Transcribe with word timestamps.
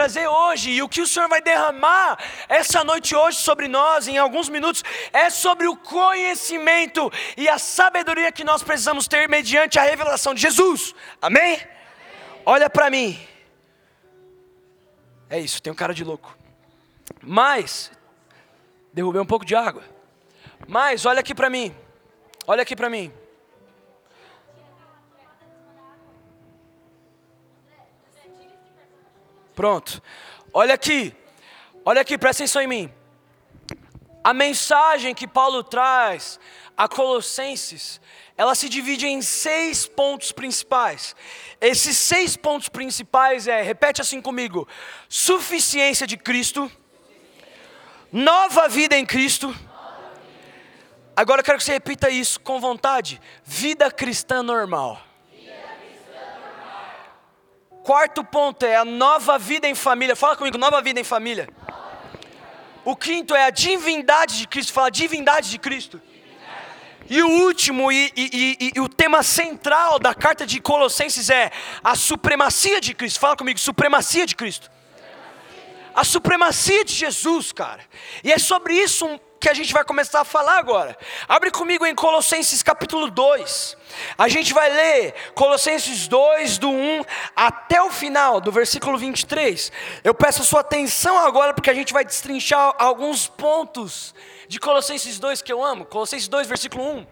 trazer 0.00 0.26
hoje 0.26 0.70
e 0.70 0.82
o 0.82 0.88
que 0.88 1.02
o 1.02 1.06
Senhor 1.06 1.28
vai 1.28 1.42
derramar 1.42 2.18
essa 2.48 2.82
noite 2.82 3.14
hoje 3.14 3.36
sobre 3.36 3.68
nós, 3.68 4.08
em 4.08 4.16
alguns 4.16 4.48
minutos, 4.48 4.82
é 5.12 5.28
sobre 5.28 5.66
o 5.66 5.76
conhecimento 5.76 7.12
e 7.36 7.46
a 7.46 7.58
sabedoria 7.58 8.32
que 8.32 8.42
nós 8.42 8.62
precisamos 8.62 9.06
ter 9.06 9.28
mediante 9.28 9.78
a 9.78 9.82
revelação 9.82 10.32
de 10.32 10.40
Jesus. 10.40 10.94
Amém? 11.20 11.60
Olha 12.46 12.70
para 12.70 12.88
mim. 12.88 13.20
É 15.28 15.38
isso, 15.38 15.60
tem 15.60 15.70
um 15.70 15.76
cara 15.76 15.92
de 15.92 16.02
louco. 16.02 16.34
Mas, 17.20 17.92
derrubei 18.94 19.20
um 19.20 19.26
pouco 19.26 19.44
de 19.44 19.54
água. 19.54 19.84
Mas, 20.66 21.04
olha 21.04 21.20
aqui 21.20 21.34
para 21.34 21.50
mim. 21.50 21.76
Olha 22.46 22.62
aqui 22.62 22.74
para 22.74 22.88
mim. 22.88 23.12
Pronto. 29.60 30.02
Olha 30.54 30.72
aqui. 30.72 31.14
Olha 31.84 32.00
aqui, 32.00 32.16
presta 32.16 32.44
atenção 32.44 32.62
em 32.62 32.66
mim. 32.66 32.90
A 34.24 34.32
mensagem 34.32 35.14
que 35.14 35.28
Paulo 35.28 35.62
traz 35.62 36.40
a 36.74 36.88
Colossenses, 36.88 38.00
ela 38.38 38.54
se 38.54 38.70
divide 38.70 39.06
em 39.06 39.20
seis 39.20 39.86
pontos 39.86 40.32
principais. 40.32 41.14
Esses 41.60 41.98
seis 41.98 42.38
pontos 42.38 42.70
principais 42.70 43.46
é, 43.46 43.60
repete 43.60 44.00
assim 44.00 44.22
comigo: 44.22 44.66
suficiência 45.10 46.06
de 46.06 46.16
Cristo, 46.16 46.72
nova 48.10 48.66
vida 48.66 48.96
em 48.96 49.04
Cristo. 49.04 49.54
Agora 51.14 51.42
eu 51.42 51.44
quero 51.44 51.58
que 51.58 51.64
você 51.64 51.72
repita 51.72 52.08
isso 52.08 52.40
com 52.40 52.58
vontade: 52.58 53.20
vida 53.44 53.90
cristã 53.90 54.42
normal. 54.42 55.09
Quarto 57.90 58.22
ponto 58.22 58.64
é 58.64 58.76
a 58.76 58.84
nova 58.84 59.36
vida 59.36 59.66
em 59.66 59.74
família. 59.74 60.14
Fala 60.14 60.36
comigo, 60.36 60.56
nova 60.56 60.80
vida 60.80 61.00
em 61.00 61.02
família. 61.02 61.48
O 62.84 62.94
quinto 62.94 63.34
é 63.34 63.46
a 63.46 63.50
divindade 63.50 64.38
de 64.38 64.46
Cristo. 64.46 64.72
Fala, 64.72 64.92
divindade 64.92 65.50
de 65.50 65.58
Cristo. 65.58 66.00
E 67.08 67.20
o 67.20 67.28
último 67.28 67.90
e, 67.90 68.12
e, 68.16 68.56
e, 68.60 68.72
e, 68.76 68.80
o 68.80 68.88
tema 68.88 69.24
central 69.24 69.98
da 69.98 70.14
carta 70.14 70.46
de 70.46 70.60
Colossenses 70.60 71.30
é 71.30 71.50
a 71.82 71.96
supremacia 71.96 72.80
de 72.80 72.94
Cristo. 72.94 73.18
Fala 73.18 73.36
comigo, 73.36 73.58
supremacia 73.58 74.24
de 74.24 74.36
Cristo. 74.36 74.70
A 75.92 76.04
supremacia 76.04 76.84
de 76.84 76.94
Jesus, 76.94 77.50
cara. 77.50 77.80
E 78.22 78.30
é 78.30 78.38
sobre 78.38 78.72
isso 78.72 79.20
que 79.40 79.48
a 79.48 79.54
gente 79.54 79.72
vai 79.72 79.82
começar 79.82 80.20
a 80.20 80.24
falar 80.24 80.58
agora. 80.58 80.96
Abre 81.26 81.50
comigo 81.50 81.86
em 81.86 81.94
Colossenses 81.94 82.62
capítulo 82.62 83.10
2. 83.10 83.76
A 84.18 84.28
gente 84.28 84.52
vai 84.52 84.70
ler 84.70 85.14
Colossenses 85.34 86.06
2, 86.06 86.58
do 86.58 86.68
1 86.68 87.02
até 87.34 87.80
o 87.80 87.88
final, 87.90 88.38
do 88.38 88.52
versículo 88.52 88.98
23. 88.98 89.72
Eu 90.04 90.14
peço 90.14 90.42
a 90.42 90.44
sua 90.44 90.60
atenção 90.60 91.18
agora, 91.18 91.54
porque 91.54 91.70
a 91.70 91.74
gente 91.74 91.90
vai 91.90 92.04
destrinchar 92.04 92.74
alguns 92.78 93.28
pontos 93.28 94.14
de 94.46 94.60
Colossenses 94.60 95.18
2 95.18 95.40
que 95.40 95.52
eu 95.52 95.64
amo. 95.64 95.86
Colossenses 95.86 96.28
2, 96.28 96.46
versículo 96.46 96.84
1. 96.98 97.06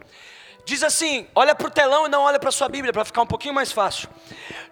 Diz 0.67 0.83
assim: 0.83 1.27
olha 1.34 1.55
para 1.55 1.67
o 1.67 1.71
telão 1.71 2.05
e 2.05 2.11
não 2.11 2.21
olha 2.21 2.39
para 2.39 2.51
a 2.51 2.53
sua 2.53 2.69
Bíblia, 2.69 2.93
para 2.93 3.06
ficar 3.06 3.23
um 3.23 3.27
pouquinho 3.27 3.55
mais 3.55 3.73
fácil. 3.73 4.06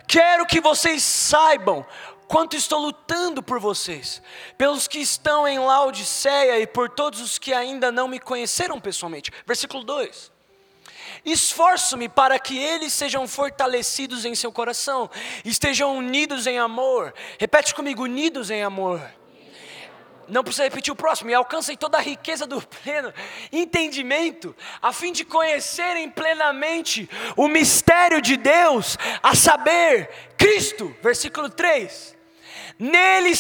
Quero 0.07 0.45
que 0.45 0.61
vocês 0.61 1.03
saibam 1.03 1.87
quanto 2.29 2.57
estou 2.57 2.81
lutando 2.81 3.43
por 3.43 3.59
vocês, 3.59 4.23
pelos 4.59 4.87
que 4.89 4.99
estão 4.99 5.47
em 5.47 5.59
Laodiceia 5.59 6.59
e 6.61 6.67
por 6.67 6.91
todos 6.91 7.21
os 7.21 7.39
que 7.39 7.53
ainda 7.53 7.91
não 7.93 8.09
me 8.09 8.19
conheceram 8.19 8.81
pessoalmente. 8.81 9.33
Versículo 9.47 9.85
2. 9.85 10.33
Esforço-me 11.25 12.09
para 12.09 12.39
que 12.39 12.57
eles 12.57 12.93
sejam 12.93 13.27
fortalecidos 13.27 14.25
em 14.25 14.35
seu 14.35 14.53
coração, 14.53 15.11
estejam 15.45 15.97
unidos 15.97 16.47
em 16.47 16.59
amor. 16.59 17.13
Repete 17.39 17.75
comigo: 17.75 18.05
unidos 18.05 18.51
em 18.51 18.63
amor. 18.63 19.03
Não 20.29 20.43
precisa 20.43 20.65
repetir 20.65 20.93
o 20.93 20.97
próximo, 20.97 21.31
e 21.31 21.35
alcancem 21.35 21.77
toda 21.77 21.99
a 21.99 22.01
riqueza 22.01 22.47
do 22.47 22.61
pleno 22.61 23.15
entendimento, 23.53 24.57
a 24.83 24.93
fim 24.93 25.13
de 25.13 25.25
conhecerem 25.25 26.11
plenamente 26.11 27.09
o 27.37 27.47
mistério 27.47 28.21
de 28.21 28.37
Deus, 28.37 28.99
a 29.23 29.37
saber, 29.37 30.11
Cristo. 30.37 30.95
Versículo 31.01 31.49
3 31.49 32.16
Nele, 32.79 33.33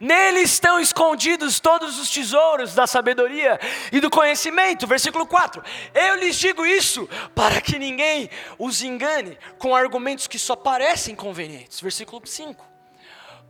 nele 0.00 0.40
estão 0.40 0.80
escondidos 0.80 1.60
todos 1.60 1.98
os 1.98 2.10
tesouros 2.10 2.74
da 2.74 2.88
sabedoria 2.88 3.58
e 3.92 4.00
do 4.00 4.10
conhecimento. 4.10 4.86
Versículo 4.86 5.26
4: 5.26 5.62
Eu 5.94 6.16
lhes 6.16 6.36
digo 6.36 6.66
isso 6.66 7.08
para 7.36 7.60
que 7.60 7.78
ninguém 7.78 8.28
os 8.58 8.82
engane 8.82 9.38
com 9.58 9.76
argumentos 9.76 10.26
que 10.26 10.38
só 10.38 10.56
parecem 10.56 11.14
convenientes. 11.14 11.80
Versículo 11.80 12.20
5: 12.24 12.66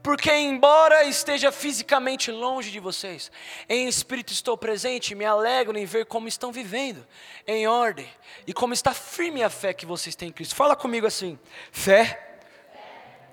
Porque, 0.03 0.31
embora 0.31 1.03
esteja 1.05 1.51
fisicamente 1.51 2.31
longe 2.31 2.71
de 2.71 2.79
vocês, 2.79 3.33
em 3.67 3.89
espírito 3.89 4.35
estou 4.35 4.59
presente 4.59 5.13
e 5.13 5.15
me 5.15 5.25
alegro 5.25 5.79
em 5.79 5.87
ver 5.87 6.05
como 6.05 6.29
estão 6.29 6.53
vivendo, 6.53 7.07
em 7.47 7.67
ordem, 7.67 8.07
e 8.47 8.53
como 8.53 8.75
está 8.75 8.93
firme 8.93 9.43
a 9.43 9.49
fé 9.49 9.73
que 9.73 9.87
vocês 9.87 10.15
têm 10.15 10.29
em 10.29 10.33
Cristo. 10.33 10.55
Fala 10.55 10.77
comigo 10.77 11.07
assim: 11.07 11.39
fé, 11.73 12.41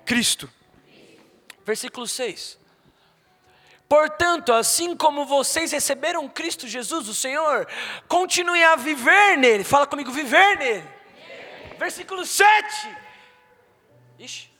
Cristo 0.06 0.50
versículo 1.66 2.06
6. 2.06 2.58
Portanto, 3.88 4.52
assim 4.52 4.96
como 4.96 5.26
vocês 5.26 5.72
receberam 5.72 6.28
Cristo 6.28 6.66
Jesus, 6.66 7.08
o 7.08 7.14
Senhor, 7.14 7.68
continuem 8.08 8.64
a 8.64 8.76
viver 8.76 9.36
nele. 9.36 9.64
Fala 9.64 9.86
comigo, 9.86 10.10
viver 10.12 10.58
nele. 10.58 10.88
Versículo 11.76 12.24
7. 12.24 12.96
Ixi. 14.18 14.50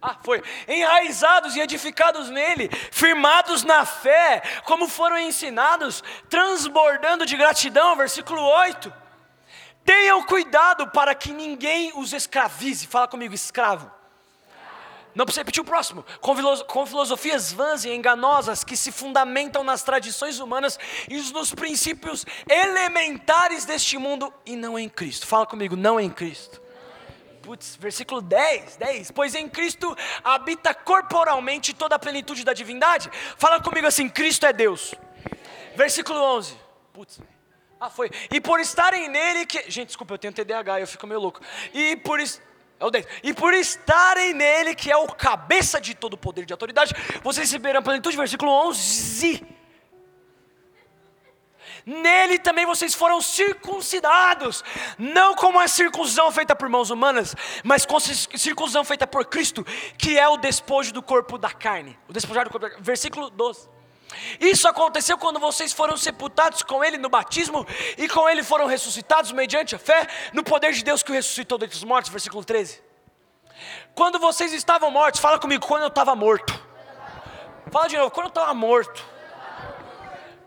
Ah, 0.00 0.16
foi. 0.22 0.42
Enraizados 0.68 1.56
e 1.56 1.60
edificados 1.60 2.30
nele, 2.30 2.68
firmados 2.92 3.64
na 3.64 3.84
fé, 3.84 4.42
como 4.64 4.88
foram 4.88 5.18
ensinados, 5.18 6.02
transbordando 6.28 7.26
de 7.26 7.36
gratidão. 7.36 7.96
Versículo 7.96 8.40
8. 8.40 8.92
Tenham 9.84 10.22
cuidado 10.24 10.88
para 10.90 11.14
que 11.14 11.32
ninguém 11.32 11.92
os 11.96 12.12
escravize. 12.12 12.86
Fala 12.86 13.08
comigo, 13.08 13.34
escravo 13.34 13.96
não 15.16 15.24
precisa 15.24 15.40
repetir 15.40 15.62
o 15.62 15.64
próximo. 15.64 16.04
Com 16.20 16.86
filosofias 16.86 17.50
vãs 17.50 17.86
e 17.86 17.90
enganosas 17.90 18.62
que 18.62 18.76
se 18.76 18.92
fundamentam 18.92 19.64
nas 19.64 19.82
tradições 19.82 20.38
humanas 20.38 20.78
e 21.08 21.16
nos 21.32 21.54
princípios 21.54 22.26
elementares 22.46 23.64
deste 23.64 23.96
mundo 23.96 24.32
e 24.44 24.54
não 24.54 24.78
em 24.78 24.90
Cristo. 24.90 25.26
Fala 25.26 25.46
comigo, 25.46 25.74
não 25.74 25.98
em 25.98 26.10
Cristo. 26.10 26.60
Putz, 27.40 27.76
versículo 27.76 28.20
10, 28.20 28.76
10. 28.76 29.10
Pois 29.12 29.34
em 29.34 29.48
Cristo 29.48 29.96
habita 30.22 30.74
corporalmente 30.74 31.72
toda 31.72 31.94
a 31.94 31.98
plenitude 31.98 32.44
da 32.44 32.52
divindade. 32.52 33.10
Fala 33.38 33.58
comigo 33.62 33.86
assim: 33.86 34.10
Cristo 34.10 34.44
é 34.44 34.52
Deus. 34.52 34.94
Versículo 35.74 36.20
11. 36.20 36.56
Putz. 36.92 37.20
Ah, 37.80 37.88
foi. 37.88 38.10
E 38.30 38.40
por 38.40 38.60
estarem 38.60 39.08
nele 39.08 39.46
que. 39.46 39.70
Gente, 39.70 39.88
desculpa, 39.88 40.14
eu 40.14 40.18
tenho 40.18 40.34
TDAH, 40.34 40.80
eu 40.80 40.86
fico 40.86 41.06
meio 41.06 41.20
louco. 41.20 41.40
E 41.72 41.96
por. 41.96 42.18
É 42.78 42.84
o 42.84 42.90
10. 42.90 43.06
E 43.22 43.32
por 43.32 43.54
estarem 43.54 44.34
nele, 44.34 44.74
que 44.74 44.90
é 44.90 44.96
o 44.96 45.06
cabeça 45.06 45.80
de 45.80 45.94
todo 45.94 46.16
poder 46.16 46.44
de 46.44 46.52
autoridade, 46.52 46.94
vocês 47.22 47.48
receberão 47.48 47.80
a 47.80 47.82
plenitude, 47.82 48.16
versículo 48.16 48.50
11. 48.68 49.56
Nele 51.86 52.38
também 52.40 52.66
vocês 52.66 52.94
foram 52.94 53.22
circuncidados, 53.22 54.64
não 54.98 55.36
como 55.36 55.60
a 55.60 55.68
circuncisão 55.68 56.32
feita 56.32 56.54
por 56.54 56.68
mãos 56.68 56.90
humanas, 56.90 57.34
mas 57.62 57.86
com 57.86 58.00
circuncisão 58.00 58.84
feita 58.84 59.06
por 59.06 59.24
Cristo, 59.24 59.64
que 59.96 60.18
é 60.18 60.28
o 60.28 60.36
despojo 60.36 60.92
do 60.92 61.00
corpo 61.00 61.38
da 61.38 61.50
carne. 61.50 61.96
O 62.08 62.12
despojar 62.12 62.44
do 62.44 62.50
corpo 62.50 62.66
da 62.66 62.70
carne. 62.70 62.84
Versículo 62.84 63.30
12. 63.30 63.75
Isso 64.40 64.68
aconteceu 64.68 65.18
quando 65.18 65.40
vocês 65.40 65.72
foram 65.72 65.96
sepultados 65.96 66.62
com 66.62 66.84
Ele 66.84 66.96
no 66.96 67.08
batismo 67.08 67.66
e 67.98 68.08
com 68.08 68.28
Ele 68.28 68.42
foram 68.42 68.66
ressuscitados 68.66 69.32
mediante 69.32 69.74
a 69.74 69.78
fé 69.78 70.06
no 70.32 70.44
poder 70.44 70.72
de 70.72 70.84
Deus 70.84 71.02
que 71.02 71.10
o 71.10 71.14
ressuscitou 71.14 71.58
dentre 71.58 71.76
os 71.76 71.84
mortos. 71.84 72.10
Versículo 72.10 72.44
13. 72.44 72.82
Quando 73.94 74.18
vocês 74.18 74.52
estavam 74.52 74.90
mortos, 74.90 75.20
fala 75.20 75.38
comigo, 75.38 75.66
quando 75.66 75.82
eu 75.82 75.88
estava 75.88 76.14
morto. 76.14 76.66
Fala 77.70 77.88
de 77.88 77.96
novo, 77.96 78.10
quando 78.10 78.26
eu 78.26 78.30
estava 78.30 78.54
morto. 78.54 79.04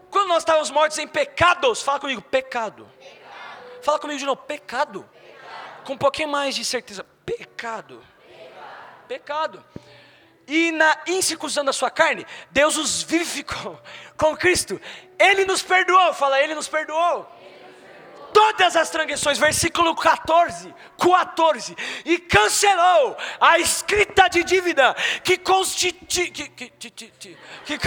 Quando 0.09 0.27
nós 0.27 0.39
estávamos 0.39 0.71
mortos 0.71 0.97
em 0.97 1.07
pecados, 1.07 1.81
fala 1.81 1.99
comigo, 1.99 2.21
pecado. 2.21 2.89
Fala 3.81 3.99
comigo 3.99 4.19
de 4.19 4.25
novo, 4.25 4.41
pecado. 4.41 5.07
Com 5.83 5.93
um 5.93 5.97
pouquinho 5.97 6.29
mais 6.29 6.55
de 6.55 6.63
certeza, 6.63 7.05
pecado. 7.25 8.03
Pecado 9.07 9.63
e 10.49 10.71
na 10.71 10.97
incircuncisão 11.07 11.63
da 11.63 11.71
sua 11.71 11.91
carne, 11.91 12.25
Deus 12.49 12.75
os 12.75 13.03
vivificou 13.03 13.79
com 14.17 14.35
Cristo. 14.35 14.81
Ele 15.17 15.45
nos 15.45 15.61
perdoou, 15.61 16.13
fala, 16.13 16.41
Ele 16.41 16.55
nos 16.55 16.67
perdoou. 16.67 17.29
Todas 18.33 18.75
as 18.75 18.89
transgressões, 18.89 19.37
versículo 19.37 19.95
14, 19.95 20.73
14, 20.97 21.75
e 22.05 22.19
cancelou 22.19 23.17
a 23.39 23.57
escrita 23.57 24.27
de 24.27 24.43
dívida 24.43 24.95
que 25.23 25.37
constitui. 25.37 26.29
Que, 26.29 26.49
que, 26.49 26.69
que, 26.69 26.89
que, 26.91 27.79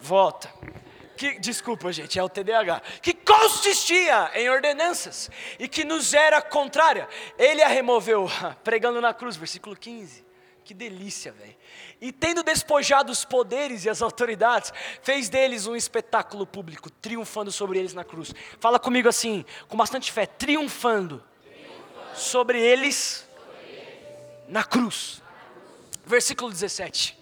volta. 0.00 0.52
Que, 1.16 1.38
desculpa, 1.40 1.90
gente, 1.92 2.18
é 2.18 2.22
o 2.22 2.28
TDAH. 2.28 2.80
Que 3.02 3.12
consistia 3.12 4.30
em 4.34 4.48
ordenanças 4.48 5.30
e 5.58 5.66
que 5.66 5.82
nos 5.82 6.14
era 6.14 6.40
contrária. 6.40 7.08
Ele 7.38 7.62
a 7.62 7.68
removeu, 7.68 8.30
pregando 8.62 9.00
na 9.00 9.12
cruz, 9.12 9.34
versículo 9.36 9.74
15. 9.74 10.27
Que 10.68 10.74
delícia, 10.74 11.32
velho. 11.32 11.56
E 11.98 12.12
tendo 12.12 12.42
despojado 12.42 13.10
os 13.10 13.24
poderes 13.24 13.86
e 13.86 13.88
as 13.88 14.02
autoridades, 14.02 14.70
fez 15.00 15.30
deles 15.30 15.66
um 15.66 15.74
espetáculo 15.74 16.46
público, 16.46 16.90
triunfando 16.90 17.50
sobre 17.50 17.78
eles 17.78 17.94
na 17.94 18.04
cruz. 18.04 18.34
Fala 18.60 18.78
comigo 18.78 19.08
assim, 19.08 19.46
com 19.66 19.78
bastante 19.78 20.12
fé: 20.12 20.26
triunfando, 20.26 21.24
triunfando. 21.42 22.14
Sobre, 22.14 22.60
eles, 22.60 23.26
eles 23.66 24.04
na 24.46 24.62
cruz. 24.62 25.22
Versículo 26.04 26.50
17. 26.50 27.18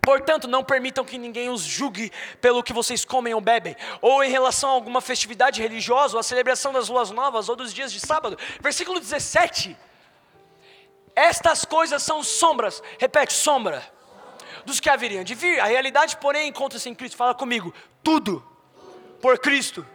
Portanto, 0.00 0.48
não 0.48 0.64
permitam 0.64 1.04
que 1.04 1.18
ninguém 1.18 1.50
os 1.50 1.60
julgue 1.60 2.10
pelo 2.40 2.62
que 2.62 2.72
vocês 2.72 3.04
comem 3.04 3.34
ou 3.34 3.40
bebem, 3.42 3.76
ou 4.00 4.24
em 4.24 4.30
relação 4.30 4.70
a 4.70 4.72
alguma 4.72 5.02
festividade 5.02 5.60
religiosa, 5.60 6.14
ou 6.14 6.20
a 6.20 6.22
celebração 6.22 6.72
das 6.72 6.88
luas 6.88 7.10
novas, 7.10 7.50
ou 7.50 7.54
dos 7.54 7.74
dias 7.74 7.92
de 7.92 8.00
sábado. 8.00 8.38
Versículo 8.62 8.98
17. 8.98 9.76
Estas 11.14 11.64
coisas 11.64 12.02
são 12.02 12.22
sombras, 12.22 12.82
repete, 12.98 13.32
sombra, 13.32 13.82
dos 14.64 14.80
que 14.80 14.88
haveriam 14.88 15.24
de 15.24 15.34
vir. 15.34 15.60
A 15.60 15.66
realidade, 15.66 16.16
porém, 16.16 16.48
encontra-se 16.48 16.88
em 16.88 16.94
Cristo. 16.94 17.16
Fala 17.16 17.34
comigo, 17.34 17.74
tudo 18.02 18.44
por 19.20 19.38
Cristo. 19.38 19.86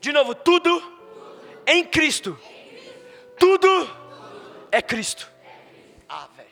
De 0.00 0.12
novo, 0.12 0.34
tudo 0.34 0.70
em 1.66 1.84
Cristo. 1.84 2.38
Tudo 3.38 3.68
é 4.70 4.82
Cristo. 4.82 5.30
Ah, 6.08 6.28
velho. 6.36 6.48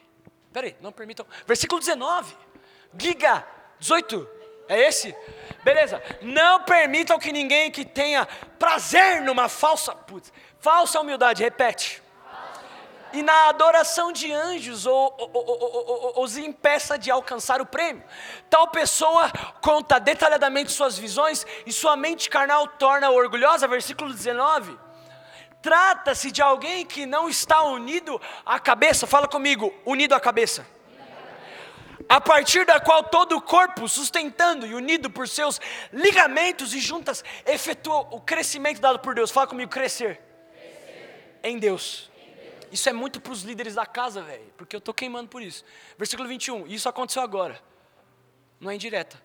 Peraí, 0.52 0.76
não 0.80 0.92
permitam. 0.92 1.26
Versículo 1.46 1.80
19. 1.80 2.34
Giga 2.96 3.46
18. 3.78 4.28
É 4.68 4.88
esse? 4.88 5.14
Beleza. 5.64 6.02
Não 6.22 6.62
permitam 6.62 7.18
que 7.18 7.32
ninguém 7.32 7.70
que 7.70 7.84
tenha 7.84 8.26
prazer 8.58 9.20
numa 9.22 9.48
falsa, 9.48 9.94
putz, 9.94 10.32
falsa 10.60 11.00
humildade, 11.00 11.42
repete. 11.42 12.00
E 13.12 13.22
na 13.22 13.48
adoração 13.48 14.12
de 14.12 14.32
anjos 14.32 14.86
ou, 14.86 15.14
ou, 15.18 16.14
ou, 16.16 16.24
os 16.24 16.36
impeça 16.36 16.98
de 16.98 17.10
alcançar 17.10 17.60
o 17.60 17.66
prêmio. 17.66 18.04
Tal 18.48 18.68
pessoa 18.68 19.30
conta 19.60 19.98
detalhadamente 19.98 20.70
suas 20.70 20.96
visões 20.96 21.46
e 21.66 21.72
sua 21.72 21.96
mente 21.96 22.30
carnal 22.30 22.66
torna 22.66 23.10
orgulhosa. 23.10 23.66
Versículo 23.66 24.12
19. 24.12 24.78
Trata-se 25.60 26.30
de 26.30 26.40
alguém 26.40 26.86
que 26.86 27.04
não 27.04 27.28
está 27.28 27.62
unido 27.62 28.20
à 28.46 28.58
cabeça. 28.58 29.06
Fala 29.06 29.26
comigo, 29.26 29.74
unido 29.84 30.14
à 30.14 30.20
cabeça 30.20 30.64
a 32.10 32.20
partir 32.20 32.66
da 32.66 32.80
qual 32.80 33.04
todo 33.04 33.36
o 33.36 33.40
corpo, 33.40 33.88
sustentando 33.88 34.66
e 34.66 34.74
unido 34.74 35.08
por 35.08 35.28
seus 35.28 35.60
ligamentos 35.92 36.74
e 36.74 36.80
juntas, 36.80 37.22
efetua 37.46 38.00
o 38.10 38.20
crescimento 38.20 38.80
dado 38.80 38.98
por 38.98 39.14
Deus. 39.14 39.30
Fala 39.30 39.46
comigo, 39.46 39.70
crescer. 39.70 40.20
crescer. 40.52 41.38
Em, 41.40 41.56
Deus. 41.56 42.09
Isso 42.70 42.88
é 42.88 42.92
muito 42.92 43.20
para 43.20 43.32
os 43.32 43.42
líderes 43.42 43.74
da 43.74 43.84
casa, 43.84 44.22
velho, 44.22 44.52
porque 44.56 44.76
eu 44.76 44.78
estou 44.78 44.94
queimando 44.94 45.28
por 45.28 45.42
isso. 45.42 45.64
Versículo 45.98 46.28
21, 46.28 46.66
isso 46.66 46.88
aconteceu 46.88 47.22
agora. 47.22 47.60
Não 48.60 48.70
é 48.70 48.74
indireta. 48.74 49.20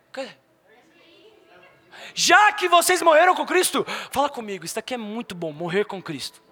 Já 2.13 2.51
que 2.53 2.67
vocês 2.67 3.01
morreram 3.01 3.35
com 3.35 3.45
Cristo, 3.45 3.85
fala 4.11 4.29
comigo, 4.29 4.65
isso 4.65 4.77
aqui 4.77 4.93
é 4.93 4.97
muito 4.97 5.35
bom, 5.35 5.51
morrer 5.51 5.85
com 5.85 6.01
Cristo. 6.01 6.43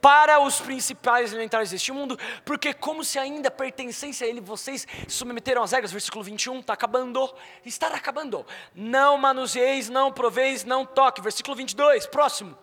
Para 0.00 0.40
os 0.40 0.58
principais 0.58 1.30
elementares 1.32 1.70
deste 1.70 1.92
mundo, 1.92 2.18
porque 2.44 2.72
como 2.72 3.04
se 3.04 3.18
ainda 3.18 3.50
pertencessem 3.50 4.26
a 4.26 4.30
ele, 4.30 4.40
vocês 4.40 4.86
se 5.06 5.14
submeteram 5.14 5.62
às 5.62 5.72
regras, 5.72 5.92
versículo 5.92 6.24
21, 6.24 6.60
está 6.60 6.72
acabando, 6.72 7.34
está 7.66 7.88
acabando, 7.88 8.46
não 8.74 9.18
manuseis, 9.18 9.90
não 9.90 10.10
proveis, 10.10 10.64
não 10.64 10.86
toque, 10.86 11.20
versículo 11.20 11.54
22, 11.54 12.06
próximo, 12.06 12.56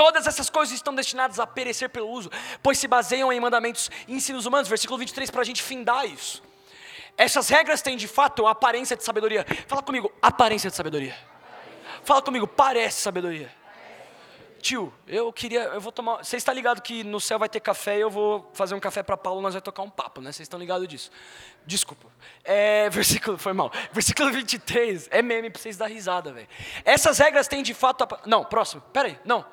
Todas 0.00 0.26
essas 0.26 0.48
coisas 0.48 0.74
estão 0.74 0.94
destinadas 0.94 1.38
a 1.38 1.46
perecer 1.46 1.90
pelo 1.90 2.08
uso, 2.08 2.30
pois 2.62 2.78
se 2.78 2.88
baseiam 2.88 3.30
em 3.30 3.38
mandamentos 3.38 3.90
e 4.08 4.14
ensinos 4.14 4.46
humanos. 4.46 4.66
Versículo 4.66 4.98
23, 4.98 5.30
para 5.30 5.42
a 5.42 5.44
gente 5.44 5.62
findar 5.62 6.06
isso. 6.06 6.42
Essas 7.18 7.50
regras 7.50 7.82
têm 7.82 7.98
de 7.98 8.08
fato 8.08 8.46
aparência 8.46 8.96
de 8.96 9.04
sabedoria. 9.04 9.44
Fala 9.66 9.82
comigo, 9.82 10.10
aparência 10.22 10.70
de 10.70 10.76
sabedoria. 10.76 11.14
Fala 12.02 12.22
comigo, 12.22 12.46
parece 12.46 13.02
sabedoria. 13.02 13.54
Tio, 14.62 14.90
eu 15.06 15.30
queria, 15.34 15.64
eu 15.64 15.82
vou 15.82 15.92
tomar. 15.92 16.24
Você 16.24 16.38
está 16.38 16.50
ligado 16.50 16.80
que 16.80 17.04
no 17.04 17.20
céu 17.20 17.38
vai 17.38 17.50
ter 17.50 17.60
café 17.60 17.98
e 17.98 18.00
eu 18.00 18.08
vou 18.10 18.50
fazer 18.54 18.74
um 18.74 18.80
café 18.80 19.02
para 19.02 19.18
Paulo, 19.18 19.42
nós 19.42 19.52
vamos 19.52 19.64
tocar 19.64 19.82
um 19.82 19.90
papo, 19.90 20.22
né? 20.22 20.32
Vocês 20.32 20.46
estão 20.46 20.58
ligados 20.58 20.88
disso? 20.88 21.10
Desculpa. 21.66 22.06
É, 22.42 22.88
versículo, 22.90 23.36
foi 23.36 23.52
mal. 23.52 23.70
Versículo 23.92 24.32
23, 24.32 25.08
é 25.10 25.20
meme 25.20 25.50
para 25.50 25.60
vocês 25.60 25.76
dar 25.76 25.88
risada, 25.88 26.32
velho. 26.32 26.48
Essas 26.86 27.18
regras 27.18 27.46
têm 27.46 27.62
de 27.62 27.74
fato. 27.74 28.08
Não, 28.24 28.46
próximo, 28.46 28.80
pera 28.94 29.08
aí, 29.08 29.18
não. 29.26 29.44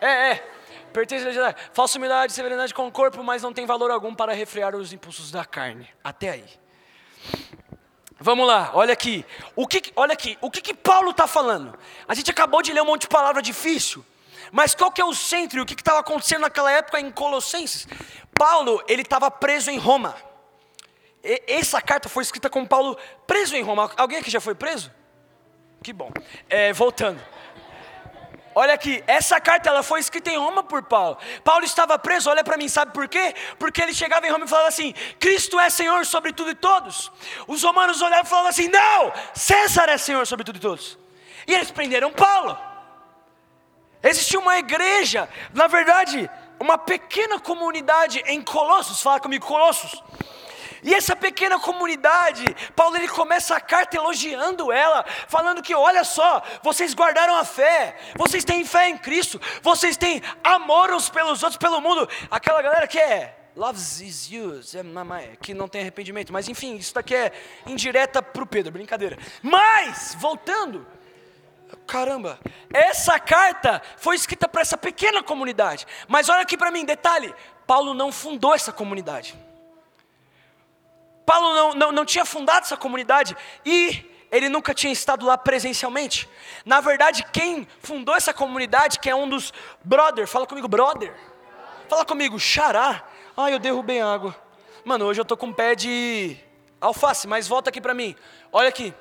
É, 0.00 0.30
é. 0.32 0.50
Pertence 0.92 1.26
à. 1.38 1.54
Falsa 1.72 1.98
humildade, 1.98 2.32
severidade 2.32 2.72
com 2.72 2.86
o 2.86 2.92
corpo, 2.92 3.22
mas 3.22 3.42
não 3.42 3.52
tem 3.52 3.66
valor 3.66 3.90
algum 3.90 4.14
para 4.14 4.32
refrear 4.32 4.74
os 4.74 4.92
impulsos 4.92 5.30
da 5.30 5.44
carne. 5.44 5.88
Até 6.02 6.30
aí. 6.30 6.44
Vamos 8.18 8.46
lá, 8.46 8.70
olha 8.72 8.94
aqui. 8.94 9.26
O 9.54 9.66
que, 9.66 9.92
olha 9.94 10.14
aqui, 10.14 10.38
o 10.40 10.50
que, 10.50 10.62
que 10.62 10.72
Paulo 10.72 11.10
está 11.10 11.26
falando? 11.26 11.78
A 12.08 12.14
gente 12.14 12.30
acabou 12.30 12.62
de 12.62 12.72
ler 12.72 12.80
um 12.80 12.86
monte 12.86 13.02
de 13.02 13.08
palavra 13.08 13.42
difícil. 13.42 14.04
Mas 14.50 14.74
qual 14.74 14.90
que 14.90 15.00
é 15.00 15.04
o 15.04 15.12
centro 15.12 15.58
e 15.58 15.60
o 15.60 15.66
que 15.66 15.74
estava 15.74 15.98
acontecendo 16.00 16.40
naquela 16.40 16.72
época 16.72 16.98
em 16.98 17.10
Colossenses? 17.10 17.86
Paulo, 18.32 18.82
ele 18.88 19.02
estava 19.02 19.30
preso 19.30 19.70
em 19.70 19.76
Roma. 19.78 20.16
E, 21.22 21.42
essa 21.46 21.80
carta 21.82 22.08
foi 22.08 22.22
escrita 22.22 22.48
com 22.48 22.64
Paulo 22.64 22.96
preso 23.26 23.54
em 23.54 23.62
Roma. 23.62 23.90
Alguém 23.96 24.18
aqui 24.18 24.30
já 24.30 24.40
foi 24.40 24.54
preso? 24.54 24.90
Que 25.82 25.92
bom. 25.92 26.10
É, 26.48 26.72
voltando. 26.72 27.20
Olha 28.58 28.72
aqui, 28.72 29.04
essa 29.06 29.38
carta 29.38 29.68
ela 29.68 29.82
foi 29.82 30.00
escrita 30.00 30.30
em 30.30 30.38
Roma 30.38 30.62
por 30.62 30.82
Paulo. 30.82 31.18
Paulo 31.44 31.62
estava 31.66 31.98
preso, 31.98 32.30
olha 32.30 32.42
para 32.42 32.56
mim, 32.56 32.70
sabe 32.70 32.90
por 32.90 33.06
quê? 33.06 33.34
Porque 33.58 33.82
ele 33.82 33.92
chegava 33.92 34.26
em 34.26 34.30
Roma 34.30 34.46
e 34.46 34.48
falava 34.48 34.68
assim: 34.68 34.94
Cristo 35.20 35.60
é 35.60 35.68
Senhor 35.68 36.06
sobre 36.06 36.32
tudo 36.32 36.52
e 36.52 36.54
todos. 36.54 37.12
Os 37.46 37.62
romanos 37.62 38.00
olhavam 38.00 38.24
e 38.24 38.28
falavam 38.30 38.48
assim: 38.48 38.68
Não, 38.68 39.12
César 39.34 39.90
é 39.90 39.98
Senhor 39.98 40.26
sobre 40.26 40.42
tudo 40.42 40.56
e 40.56 40.60
todos. 40.60 40.98
E 41.46 41.52
eles 41.52 41.70
prenderam 41.70 42.10
Paulo. 42.10 42.58
Existia 44.02 44.40
uma 44.40 44.56
igreja, 44.56 45.28
na 45.52 45.66
verdade, 45.66 46.30
uma 46.58 46.78
pequena 46.78 47.38
comunidade 47.38 48.22
em 48.24 48.40
Colossos, 48.40 49.02
fala 49.02 49.20
comigo, 49.20 49.44
Colossos. 49.44 50.02
E 50.82 50.94
essa 50.94 51.16
pequena 51.16 51.58
comunidade, 51.58 52.44
Paulo 52.74 52.96
ele 52.96 53.08
começa 53.08 53.56
a 53.56 53.60
carta 53.60 53.96
elogiando 53.96 54.72
ela, 54.72 55.04
falando 55.28 55.62
que 55.62 55.74
olha 55.74 56.04
só, 56.04 56.42
vocês 56.62 56.94
guardaram 56.94 57.36
a 57.36 57.44
fé, 57.44 57.96
vocês 58.14 58.44
têm 58.44 58.64
fé 58.64 58.88
em 58.88 58.98
Cristo, 58.98 59.40
vocês 59.62 59.96
têm 59.96 60.22
amor 60.42 60.92
uns 60.92 61.08
pelos 61.08 61.42
outros 61.42 61.58
pelo 61.58 61.80
mundo. 61.80 62.08
Aquela 62.30 62.62
galera 62.62 62.86
que 62.86 62.98
é 62.98 63.36
loves 63.56 64.00
is 64.00 64.30
used, 64.30 64.76
é, 64.76 65.36
que 65.40 65.54
não 65.54 65.66
tem 65.66 65.80
arrependimento, 65.80 66.32
mas 66.32 66.48
enfim, 66.48 66.76
isso 66.76 66.94
daqui 66.94 67.14
é 67.14 67.32
indireta 67.66 68.22
para 68.22 68.42
o 68.42 68.46
Pedro, 68.46 68.70
brincadeira. 68.70 69.18
Mas, 69.42 70.14
voltando, 70.20 70.86
Caramba, 71.86 72.38
essa 72.72 73.18
carta 73.18 73.82
foi 73.96 74.14
escrita 74.14 74.48
para 74.48 74.62
essa 74.62 74.76
pequena 74.76 75.22
comunidade. 75.22 75.86
Mas 76.06 76.28
olha 76.28 76.42
aqui 76.42 76.56
para 76.56 76.70
mim, 76.70 76.84
detalhe: 76.84 77.34
Paulo 77.66 77.92
não 77.92 78.12
fundou 78.12 78.54
essa 78.54 78.72
comunidade. 78.72 79.36
Paulo 81.26 81.54
não, 81.54 81.74
não, 81.74 81.92
não 81.92 82.04
tinha 82.04 82.24
fundado 82.24 82.64
essa 82.64 82.76
comunidade 82.76 83.36
e 83.64 84.08
ele 84.30 84.48
nunca 84.48 84.72
tinha 84.72 84.92
estado 84.92 85.26
lá 85.26 85.36
presencialmente. 85.36 86.28
Na 86.64 86.80
verdade, 86.80 87.24
quem 87.32 87.66
fundou 87.80 88.14
essa 88.14 88.32
comunidade, 88.32 89.00
que 89.00 89.10
é 89.10 89.14
um 89.14 89.28
dos 89.28 89.52
brother, 89.84 90.26
fala 90.26 90.46
comigo, 90.46 90.68
brother. 90.68 91.12
Fala 91.88 92.04
comigo, 92.04 92.38
xará. 92.38 93.04
Ai, 93.36 93.52
eu 93.54 93.58
derrubei 93.58 94.00
água. 94.00 94.34
Mano, 94.84 95.04
hoje 95.04 95.20
eu 95.20 95.24
tô 95.24 95.36
com 95.36 95.46
um 95.46 95.52
pé 95.52 95.74
de 95.74 96.36
alface, 96.80 97.26
mas 97.26 97.48
volta 97.48 97.70
aqui 97.70 97.80
para 97.80 97.92
mim. 97.92 98.14
Olha 98.52 98.68
aqui. 98.68 98.94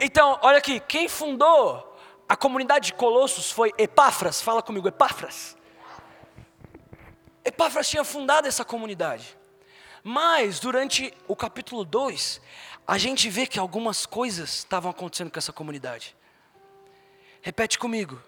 Então, 0.00 0.38
olha 0.42 0.58
aqui, 0.58 0.80
quem 0.80 1.08
fundou 1.08 1.96
a 2.28 2.36
comunidade 2.36 2.86
de 2.86 2.94
Colossos 2.94 3.50
foi 3.50 3.72
Epáfras, 3.78 4.42
fala 4.42 4.62
comigo, 4.62 4.88
Epáfras. 4.88 5.56
Epáfras 7.44 7.88
tinha 7.88 8.02
fundado 8.02 8.48
essa 8.48 8.64
comunidade. 8.64 9.35
Mas, 10.08 10.60
durante 10.60 11.12
o 11.26 11.34
capítulo 11.34 11.84
2, 11.84 12.40
a 12.86 12.96
gente 12.96 13.28
vê 13.28 13.44
que 13.44 13.58
algumas 13.58 14.06
coisas 14.06 14.58
estavam 14.58 14.88
acontecendo 14.88 15.32
com 15.32 15.38
essa 15.40 15.52
comunidade. 15.52 16.14
Repete 17.42 17.76
comigo: 17.76 18.22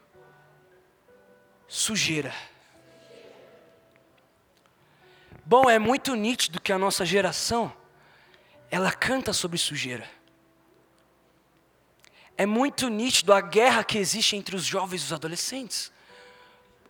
sujeira. 1.68 2.34
Bom, 5.44 5.70
é 5.70 5.78
muito 5.78 6.16
nítido 6.16 6.60
que 6.60 6.72
a 6.72 6.78
nossa 6.78 7.06
geração, 7.06 7.72
ela 8.70 8.90
canta 8.90 9.32
sobre 9.32 9.56
sujeira 9.56 10.18
é 12.38 12.46
muito 12.46 12.88
nítido 12.88 13.34
a 13.34 13.40
guerra 13.40 13.82
que 13.82 13.98
existe 13.98 14.36
entre 14.36 14.54
os 14.54 14.64
jovens 14.64 15.02
e 15.02 15.04
os 15.06 15.12
adolescentes. 15.12 15.90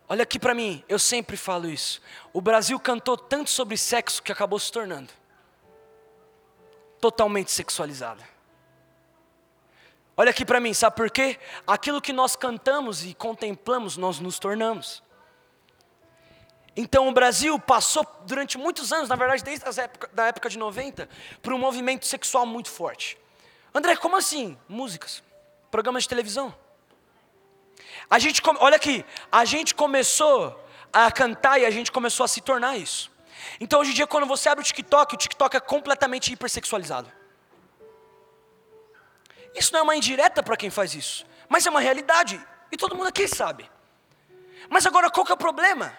Olha 0.08 0.22
aqui 0.22 0.38
para 0.38 0.54
mim, 0.54 0.82
eu 0.88 0.98
sempre 0.98 1.36
falo 1.36 1.68
isso. 1.68 2.00
O 2.32 2.40
Brasil 2.40 2.78
cantou 2.80 3.16
tanto 3.16 3.50
sobre 3.50 3.76
sexo 3.76 4.22
que 4.22 4.32
acabou 4.32 4.58
se 4.58 4.72
tornando 4.72 5.12
totalmente 7.00 7.50
sexualizada. 7.50 8.22
Olha 10.16 10.30
aqui 10.30 10.44
para 10.44 10.58
mim, 10.58 10.74
sabe 10.74 10.96
por 10.96 11.10
quê? 11.10 11.38
Aquilo 11.66 12.00
que 12.00 12.12
nós 12.12 12.34
cantamos 12.34 13.04
e 13.04 13.14
contemplamos, 13.14 13.96
nós 13.96 14.18
nos 14.18 14.38
tornamos. 14.38 15.02
Então 16.76 17.08
o 17.08 17.12
Brasil 17.12 17.58
passou 17.58 18.04
durante 18.24 18.58
muitos 18.58 18.92
anos, 18.92 19.08
na 19.08 19.16
verdade 19.16 19.44
desde 19.44 19.64
a 19.80 19.84
época, 19.84 20.10
da 20.12 20.26
época 20.26 20.48
de 20.48 20.58
90, 20.58 21.08
por 21.40 21.52
um 21.52 21.58
movimento 21.58 22.06
sexual 22.06 22.44
muito 22.44 22.70
forte. 22.70 23.18
André, 23.72 23.96
como 23.96 24.16
assim? 24.16 24.58
Músicas, 24.68 25.22
programas 25.70 26.04
de 26.04 26.08
televisão. 26.08 26.54
A 28.10 28.18
gente, 28.18 28.40
olha 28.60 28.76
aqui, 28.76 29.04
a 29.30 29.44
gente 29.44 29.74
começou 29.74 30.64
a 30.92 31.10
cantar 31.12 31.58
e 31.58 31.66
a 31.66 31.70
gente 31.70 31.92
começou 31.92 32.24
a 32.24 32.28
se 32.28 32.40
tornar 32.40 32.76
isso. 32.76 33.10
Então 33.60 33.80
hoje 33.80 33.90
em 33.90 33.94
dia 33.94 34.06
quando 34.06 34.26
você 34.26 34.48
abre 34.48 34.62
o 34.62 34.66
TikTok, 34.66 35.14
o 35.14 35.18
TikTok 35.18 35.56
é 35.56 35.60
completamente 35.60 36.32
hipersexualizado. 36.32 37.10
Isso 39.54 39.72
não 39.72 39.80
é 39.80 39.82
uma 39.82 39.96
indireta 39.96 40.42
para 40.42 40.56
quem 40.56 40.70
faz 40.70 40.94
isso, 40.94 41.26
mas 41.48 41.66
é 41.66 41.70
uma 41.70 41.80
realidade 41.80 42.40
e 42.72 42.76
todo 42.76 42.96
mundo 42.96 43.08
aqui 43.08 43.28
sabe. 43.28 43.70
Mas 44.68 44.86
agora 44.86 45.10
qual 45.10 45.24
que 45.24 45.32
é 45.32 45.34
o 45.34 45.38
problema? 45.38 45.96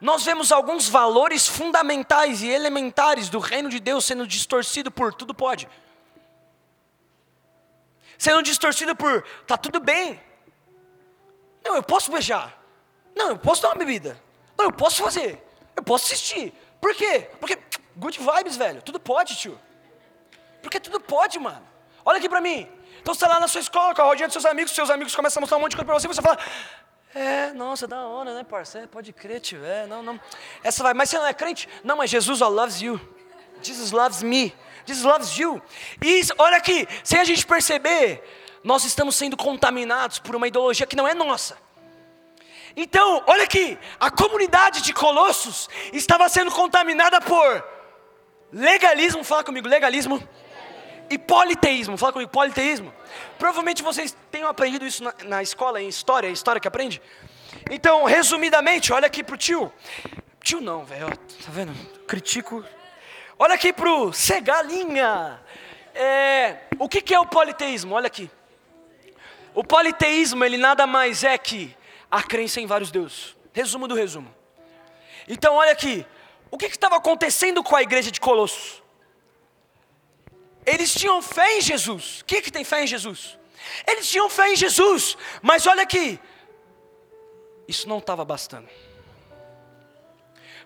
Nós 0.00 0.24
vemos 0.24 0.52
alguns 0.52 0.88
valores 0.88 1.46
fundamentais 1.46 2.42
e 2.42 2.48
elementares 2.48 3.28
do 3.28 3.38
reino 3.38 3.68
de 3.68 3.80
Deus 3.80 4.04
sendo 4.04 4.26
distorcido 4.26 4.90
por 4.90 5.14
tudo 5.14 5.34
pode. 5.34 5.68
Sendo 8.18 8.42
distorcido 8.42 8.94
por 8.94 9.22
tá 9.46 9.56
tudo 9.56 9.80
bem. 9.80 10.25
Não, 11.66 11.74
eu 11.74 11.82
posso 11.82 12.10
beijar. 12.12 12.56
Não, 13.14 13.30
eu 13.30 13.38
posso 13.38 13.60
dar 13.60 13.68
uma 13.70 13.74
bebida. 13.74 14.16
Não, 14.56 14.66
eu 14.66 14.72
posso 14.72 15.02
fazer. 15.02 15.42
Eu 15.74 15.82
posso 15.82 16.06
assistir. 16.06 16.54
Por 16.80 16.94
quê? 16.94 17.28
Porque 17.40 17.58
good 17.96 18.18
vibes, 18.18 18.56
velho. 18.56 18.80
Tudo 18.82 19.00
pode, 19.00 19.36
tio. 19.36 19.58
Porque 20.62 20.78
tudo 20.78 21.00
pode, 21.00 21.38
mano. 21.38 21.66
Olha 22.04 22.18
aqui 22.18 22.28
pra 22.28 22.40
mim. 22.40 22.68
Então 23.00 23.12
você 23.12 23.24
está 23.24 23.34
lá 23.34 23.40
na 23.40 23.48
sua 23.48 23.60
escola 23.60 23.94
com 23.94 24.02
a 24.02 24.04
rodinha 24.04 24.28
dos 24.28 24.32
seus 24.32 24.44
amigos, 24.44 24.72
seus 24.72 24.90
amigos 24.90 25.14
começam 25.14 25.40
a 25.40 25.42
mostrar 25.42 25.58
um 25.58 25.60
monte 25.60 25.70
de 25.72 25.76
coisa 25.76 25.86
para 25.86 25.98
você, 25.98 26.08
você 26.08 26.22
fala, 26.22 26.38
é, 27.14 27.52
nossa, 27.52 27.86
da 27.86 28.06
hora, 28.06 28.34
né, 28.34 28.44
parceiro? 28.44 28.88
Pode 28.88 29.12
crer, 29.12 29.40
tio. 29.40 29.64
É, 29.64 29.86
não, 29.86 30.02
não. 30.02 30.20
Essa 30.62 30.82
vai, 30.82 30.94
mas 30.94 31.10
você 31.10 31.18
não 31.18 31.26
é 31.26 31.34
crente? 31.34 31.68
Não, 31.82 31.96
mas 31.96 32.10
Jesus 32.10 32.40
ó, 32.42 32.48
loves 32.48 32.80
you. 32.80 33.00
Jesus 33.62 33.90
loves 33.90 34.22
me. 34.22 34.54
Jesus 34.84 35.04
loves 35.04 35.38
you. 35.38 35.62
E 36.04 36.20
olha 36.38 36.56
aqui, 36.56 36.86
sem 37.02 37.18
a 37.18 37.24
gente 37.24 37.46
perceber, 37.46 38.22
nós 38.66 38.84
estamos 38.84 39.14
sendo 39.14 39.36
contaminados 39.36 40.18
por 40.18 40.34
uma 40.34 40.48
ideologia 40.48 40.88
que 40.88 40.96
não 40.96 41.06
é 41.06 41.14
nossa. 41.14 41.56
Então, 42.76 43.22
olha 43.24 43.44
aqui, 43.44 43.78
a 44.00 44.10
comunidade 44.10 44.82
de 44.82 44.92
Colossos 44.92 45.68
estava 45.92 46.28
sendo 46.28 46.50
contaminada 46.50 47.20
por 47.20 47.64
legalismo, 48.52 49.22
fala 49.22 49.44
comigo, 49.44 49.68
legalismo 49.68 50.20
e 51.08 51.16
politeísmo. 51.16 51.96
Fala 51.96 52.12
comigo, 52.12 52.28
politeísmo. 52.28 52.92
Provavelmente 53.38 53.84
vocês 53.84 54.16
tenham 54.32 54.48
aprendido 54.48 54.84
isso 54.84 55.04
na, 55.04 55.14
na 55.22 55.42
escola, 55.44 55.80
em 55.80 55.86
história, 55.86 56.26
é 56.26 56.32
história 56.32 56.60
que 56.60 56.66
aprende. 56.66 57.00
Então, 57.70 58.02
resumidamente, 58.02 58.92
olha 58.92 59.06
aqui 59.06 59.22
pro 59.22 59.36
tio. 59.36 59.72
Tio 60.42 60.60
não, 60.60 60.84
velho, 60.84 61.06
tá 61.08 61.50
vendo? 61.50 61.72
Critico. 62.04 62.64
Olha 63.38 63.54
aqui 63.54 63.72
pro 63.72 64.12
Segalinha. 64.12 65.40
É, 65.94 66.62
o 66.80 66.88
que, 66.88 67.00
que 67.00 67.14
é 67.14 67.20
o 67.20 67.26
politeísmo? 67.26 67.94
Olha 67.94 68.08
aqui. 68.08 68.28
O 69.56 69.64
politeísmo, 69.64 70.44
ele 70.44 70.58
nada 70.58 70.86
mais 70.86 71.24
é 71.24 71.38
que 71.38 71.74
a 72.10 72.22
crença 72.22 72.60
em 72.60 72.66
vários 72.66 72.90
deuses. 72.90 73.34
Resumo 73.54 73.88
do 73.88 73.94
resumo. 73.94 74.32
Então, 75.26 75.54
olha 75.54 75.72
aqui. 75.72 76.04
O 76.50 76.58
que 76.58 76.66
estava 76.66 76.96
acontecendo 76.96 77.64
com 77.64 77.74
a 77.74 77.80
igreja 77.80 78.10
de 78.10 78.20
Colossos? 78.20 78.82
Eles 80.66 80.92
tinham 80.92 81.22
fé 81.22 81.56
em 81.56 81.62
Jesus. 81.62 82.22
Quem 82.26 82.42
que 82.42 82.50
tem 82.50 82.64
fé 82.64 82.84
em 82.84 82.86
Jesus? 82.86 83.38
Eles 83.86 84.06
tinham 84.10 84.28
fé 84.28 84.52
em 84.52 84.56
Jesus, 84.56 85.16
mas 85.40 85.66
olha 85.66 85.84
aqui, 85.84 86.20
isso 87.66 87.88
não 87.88 87.98
estava 87.98 88.26
bastando. 88.26 88.68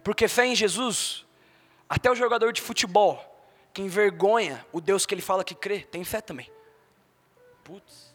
Porque 0.03 0.27
fé 0.27 0.47
em 0.47 0.55
Jesus, 0.57 1.25
até 1.89 2.11
o 2.11 2.17
jogador 2.17 2.53
de 2.53 2.61
futebol, 2.61 3.25
que 3.73 3.83
envergonha 3.83 4.67
o 4.73 4.81
Deus 4.81 5.07
que 5.07 5.15
ele 5.15 5.23
fala 5.23 5.45
que 5.45 5.55
crê, 5.55 5.81
tem 5.81 6.03
fé 6.03 6.21
também. 6.21 6.51
Putz. 7.63 8.10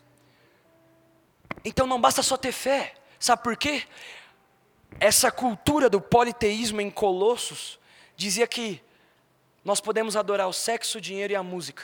Então 1.66 1.88
não 1.88 2.00
basta 2.00 2.22
só 2.22 2.38
ter 2.38 2.52
fé, 2.52 2.94
sabe 3.20 3.42
por 3.42 3.58
quê? 3.58 3.84
Essa 5.00 5.32
cultura 5.32 5.90
do 5.90 6.00
politeísmo 6.00 6.80
em 6.80 6.92
Colossos 6.92 7.80
dizia 8.16 8.48
que 8.48 8.82
nós 9.64 9.82
podemos 9.82 10.16
adorar 10.16 10.48
o 10.48 10.54
sexo, 10.54 11.00
o 11.00 11.02
dinheiro 11.02 11.34
e 11.34 11.36
a 11.36 11.42
música. 11.42 11.84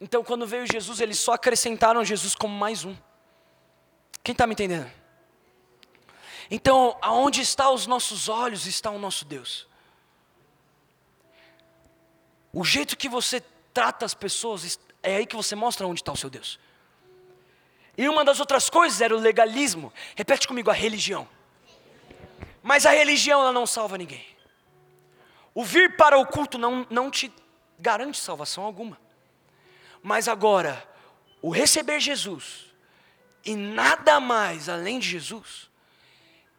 Então, 0.00 0.24
quando 0.24 0.46
veio 0.46 0.66
Jesus, 0.66 0.98
eles 0.98 1.18
só 1.18 1.34
acrescentaram 1.34 2.04
Jesus 2.04 2.34
como 2.34 2.56
mais 2.56 2.84
um. 2.84 2.96
Quem 4.24 4.32
está 4.32 4.46
me 4.46 4.54
entendendo? 4.54 4.90
Então, 6.50 6.96
aonde 7.00 7.42
estão 7.42 7.74
os 7.74 7.86
nossos 7.86 8.28
olhos, 8.28 8.66
está 8.66 8.90
o 8.90 8.98
nosso 8.98 9.24
Deus. 9.24 9.68
O 12.52 12.64
jeito 12.64 12.96
que 12.96 13.08
você 13.08 13.42
trata 13.72 14.06
as 14.06 14.14
pessoas, 14.14 14.78
é 15.02 15.16
aí 15.16 15.26
que 15.26 15.36
você 15.36 15.54
mostra 15.54 15.86
onde 15.86 16.00
está 16.00 16.12
o 16.12 16.16
seu 16.16 16.30
Deus. 16.30 16.58
E 17.96 18.08
uma 18.08 18.24
das 18.24 18.40
outras 18.40 18.68
coisas 18.68 19.00
era 19.00 19.14
o 19.14 19.20
legalismo. 19.20 19.92
Repete 20.16 20.48
comigo, 20.48 20.70
a 20.70 20.74
religião. 20.74 21.28
Mas 22.62 22.86
a 22.86 22.90
religião, 22.90 23.40
ela 23.40 23.52
não 23.52 23.66
salva 23.66 23.96
ninguém. 23.98 24.24
O 25.54 25.64
vir 25.64 25.96
para 25.96 26.18
o 26.18 26.26
culto 26.26 26.58
não, 26.58 26.86
não 26.90 27.10
te 27.10 27.32
garante 27.78 28.18
salvação 28.18 28.64
alguma. 28.64 28.98
Mas 30.02 30.28
agora, 30.28 30.86
o 31.40 31.50
receber 31.50 32.00
Jesus 32.00 32.74
e 33.44 33.54
nada 33.54 34.18
mais 34.18 34.68
além 34.68 34.98
de 34.98 35.08
Jesus, 35.08 35.70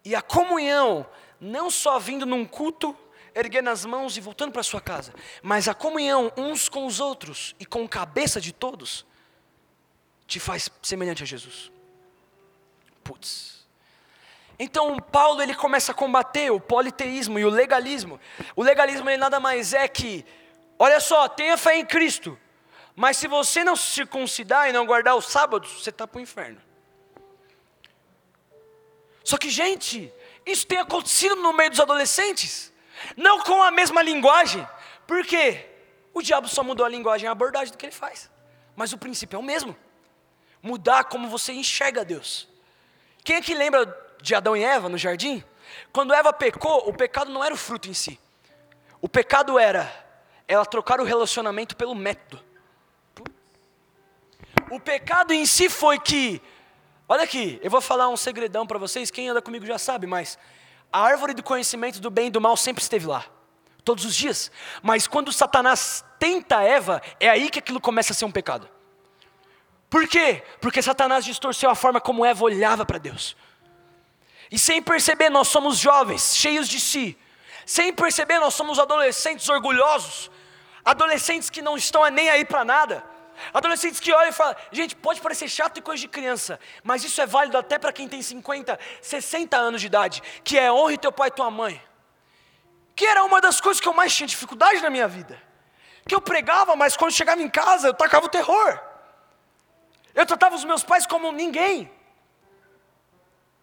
e 0.03 0.15
a 0.15 0.21
comunhão, 0.21 1.05
não 1.39 1.69
só 1.69 1.97
vindo 1.97 2.25
num 2.25 2.45
culto, 2.45 2.95
erguendo 3.33 3.69
as 3.69 3.83
mãos 3.83 4.15
e 4.15 4.21
voltando 4.21 4.51
para 4.51 4.63
sua 4.63 4.79
casa, 4.79 5.13
mas 5.41 5.67
a 5.67 5.73
comunhão 5.73 6.31
uns 6.37 6.69
com 6.69 6.85
os 6.85 6.99
outros 6.99 7.55
e 7.59 7.65
com 7.65 7.83
a 7.83 7.89
cabeça 7.89 8.39
de 8.39 8.53
todos, 8.53 9.05
te 10.27 10.39
faz 10.39 10.69
semelhante 10.81 11.23
a 11.23 11.25
Jesus. 11.25 11.71
Putz. 13.03 13.65
Então 14.57 14.97
Paulo 14.99 15.41
ele 15.41 15.53
começa 15.53 15.91
a 15.91 15.95
combater 15.95 16.51
o 16.51 16.59
politeísmo 16.59 17.37
e 17.37 17.45
o 17.45 17.49
legalismo. 17.49 18.19
O 18.55 18.63
legalismo 18.63 19.09
ele 19.09 19.17
nada 19.17 19.39
mais 19.39 19.73
é 19.73 19.87
que, 19.87 20.25
olha 20.79 20.99
só, 20.99 21.27
tenha 21.27 21.57
fé 21.57 21.77
em 21.77 21.85
Cristo, 21.85 22.37
mas 22.95 23.17
se 23.17 23.27
você 23.27 23.63
não 23.63 23.75
se 23.75 23.91
circuncidar 23.91 24.69
e 24.69 24.73
não 24.73 24.85
guardar 24.85 25.15
os 25.15 25.25
sábados, 25.25 25.83
você 25.83 25.89
está 25.89 26.07
para 26.07 26.17
o 26.17 26.21
inferno. 26.21 26.61
Só 29.23 29.37
que, 29.37 29.49
gente, 29.49 30.13
isso 30.45 30.65
tem 30.65 30.77
acontecido 30.77 31.35
no 31.35 31.51
meio 31.51 31.69
dos 31.69 31.79
adolescentes, 31.79 32.71
não 33.17 33.41
com 33.41 33.61
a 33.61 33.71
mesma 33.71 34.01
linguagem, 34.01 34.65
por 35.05 35.25
quê? 35.25 35.67
O 36.13 36.21
diabo 36.21 36.47
só 36.47 36.63
mudou 36.63 36.85
a 36.85 36.89
linguagem 36.89 37.27
a 37.27 37.31
abordagem 37.31 37.71
do 37.71 37.77
que 37.77 37.85
ele 37.85 37.91
faz, 37.91 38.31
mas 38.75 38.93
o 38.93 38.97
princípio 38.97 39.35
é 39.35 39.39
o 39.39 39.43
mesmo 39.43 39.75
mudar 40.65 41.03
como 41.03 41.29
você 41.29 41.53
enxerga 41.53 42.03
Deus. 42.03 42.47
Quem 43.23 43.35
é 43.35 43.41
que 43.41 43.53
lembra 43.53 43.85
de 44.19 44.33
Adão 44.33 44.57
e 44.57 44.63
Eva 44.63 44.89
no 44.89 44.97
jardim, 44.97 45.43
quando 45.93 46.11
Eva 46.11 46.33
pecou, 46.33 46.89
o 46.89 46.93
pecado 46.93 47.31
não 47.31 47.43
era 47.43 47.53
o 47.53 47.57
fruto 47.57 47.87
em 47.87 47.93
si. 47.93 48.19
O 48.99 49.07
pecado 49.07 49.59
era 49.59 49.93
ela 50.47 50.65
trocar 50.65 50.99
o 50.99 51.03
relacionamento 51.03 51.75
pelo 51.75 51.93
método. 51.93 52.43
O 54.71 54.79
pecado 54.79 55.31
em 55.31 55.45
si 55.45 55.69
foi 55.69 55.99
que, 55.99 56.41
olha 57.07 57.23
aqui, 57.23 57.59
eu 57.61 57.69
vou 57.69 57.79
falar 57.79 58.09
um 58.09 58.17
segredão 58.17 58.65
para 58.65 58.79
vocês, 58.79 59.11
quem 59.11 59.29
anda 59.29 59.43
comigo 59.43 59.67
já 59.67 59.77
sabe, 59.77 60.07
mas 60.07 60.35
a 60.91 60.99
árvore 60.99 61.35
do 61.35 61.43
conhecimento 61.43 61.99
do 61.99 62.09
bem 62.09 62.27
e 62.27 62.31
do 62.31 62.41
mal 62.41 62.57
sempre 62.57 62.81
esteve 62.81 63.05
lá, 63.05 63.23
todos 63.83 64.03
os 64.03 64.15
dias. 64.15 64.51
Mas 64.81 65.05
quando 65.05 65.31
Satanás 65.31 66.03
tenta 66.17 66.63
Eva, 66.63 67.03
é 67.19 67.29
aí 67.29 67.51
que 67.51 67.59
aquilo 67.59 67.79
começa 67.79 68.13
a 68.13 68.15
ser 68.15 68.25
um 68.25 68.31
pecado. 68.31 68.74
Por 69.89 70.07
quê? 70.07 70.43
Porque 70.59 70.81
Satanás 70.81 71.23
distorceu 71.23 71.69
a 71.69 71.75
forma 71.75 72.01
como 72.01 72.25
Eva 72.25 72.43
olhava 72.43 72.85
para 72.85 72.97
Deus. 72.97 73.35
E 74.51 74.59
sem 74.59 74.81
perceber, 74.81 75.29
nós 75.29 75.47
somos 75.47 75.77
jovens, 75.77 76.35
cheios 76.35 76.67
de 76.67 76.79
si. 76.79 77.17
Sem 77.65 77.93
perceber, 77.93 78.39
nós 78.39 78.53
somos 78.53 78.77
adolescentes 78.77 79.47
orgulhosos. 79.49 80.29
Adolescentes 80.83 81.49
que 81.49 81.61
não 81.61 81.75
estão 81.75 82.05
nem 82.09 82.29
aí 82.29 82.45
para 82.45 82.63
nada. 82.63 83.03
Adolescentes 83.53 83.99
que 83.99 84.13
olham 84.13 84.29
e 84.29 84.33
falam, 84.33 84.55
gente, 84.71 84.95
pode 84.95 85.19
parecer 85.19 85.49
chato 85.49 85.77
e 85.77 85.81
coisa 85.81 85.99
de 85.99 86.07
criança, 86.07 86.59
mas 86.83 87.03
isso 87.03 87.19
é 87.19 87.25
válido 87.25 87.57
até 87.57 87.77
para 87.77 87.91
quem 87.91 88.07
tem 88.07 88.21
50, 88.21 88.79
60 89.01 89.57
anos 89.57 89.81
de 89.81 89.87
idade, 89.87 90.23
que 90.43 90.57
é 90.57 90.71
honre 90.71 90.97
teu 90.97 91.11
pai 91.11 91.27
e 91.27 91.31
tua 91.31 91.51
mãe. 91.51 91.81
Que 92.95 93.05
era 93.05 93.23
uma 93.25 93.41
das 93.41 93.59
coisas 93.59 93.81
que 93.81 93.87
eu 93.87 93.93
mais 93.93 94.15
tinha 94.15 94.25
dificuldade 94.25 94.81
na 94.81 94.89
minha 94.89 95.07
vida. 95.07 95.41
Que 96.07 96.15
eu 96.15 96.21
pregava, 96.21 96.75
mas 96.75 96.95
quando 96.95 97.11
chegava 97.11 97.41
em 97.41 97.49
casa 97.49 97.87
eu 97.87 97.93
tacava 97.93 98.25
o 98.25 98.29
terror. 98.29 98.79
Eu 100.15 100.25
tratava 100.25 100.55
os 100.55 100.63
meus 100.63 100.83
pais 100.83 101.05
como 101.05 101.31
ninguém. 101.31 101.91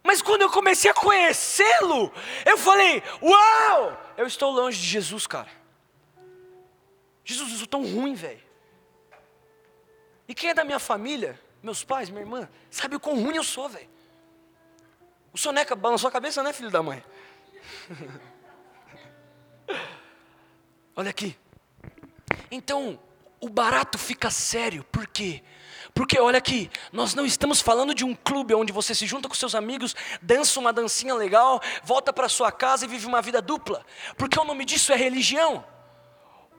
Mas 0.02 0.20
quando 0.20 0.42
eu 0.42 0.50
comecei 0.50 0.90
a 0.90 0.94
conhecê-lo, 0.94 2.12
eu 2.44 2.58
falei: 2.58 3.02
Uau! 3.22 3.98
Eu 4.16 4.26
estou 4.26 4.50
longe 4.50 4.78
de 4.78 4.86
Jesus, 4.86 5.26
cara. 5.26 5.48
Jesus, 7.24 7.52
eu 7.52 7.58
sou 7.58 7.66
tão 7.66 7.82
ruim, 7.82 8.14
velho. 8.14 8.42
E 10.28 10.34
quem 10.34 10.50
é 10.50 10.54
da 10.54 10.64
minha 10.64 10.78
família, 10.78 11.40
meus 11.62 11.82
pais, 11.84 12.10
minha 12.10 12.22
irmã, 12.22 12.48
sabe 12.70 12.96
o 12.96 13.00
quão 13.00 13.22
ruim 13.22 13.36
eu 13.36 13.44
sou, 13.44 13.68
velho. 13.68 13.88
O 15.32 15.38
soneca 15.38 15.74
balançou 15.74 16.08
a 16.08 16.12
cabeça, 16.12 16.42
né, 16.42 16.52
filho 16.52 16.70
da 16.70 16.82
mãe? 16.82 17.02
Olha 20.94 21.10
aqui. 21.10 21.38
Então, 22.50 23.00
o 23.40 23.48
barato 23.48 23.96
fica 23.96 24.30
sério, 24.30 24.84
por 24.84 25.06
quê? 25.06 25.42
Porque 25.42 25.52
olha 26.22 26.38
aqui, 26.38 26.70
nós 26.92 27.14
não 27.14 27.26
estamos 27.26 27.60
falando 27.60 27.94
de 27.94 28.04
um 28.04 28.14
clube 28.14 28.54
onde 28.54 28.72
você 28.72 28.94
se 28.94 29.06
junta 29.06 29.28
com 29.28 29.34
seus 29.34 29.54
amigos, 29.54 29.94
dança 30.20 30.58
uma 30.58 30.72
dancinha 30.72 31.14
legal, 31.14 31.60
volta 31.82 32.12
para 32.12 32.28
sua 32.28 32.50
casa 32.50 32.84
e 32.84 32.88
vive 32.88 33.06
uma 33.06 33.20
vida 33.20 33.42
dupla. 33.42 33.84
Porque 34.16 34.38
o 34.38 34.44
nome 34.44 34.64
disso 34.64 34.92
é 34.92 34.96
religião. 34.96 35.64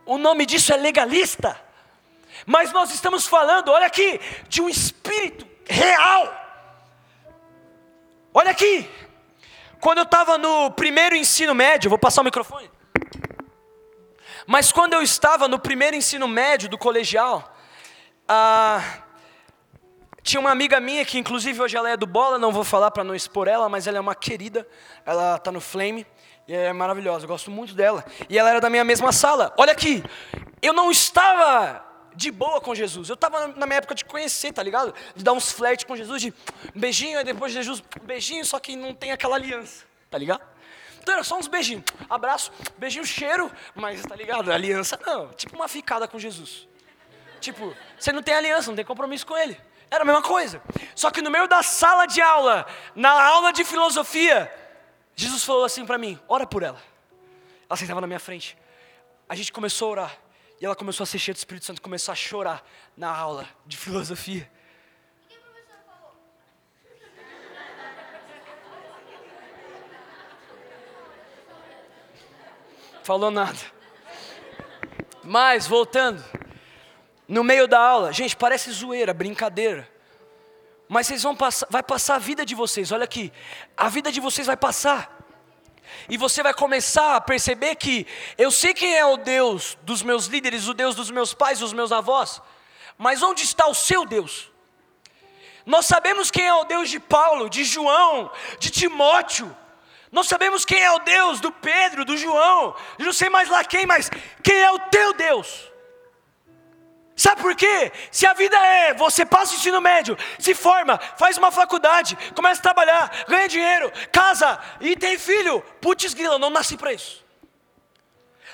O 0.06 0.18
nome 0.18 0.46
disso 0.46 0.74
é 0.74 0.78
legalista. 0.78 1.60
Mas 2.46 2.72
nós 2.72 2.94
estamos 2.94 3.26
falando, 3.26 3.70
olha 3.70 3.88
aqui, 3.88 4.20
de 4.50 4.62
um 4.62 4.70
espírito 4.70 5.48
real. 5.66 6.34
Olha 8.34 8.52
aqui. 8.52 8.90
Quando 9.80 10.00
eu 10.00 10.04
estava 10.04 10.38
no 10.38 10.72
primeiro 10.72 11.16
ensino 11.16 11.54
médio, 11.54 11.90
vou 11.90 12.00
passar 12.00 12.22
o 12.22 12.26
microfone. 12.26 12.70
Mas 14.46 14.72
quando 14.72 14.94
eu 14.94 15.02
estava 15.02 15.48
no 15.48 15.58
primeiro 15.58 15.96
ensino 15.96 16.28
médio 16.28 16.70
do 16.70 16.78
colegial, 16.78 17.56
ah, 18.28 19.03
tinha 20.24 20.40
uma 20.40 20.52
amiga 20.52 20.80
minha 20.80 21.04
que, 21.04 21.20
inclusive, 21.20 21.62
hoje 21.62 21.76
ela 21.76 21.90
é 21.90 21.98
do 21.98 22.08
bola, 22.08 22.40
não 22.40 22.52
vou 22.52 22.64
falar 22.64 22.90
para 22.92 23.04
não 23.04 23.14
expor 23.14 23.48
ela, 23.48 23.68
mas 23.68 23.86
ela 23.88 23.98
é 23.98 24.02
uma 24.02 24.16
querida, 24.16 24.66
ela 25.06 25.36
está 25.36 25.52
no 25.52 25.60
Flame, 25.60 26.08
e 26.48 26.54
é 26.54 26.72
maravilhosa, 26.72 27.26
eu 27.26 27.28
gosto 27.28 27.52
muito 27.52 27.74
dela. 27.74 28.04
E 28.30 28.38
ela 28.38 28.50
era 28.50 28.62
da 28.62 28.70
minha 28.70 28.84
mesma 28.84 29.12
sala. 29.12 29.54
Olha 29.58 29.74
aqui, 29.74 30.02
eu 30.62 30.74
não 30.74 30.90
estava 30.90 31.86
de 32.16 32.32
boa 32.32 32.62
com 32.62 32.74
Jesus. 32.74 33.10
Eu 33.10 33.16
estava 33.16 33.48
na 33.48 33.66
minha 33.66 33.78
época 33.78 33.96
de 33.96 34.06
conhecer, 34.06 34.54
tá 34.54 34.64
ligado? 34.64 34.94
De 35.16 35.24
dar 35.24 35.34
uns 35.34 35.52
flertes 35.52 35.86
com 35.86 35.96
Jesus, 35.96 36.22
de 36.22 36.34
um 36.74 36.80
beijinho, 36.80 37.20
e 37.20 37.24
depois 37.24 37.52
de 37.52 37.58
Jesus, 37.58 37.84
um 38.02 38.06
beijinho, 38.06 38.46
só 38.46 38.60
que 38.60 38.76
não 38.76 38.94
tem 38.94 39.12
aquela 39.12 39.36
aliança, 39.36 39.84
tá 40.10 40.18
ligado? 40.18 40.42
Então 41.02 41.16
era 41.16 41.24
só 41.24 41.38
uns 41.38 41.50
beijinhos, 41.50 41.84
abraço, 42.10 42.50
beijinho, 42.78 43.06
cheiro, 43.06 43.52
mas 43.76 44.02
tá 44.04 44.16
ligado? 44.16 44.50
Aliança 44.50 44.98
não, 45.06 45.28
tipo 45.34 45.54
uma 45.54 45.68
ficada 45.68 46.08
com 46.08 46.18
Jesus. 46.18 46.66
Tipo, 47.42 47.76
você 48.00 48.14
não 48.14 48.24
tem 48.24 48.34
aliança, 48.34 48.70
não 48.70 48.76
tem 48.76 48.86
compromisso 48.86 49.28
com 49.28 49.38
ele. 49.38 49.60
Era 49.94 50.02
a 50.02 50.06
mesma 50.06 50.24
coisa. 50.24 50.60
Só 50.96 51.12
que 51.12 51.22
no 51.22 51.30
meio 51.30 51.48
da 51.48 51.62
sala 51.62 52.08
de 52.08 52.20
aula, 52.20 52.66
na 52.96 53.12
aula 53.12 53.54
de 53.54 53.64
filosofia, 53.64 54.52
Jesus 55.16 55.44
falou 55.44 55.64
assim 55.64 55.86
para 55.86 56.00
mim: 56.00 56.20
ora 56.28 56.48
por 56.48 56.64
ela. 56.64 56.82
Ela 57.70 57.78
sentava 57.78 58.02
na 58.02 58.08
minha 58.08 58.20
frente. 58.20 58.58
A 59.30 59.36
gente 59.36 59.54
começou 59.54 59.90
a 59.90 59.92
orar. 59.92 60.18
E 60.60 60.66
ela 60.66 60.76
começou 60.76 61.04
a 61.04 61.06
ser 61.06 61.20
cheia 61.20 61.36
do 61.36 61.38
Espírito 61.38 61.68
Santo, 61.68 61.80
começou 61.80 62.12
a 62.12 62.16
chorar 62.16 62.68
na 62.98 63.16
aula 63.16 63.48
de 63.68 63.78
filosofia. 63.78 64.52
Falou 73.04 73.30
nada. 73.30 73.60
Mas, 75.24 75.68
voltando. 75.68 76.24
No 77.34 77.44
meio 77.44 77.68
da 77.68 77.80
aula, 77.80 78.14
gente, 78.14 78.36
parece 78.36 78.70
zoeira, 78.72 79.12
brincadeira. 79.12 79.92
Mas 80.88 81.08
vocês 81.08 81.24
vão 81.24 81.36
passar, 81.36 81.66
vai 81.68 81.82
passar 81.82 82.14
a 82.14 82.20
vida 82.20 82.46
de 82.46 82.54
vocês. 82.54 82.92
Olha 82.92 83.06
aqui, 83.06 83.34
a 83.76 83.90
vida 83.90 84.12
de 84.12 84.20
vocês 84.20 84.46
vai 84.46 84.56
passar. 84.56 85.18
E 86.08 86.16
você 86.16 86.44
vai 86.44 86.54
começar 86.54 87.16
a 87.16 87.22
perceber 87.22 87.74
que 87.74 88.06
eu 88.38 88.52
sei 88.52 88.72
quem 88.76 88.96
é 88.96 89.04
o 89.04 89.18
Deus 89.18 89.76
dos 89.82 90.04
meus 90.04 90.28
líderes, 90.28 90.68
o 90.68 90.76
Deus 90.76 90.94
dos 90.94 91.10
meus 91.10 91.34
pais, 91.34 91.58
dos 91.58 91.74
meus 91.74 91.92
avós, 91.92 92.40
mas 93.00 93.24
onde 93.24 93.44
está 93.44 93.66
o 93.66 93.74
seu 93.74 94.06
Deus? 94.06 94.52
Nós 95.66 95.88
sabemos 95.88 96.30
quem 96.30 96.46
é 96.46 96.54
o 96.54 96.66
Deus 96.66 96.88
de 96.88 97.00
Paulo, 97.00 97.50
de 97.50 97.64
João, 97.64 98.32
de 98.60 98.70
Timóteo. 98.70 99.58
Nós 100.12 100.28
sabemos 100.28 100.66
quem 100.66 100.84
é 100.84 100.92
o 100.92 101.00
Deus 101.00 101.40
do 101.40 101.52
Pedro, 101.52 102.06
do 102.06 102.16
João, 102.16 102.76
eu 103.00 103.06
não 103.06 103.14
sei 103.14 103.30
mais 103.32 103.50
lá 103.50 103.64
quem, 103.64 103.88
mas 103.88 104.12
quem 104.44 104.62
é 104.62 104.72
o 104.72 104.78
teu 104.78 105.14
Deus? 105.14 105.73
Sabe 107.16 107.42
por 107.42 107.56
quê? 107.56 107.92
Se 108.12 108.26
a 108.26 108.34
vida 108.34 108.58
é, 108.58 108.94
você 108.94 109.26
passa 109.26 109.54
o 109.54 109.56
ensino 109.56 109.80
médio, 109.80 110.18
se 110.40 110.56
forma, 110.56 110.98
faz 111.18 111.38
uma 111.38 111.52
faculdade, 111.52 112.18
começa 112.36 112.60
a 112.60 112.64
trabalhar, 112.64 113.26
ganha 113.28 113.48
dinheiro, 113.48 113.92
casa 114.12 114.60
e 114.82 114.96
tem 114.96 115.18
filho, 115.18 115.62
putz 115.80 116.14
grila, 116.14 116.40
não 116.40 116.50
nasci 116.50 116.76
para 116.76 116.92
isso. 116.92 117.24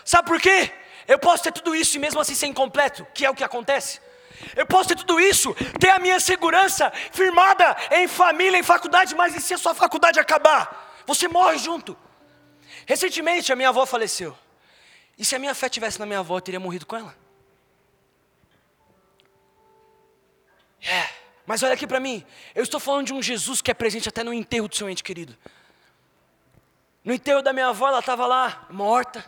Sabe 0.04 0.28
por 0.28 0.41
quê? 0.41 0.72
Eu 1.08 1.17
posso 1.17 1.43
ter 1.43 1.54
tudo 1.54 1.76
isso 1.76 1.95
e 1.95 2.00
mesmo 2.00 2.19
assim 2.19 2.36
ser 2.36 2.48
incompleto, 2.48 3.08
que 3.13 3.26
é 3.26 3.30
o 3.30 3.36
que 3.36 3.43
acontece. 3.43 4.02
Eu 4.56 4.65
posso 4.65 4.89
ter 4.89 4.95
tudo 4.95 5.19
isso, 5.19 5.56
ter 5.80 5.89
a 5.89 6.00
minha 6.00 6.19
segurança 6.19 6.91
firmada 7.12 7.76
em 7.91 8.08
família, 8.08 8.58
em 8.58 8.63
faculdade, 8.63 9.15
mas 9.15 9.36
e 9.36 9.41
se 9.41 9.54
a 9.54 9.58
sua 9.58 9.74
faculdade 9.74 10.19
acabar? 10.19 11.02
Você 11.06 11.28
morre 11.28 11.58
junto. 11.58 11.98
Recentemente 12.86 13.52
a 13.54 13.56
minha 13.56 13.69
avó 13.69 13.86
faleceu. 13.86 14.38
E 15.17 15.24
se 15.24 15.36
a 15.36 15.39
minha 15.39 15.56
fé 15.56 15.69
tivesse 15.69 16.00
na 16.00 16.06
minha 16.06 16.19
avó, 16.19 16.38
eu 16.38 16.41
teria 16.41 16.60
morrido 16.60 16.86
com 16.86 16.95
ela? 16.95 17.29
É, 20.82 21.10
mas 21.46 21.63
olha 21.63 21.74
aqui 21.74 21.88
para 21.88 22.00
mim. 22.00 22.26
Eu 22.54 22.63
estou 22.63 22.80
falando 22.80 23.08
de 23.08 23.13
um 23.13 23.22
Jesus 23.22 23.62
que 23.62 23.72
é 23.72 23.74
presente 23.74 24.08
até 24.08 24.24
no 24.24 24.34
enterro 24.34 24.68
do 24.68 24.76
seu 24.76 24.89
ente 24.89 25.04
querido. 25.04 25.36
No 27.04 27.13
enterro 27.13 27.42
da 27.42 27.52
minha 27.52 27.68
avó, 27.68 27.88
ela 27.88 28.00
estava 28.00 28.28
lá, 28.28 28.68
morta, 28.70 29.26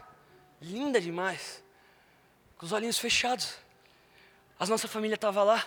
linda 0.62 1.02
demais, 1.02 1.64
com 2.58 2.66
os 2.66 2.72
olhinhos 2.72 3.00
fechados. 3.00 3.58
A 4.60 4.66
nossa 4.68 4.88
família 4.88 5.16
estava 5.16 5.44
lá. 5.44 5.66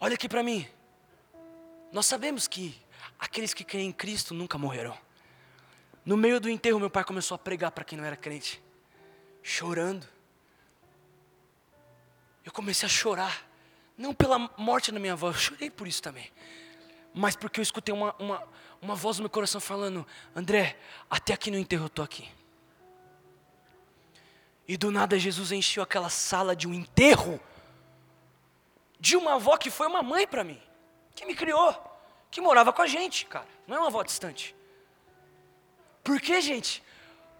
Olha 0.00 0.14
aqui 0.14 0.28
para 0.28 0.42
mim. 0.42 0.66
Nós 1.92 2.06
sabemos 2.06 2.48
que 2.48 2.74
aqueles 3.18 3.52
que 3.52 3.64
creem 3.64 3.88
em 3.88 3.92
Cristo 3.92 4.32
nunca 4.34 4.56
morrerão. 4.56 4.96
No 6.04 6.16
meio 6.16 6.40
do 6.40 6.48
enterro, 6.48 6.78
meu 6.78 6.88
pai 6.88 7.04
começou 7.04 7.34
a 7.34 7.38
pregar 7.38 7.70
para 7.72 7.84
quem 7.84 7.98
não 7.98 8.04
era 8.04 8.16
crente, 8.16 8.62
chorando. 9.42 10.06
Eu 12.44 12.52
comecei 12.52 12.86
a 12.86 12.88
chorar. 12.88 13.45
Não 13.96 14.12
pela 14.14 14.38
morte 14.56 14.92
da 14.92 14.98
minha 14.98 15.14
avó, 15.14 15.28
eu 15.28 15.34
chorei 15.34 15.70
por 15.70 15.88
isso 15.88 16.02
também. 16.02 16.30
Mas 17.14 17.34
porque 17.34 17.60
eu 17.60 17.62
escutei 17.62 17.94
uma, 17.94 18.14
uma, 18.18 18.42
uma 18.80 18.94
voz 18.94 19.16
no 19.16 19.22
meu 19.22 19.30
coração 19.30 19.60
falando: 19.60 20.06
André, 20.34 20.78
até 21.08 21.32
aqui 21.32 21.50
no 21.50 21.58
enterro 21.58 21.84
eu 21.84 21.88
estou 21.88 22.04
aqui. 22.04 22.28
E 24.68 24.76
do 24.76 24.90
nada 24.90 25.18
Jesus 25.18 25.52
encheu 25.52 25.82
aquela 25.82 26.10
sala 26.10 26.54
de 26.54 26.66
um 26.66 26.74
enterro 26.74 27.40
de 28.98 29.16
uma 29.16 29.34
avó 29.34 29.56
que 29.56 29.70
foi 29.70 29.86
uma 29.86 30.02
mãe 30.02 30.26
para 30.26 30.42
mim, 30.42 30.60
que 31.14 31.24
me 31.24 31.34
criou, 31.34 31.74
que 32.30 32.40
morava 32.40 32.72
com 32.72 32.82
a 32.82 32.86
gente, 32.86 33.26
cara. 33.26 33.46
Não 33.66 33.76
é 33.76 33.78
uma 33.78 33.88
avó 33.88 34.02
distante. 34.02 34.54
Por 36.02 36.20
quê, 36.20 36.40
gente? 36.40 36.82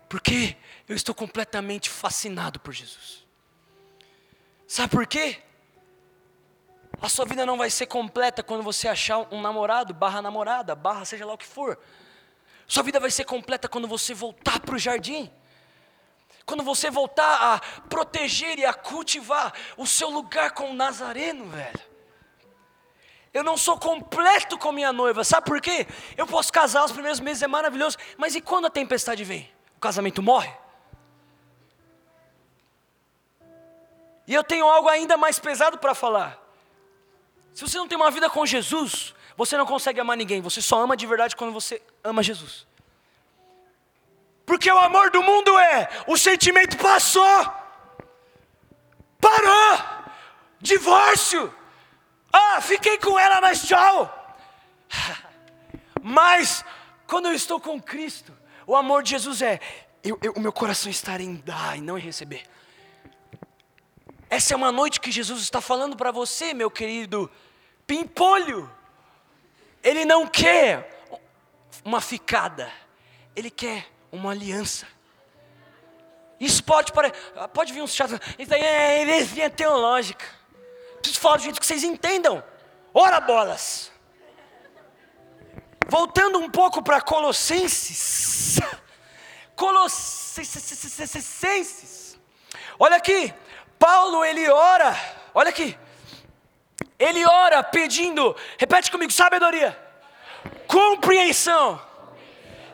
Porque 0.09 0.57
eu 0.89 0.95
estou 0.95 1.15
completamente 1.15 1.91
fascinado 1.91 2.61
por 2.61 2.73
Jesus. 2.73 3.27
Sabe 4.67 4.91
por 4.91 5.07
quê? 5.07 5.43
A 7.01 7.09
sua 7.09 7.25
vida 7.25 7.45
não 7.45 7.59
vai 7.59 7.71
ser 7.71 7.87
completa 7.87 8.43
quando 8.43 8.63
você 8.63 8.89
achar 8.89 9.19
um 9.33 9.41
namorado, 9.41 9.93
barra 9.93 10.23
namorada, 10.23 10.75
barra 10.75 11.05
seja 11.05 11.27
lá 11.27 11.35
o 11.35 11.39
que 11.39 11.47
for. 11.47 11.79
Sua 12.67 12.83
vida 12.83 12.99
vai 12.99 13.11
ser 13.11 13.25
completa 13.25 13.69
quando 13.69 13.87
você 13.87 14.15
voltar 14.15 14.61
para 14.61 14.75
o 14.75 14.79
jardim. 14.79 15.31
Quando 16.45 16.63
você 16.63 16.91
voltar 16.91 17.55
a 17.55 17.61
proteger 17.89 18.59
e 18.59 18.65
a 18.65 18.73
cultivar 18.73 19.53
o 19.77 19.87
seu 19.87 20.09
lugar 20.09 20.53
com 20.53 20.71
o 20.71 20.75
Nazareno, 20.75 21.47
velho. 21.47 21.81
Eu 23.35 23.45
não 23.45 23.57
sou 23.57 23.79
completo 23.79 24.57
com 24.57 24.73
minha 24.73 24.93
noiva, 24.93 25.23
sabe 25.23 25.47
por 25.47 25.61
quê? 25.61 25.87
Eu 26.17 26.27
posso 26.27 26.51
casar 26.51 26.85
os 26.85 26.93
primeiros 26.93 27.21
meses, 27.21 27.43
é 27.43 27.47
maravilhoso, 27.47 27.99
mas 28.17 28.35
e 28.35 28.41
quando 28.41 28.67
a 28.67 28.71
tempestade 28.71 29.25
vem? 29.25 29.51
O 29.77 29.81
casamento 29.81 30.23
morre? 30.23 30.51
E 34.27 34.33
eu 34.33 34.43
tenho 34.43 34.67
algo 34.67 34.89
ainda 34.89 35.17
mais 35.17 35.39
pesado 35.39 35.79
para 35.79 35.95
falar. 35.95 36.46
Se 37.57 37.63
você 37.63 37.79
não 37.79 37.89
tem 37.89 37.97
uma 37.97 38.11
vida 38.11 38.29
com 38.29 38.45
Jesus, 38.45 39.15
você 39.35 39.57
não 39.57 39.65
consegue 39.65 39.99
amar 39.99 40.15
ninguém. 40.15 40.43
Você 40.43 40.61
só 40.61 40.79
ama 40.79 40.95
de 40.95 41.07
verdade 41.07 41.35
quando 41.35 41.55
você 41.55 41.81
ama 42.05 42.23
Jesus. 42.23 42.67
Porque 44.45 44.71
o 44.71 44.79
amor 44.79 45.11
do 45.11 45.23
mundo 45.23 45.59
é: 45.59 45.89
o 46.07 46.19
sentimento 46.19 46.77
passou, 46.77 47.51
parou, 49.19 49.79
divórcio. 50.61 51.51
Ah, 52.31 52.61
fiquei 52.61 52.99
com 52.99 53.19
ela, 53.19 53.41
mas 53.41 53.67
tchau. 53.67 54.37
Mas 56.03 56.63
quando 57.07 57.27
eu 57.27 57.33
estou 57.33 57.59
com 57.59 57.81
Cristo, 57.81 58.37
o 58.67 58.77
amor 58.77 59.03
de 59.03 59.13
Jesus 59.13 59.41
é: 59.41 59.61
eu, 60.05 60.19
eu, 60.23 60.33
o 60.33 60.41
meu 60.41 60.53
coração 60.53 60.91
estar 60.91 61.23
em 61.23 61.37
dar 61.37 61.79
e 61.79 61.81
não 61.81 61.97
em 61.97 62.03
receber. 62.03 62.43
Essa 64.29 64.53
é 64.53 64.57
uma 64.57 64.71
noite 64.71 65.01
que 65.01 65.11
Jesus 65.11 65.41
está 65.41 65.63
falando 65.63 65.97
para 65.97 66.11
você, 66.11 66.53
meu 66.53 66.71
querido 66.71 67.31
pimpolho. 67.87 68.71
Ele 69.83 70.05
não 70.05 70.27
quer 70.27 71.07
uma 71.85 72.01
ficada, 72.01 72.73
ele 73.35 73.51
quer 73.51 73.87
uma 74.11 74.33
aliança. 74.33 74.87
Isso 76.39 76.63
pode, 76.65 76.93
pode 77.55 77.73
vir 77.73 77.83
um 77.83 77.87
chato, 77.87 78.21
isso 78.39 78.53
aí 78.53 78.61
é 78.61 79.01
heresia 79.01 79.49
teológica. 79.49 80.27
Preciso 81.01 81.21
falar 81.21 81.37
do 81.37 81.45
jeito 81.45 81.61
que 81.61 81.67
vocês 81.67 81.85
entendam. 81.85 82.43
Ora 82.93 83.21
bolas. 83.21 83.93
Voltando 85.87 86.39
um 86.39 86.51
pouco 86.51 86.83
para 86.83 87.01
Colossenses. 87.01 88.59
Colossenses. 89.55 92.19
Olha 92.79 92.97
aqui, 92.97 93.33
Paulo 93.79 94.23
ele 94.25 94.51
ora, 94.51 94.95
olha 95.33 95.51
aqui. 95.51 95.79
Ele 96.99 97.25
ora 97.25 97.63
pedindo, 97.63 98.35
repete 98.59 98.91
comigo, 98.91 99.13
sabedoria, 99.13 99.79
compreensão. 100.67 101.81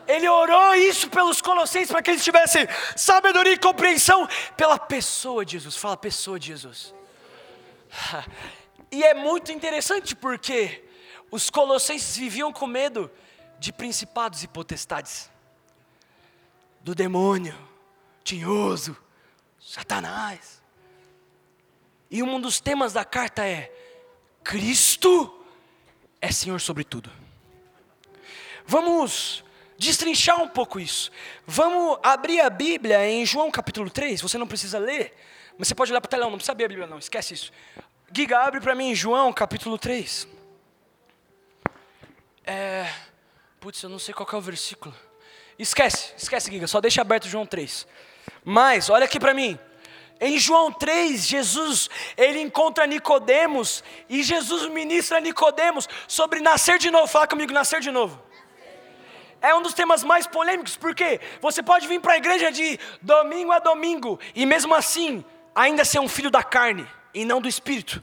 Ele 0.07 0.27
orou 0.27 0.75
isso 0.75 1.09
pelos 1.09 1.41
colossenses 1.41 1.91
para 1.91 2.01
que 2.01 2.11
eles 2.11 2.23
tivessem 2.23 2.67
sabedoria 2.95 3.53
e 3.53 3.57
compreensão 3.57 4.27
pela 4.57 4.77
pessoa 4.77 5.45
de 5.45 5.53
Jesus. 5.53 5.75
Fala 5.75 5.97
pessoa 5.97 6.39
de 6.39 6.47
Jesus. 6.47 6.93
E 8.93 9.03
é 9.03 9.15
muito 9.15 9.51
interessante 9.51 10.15
porque 10.15 10.87
os 11.31 11.49
colossenses 11.49 12.15
viviam 12.15 12.53
com 12.53 12.67
medo 12.67 13.09
de 13.57 13.73
principados 13.73 14.43
e 14.43 14.47
potestades, 14.47 15.31
do 16.79 16.93
demônio, 16.93 17.57
tinhoso, 18.23 18.95
Satanás. 19.59 20.61
E 22.11 22.21
um 22.21 22.39
dos 22.39 22.59
temas 22.59 22.93
da 22.93 23.03
carta 23.03 23.43
é: 23.43 23.71
Cristo 24.43 25.43
é 26.21 26.31
Senhor 26.31 26.59
sobre 26.59 26.83
tudo. 26.83 27.09
Vamos 28.65 29.43
destrinchar 29.77 30.41
um 30.41 30.47
pouco 30.47 30.79
isso. 30.79 31.11
Vamos 31.45 31.99
abrir 32.03 32.41
a 32.41 32.49
Bíblia 32.49 33.05
em 33.07 33.25
João 33.25 33.51
capítulo 33.51 33.89
3. 33.89 34.21
Você 34.21 34.37
não 34.37 34.47
precisa 34.47 34.77
ler, 34.77 35.15
mas 35.57 35.67
você 35.67 35.75
pode 35.75 35.91
olhar 35.91 36.01
para 36.01 36.07
o 36.07 36.09
telão, 36.09 36.29
não 36.29 36.37
precisa 36.37 36.51
abrir 36.51 36.65
a 36.65 36.69
Bíblia, 36.69 36.87
não, 36.87 36.97
esquece 36.97 37.33
isso. 37.33 37.51
Giga, 38.11 38.39
abre 38.39 38.61
para 38.61 38.75
mim 38.75 38.93
João 38.93 39.33
capítulo 39.33 39.77
3. 39.77 40.27
É. 42.45 42.91
Putz, 43.59 43.81
eu 43.81 43.89
não 43.89 43.99
sei 43.99 44.13
qual 44.13 44.27
é 44.31 44.35
o 44.35 44.41
versículo. 44.41 44.93
Esquece, 45.57 46.13
esquece, 46.17 46.51
Giga, 46.51 46.67
só 46.67 46.81
deixa 46.81 47.01
aberto 47.01 47.27
João 47.27 47.45
3. 47.45 47.87
Mas, 48.43 48.89
olha 48.89 49.05
aqui 49.05 49.19
para 49.19 49.33
mim. 49.33 49.57
Em 50.19 50.37
João 50.37 50.71
3, 50.71 51.25
Jesus, 51.25 51.89
ele 52.15 52.39
encontra 52.39 52.87
Nicodemos 52.87 53.83
e 54.07 54.23
Jesus 54.23 54.69
ministra 54.69 55.17
a 55.17 55.21
Nicodemos 55.21 55.87
sobre 56.07 56.39
nascer 56.39 56.77
de 56.79 56.89
novo. 56.89 57.07
Fala 57.07 57.27
comigo, 57.27 57.51
nascer 57.51 57.81
de 57.81 57.91
novo. 57.91 58.21
É 59.41 59.53
um 59.53 59.61
dos 59.61 59.73
temas 59.73 60.03
mais 60.03 60.25
polêmicos, 60.25 60.77
porque 60.77 61.19
você 61.41 61.61
pode 61.61 61.87
vir 61.87 61.99
para 61.99 62.13
a 62.13 62.17
igreja 62.17 62.49
de 62.51 62.79
domingo 63.01 63.51
a 63.51 63.59
domingo 63.59 64.17
e 64.33 64.45
mesmo 64.45 64.73
assim 64.73 65.25
ainda 65.53 65.83
ser 65.83 65.99
um 65.99 66.07
filho 66.07 66.31
da 66.31 66.41
carne 66.41 66.87
e 67.13 67.25
não 67.25 67.41
do 67.41 67.49
espírito. 67.49 68.01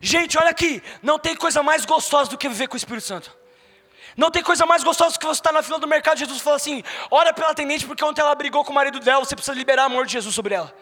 Gente, 0.00 0.36
olha 0.38 0.50
aqui, 0.50 0.82
não 1.02 1.18
tem 1.18 1.36
coisa 1.36 1.62
mais 1.62 1.84
gostosa 1.84 2.30
do 2.30 2.38
que 2.38 2.48
viver 2.48 2.66
com 2.68 2.74
o 2.74 2.76
Espírito 2.76 3.06
Santo. 3.06 3.39
Não 4.16 4.30
tem 4.30 4.42
coisa 4.42 4.66
mais 4.66 4.82
gostosa 4.82 5.18
que 5.18 5.24
você 5.24 5.38
estar 5.38 5.52
na 5.52 5.62
fila 5.62 5.78
do 5.78 5.86
mercado 5.86 6.18
Jesus 6.18 6.40
fala 6.40 6.56
assim: 6.56 6.82
ora 7.10 7.32
pela 7.32 7.50
atendente, 7.50 7.86
porque 7.86 8.04
ontem 8.04 8.20
ela 8.20 8.34
brigou 8.34 8.64
com 8.64 8.72
o 8.72 8.74
marido 8.74 9.00
dela, 9.00 9.24
você 9.24 9.34
precisa 9.34 9.56
liberar 9.56 9.84
o 9.84 9.86
amor 9.86 10.06
de 10.06 10.12
Jesus 10.12 10.34
sobre 10.34 10.54
ela. 10.54 10.74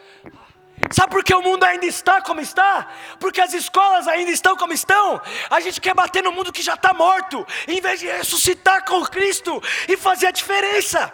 Sabe 0.91 1.11
por 1.11 1.23
que 1.23 1.33
o 1.33 1.41
mundo 1.41 1.63
ainda 1.63 1.85
está 1.85 2.21
como 2.21 2.39
está? 2.39 2.87
Porque 3.19 3.41
as 3.41 3.53
escolas 3.53 4.07
ainda 4.07 4.31
estão 4.31 4.55
como 4.55 4.73
estão. 4.73 5.21
A 5.49 5.59
gente 5.59 5.79
quer 5.81 5.93
bater 5.93 6.23
no 6.23 6.31
mundo 6.31 6.53
que 6.53 6.61
já 6.61 6.73
está 6.73 6.93
morto, 6.93 7.45
em 7.67 7.81
vez 7.81 7.99
de 7.99 8.07
ressuscitar 8.07 8.85
com 8.85 9.05
Cristo 9.05 9.61
e 9.87 9.97
fazer 9.97 10.27
a 10.27 10.31
diferença. 10.31 11.13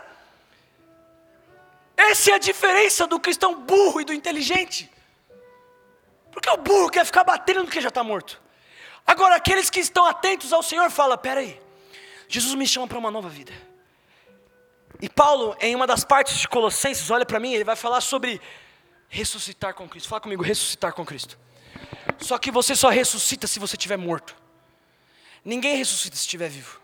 Essa 1.98 2.32
é 2.32 2.34
a 2.36 2.38
diferença 2.38 3.08
do 3.08 3.20
cristão 3.20 3.56
burro 3.56 4.02
e 4.02 4.06
do 4.06 4.14
inteligente. 4.14 4.92
Porque 6.32 6.50
o 6.50 6.58
burro 6.58 6.90
quer 6.90 7.06
ficar 7.06 7.24
batendo 7.24 7.64
no 7.64 7.70
que 7.70 7.82
já 7.82 7.90
está 7.90 8.04
morto. 8.04 8.42
Agora, 9.08 9.36
aqueles 9.36 9.70
que 9.70 9.80
estão 9.80 10.06
atentos 10.06 10.52
ao 10.52 10.62
Senhor, 10.62 10.90
fala: 10.92 11.18
peraí, 11.18 11.62
Jesus 12.28 12.56
me 12.56 12.68
chama 12.68 12.88
para 12.88 12.98
uma 12.98 13.12
nova 13.12 13.30
vida. 13.30 13.54
E 15.02 15.10
Paulo, 15.10 15.56
em 15.60 15.76
uma 15.76 15.86
das 15.86 16.04
partes 16.04 16.38
de 16.38 16.48
Colossenses, 16.48 17.10
olha 17.10 17.26
para 17.26 17.40
mim, 17.40 17.54
ele 17.54 17.64
vai 17.64 17.76
falar 17.76 18.02
sobre 18.02 18.42
ressuscitar 19.10 19.74
com 19.74 19.88
Cristo. 19.88 20.10
Fala 20.10 20.22
comigo, 20.22 20.44
ressuscitar 20.44 20.94
com 20.94 21.06
Cristo. 21.06 21.38
Só 22.20 22.38
que 22.38 22.52
você 22.52 22.76
só 22.76 22.90
ressuscita 22.90 23.48
se 23.48 23.60
você 23.60 23.76
estiver 23.76 23.98
morto. 23.98 24.36
Ninguém 25.44 25.78
ressuscita 25.78 26.16
se 26.16 26.24
estiver 26.24 26.50
vivo. 26.50 26.82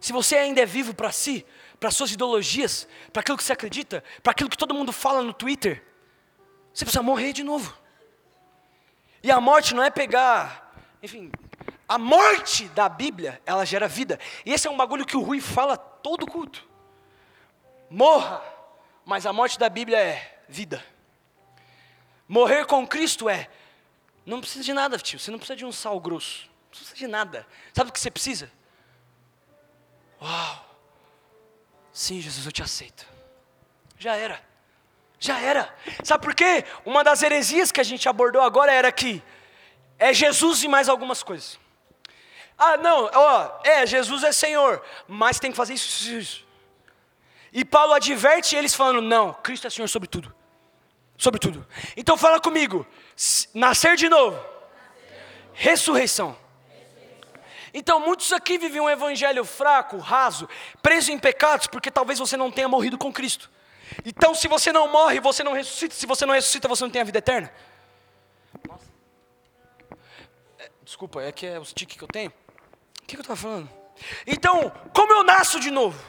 Se 0.00 0.12
você 0.12 0.36
ainda 0.36 0.60
é 0.60 0.66
vivo 0.66 0.94
para 0.94 1.12
si, 1.12 1.46
para 1.78 1.90
suas 1.90 2.10
ideologias, 2.12 2.88
para 3.12 3.20
aquilo 3.20 3.38
que 3.38 3.44
você 3.44 3.52
acredita, 3.52 4.02
para 4.22 4.32
aquilo 4.32 4.50
que 4.50 4.58
todo 4.58 4.74
mundo 4.74 4.92
fala 4.92 5.22
no 5.22 5.32
Twitter, 5.32 5.84
você 6.72 6.84
precisa 6.84 7.02
morrer 7.02 7.32
de 7.32 7.44
novo. 7.44 7.76
E 9.22 9.30
a 9.30 9.40
morte 9.40 9.74
não 9.74 9.82
é 9.82 9.90
pegar, 9.90 10.74
enfim, 11.02 11.30
a 11.92 11.98
morte 11.98 12.68
da 12.68 12.88
Bíblia, 12.88 13.38
ela 13.44 13.66
gera 13.66 13.86
vida. 13.86 14.18
E 14.46 14.52
esse 14.54 14.66
é 14.66 14.70
um 14.70 14.76
bagulho 14.78 15.04
que 15.04 15.14
o 15.14 15.20
Rui 15.20 15.42
fala 15.42 15.76
todo 15.76 16.26
culto. 16.26 16.66
Morra, 17.90 18.42
mas 19.04 19.26
a 19.26 19.32
morte 19.32 19.58
da 19.58 19.68
Bíblia 19.68 19.98
é 19.98 20.42
vida. 20.48 20.82
Morrer 22.26 22.64
com 22.64 22.86
Cristo 22.86 23.28
é 23.28 23.50
não 24.24 24.40
precisa 24.40 24.64
de 24.64 24.72
nada, 24.72 24.96
tio. 24.96 25.18
Você 25.18 25.30
não 25.30 25.38
precisa 25.38 25.54
de 25.54 25.66
um 25.66 25.72
sal 25.72 26.00
grosso. 26.00 26.46
Não 26.46 26.70
precisa 26.70 26.94
de 26.94 27.06
nada. 27.06 27.46
Sabe 27.74 27.90
o 27.90 27.92
que 27.92 28.00
você 28.00 28.10
precisa? 28.10 28.50
Uau! 30.22 30.64
Sim, 31.92 32.22
Jesus, 32.22 32.46
eu 32.46 32.52
te 32.52 32.62
aceito. 32.62 33.06
Já 33.98 34.16
era. 34.16 34.42
Já 35.20 35.38
era. 35.38 35.76
Sabe 36.02 36.24
por 36.24 36.34
quê? 36.34 36.64
Uma 36.86 37.04
das 37.04 37.22
heresias 37.22 37.70
que 37.70 37.82
a 37.82 37.84
gente 37.84 38.08
abordou 38.08 38.40
agora 38.40 38.72
era 38.72 38.90
que 38.90 39.22
é 39.98 40.14
Jesus 40.14 40.62
e 40.62 40.68
mais 40.68 40.88
algumas 40.88 41.22
coisas. 41.22 41.60
Ah, 42.64 42.76
não, 42.76 43.10
ó, 43.12 43.60
é, 43.64 43.84
Jesus 43.84 44.22
é 44.22 44.30
Senhor, 44.30 44.80
mas 45.08 45.40
tem 45.40 45.50
que 45.50 45.56
fazer 45.56 45.74
isso, 45.74 45.88
isso, 45.88 46.14
isso. 46.14 46.46
E 47.52 47.64
Paulo 47.64 47.92
adverte 47.92 48.54
eles 48.54 48.72
falando: 48.72 49.00
não, 49.00 49.34
Cristo 49.34 49.66
é 49.66 49.70
Senhor 49.70 49.88
sobre 49.88 50.08
tudo. 50.08 50.32
Sobre 51.18 51.40
tudo. 51.40 51.66
Então 51.96 52.16
fala 52.16 52.40
comigo: 52.40 52.86
nascer 53.52 53.96
de 53.96 54.08
novo, 54.08 54.40
ressurreição. 55.52 56.36
Então 57.74 57.98
muitos 57.98 58.32
aqui 58.32 58.56
vivem 58.58 58.80
um 58.80 58.88
evangelho 58.88 59.44
fraco, 59.44 59.98
raso, 59.98 60.48
preso 60.80 61.10
em 61.10 61.18
pecados, 61.18 61.66
porque 61.66 61.90
talvez 61.90 62.20
você 62.20 62.36
não 62.36 62.48
tenha 62.48 62.68
morrido 62.68 62.96
com 62.96 63.12
Cristo. 63.12 63.50
Então, 64.04 64.36
se 64.36 64.46
você 64.46 64.72
não 64.72 64.86
morre, 64.86 65.18
você 65.18 65.42
não 65.42 65.52
ressuscita. 65.52 65.96
Se 65.96 66.06
você 66.06 66.24
não 66.24 66.32
ressuscita, 66.32 66.68
você 66.68 66.84
não 66.84 66.90
tem 66.90 67.02
a 67.02 67.04
vida 67.04 67.18
eterna. 67.18 67.52
Nossa. 68.66 68.86
É, 70.60 70.70
desculpa, 70.82 71.20
é 71.20 71.32
que 71.32 71.44
é 71.44 71.58
o 71.58 71.64
stick 71.64 71.98
que 71.98 72.02
eu 72.02 72.08
tenho. 72.08 72.32
Que, 73.12 73.16
que 73.16 73.20
eu 73.20 73.32
estava 73.32 73.38
falando? 73.38 73.68
Então, 74.26 74.72
como 74.94 75.12
eu 75.12 75.22
nasço 75.22 75.60
de 75.60 75.70
novo? 75.70 76.02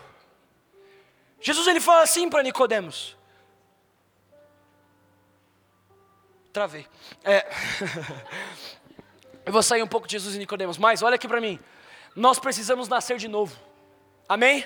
Jesus 1.41 1.67
ele 1.67 1.81
fala 1.81 2.01
assim 2.01 2.29
para 2.29 2.41
Nicodemos. 2.41 3.17
Travei. 6.53 6.87
É. 7.25 7.45
eu 9.45 9.51
vou 9.51 9.61
sair 9.61 9.83
um 9.83 9.87
pouco 9.87 10.07
de 10.07 10.13
Jesus 10.13 10.33
e 10.33 10.39
Nicodemos, 10.39 10.77
mas 10.77 11.01
olha 11.01 11.15
aqui 11.15 11.27
para 11.27 11.41
mim. 11.41 11.59
Nós 12.15 12.39
precisamos 12.39 12.87
nascer 12.87 13.17
de 13.17 13.27
novo. 13.27 13.53
Amém? 14.29 14.65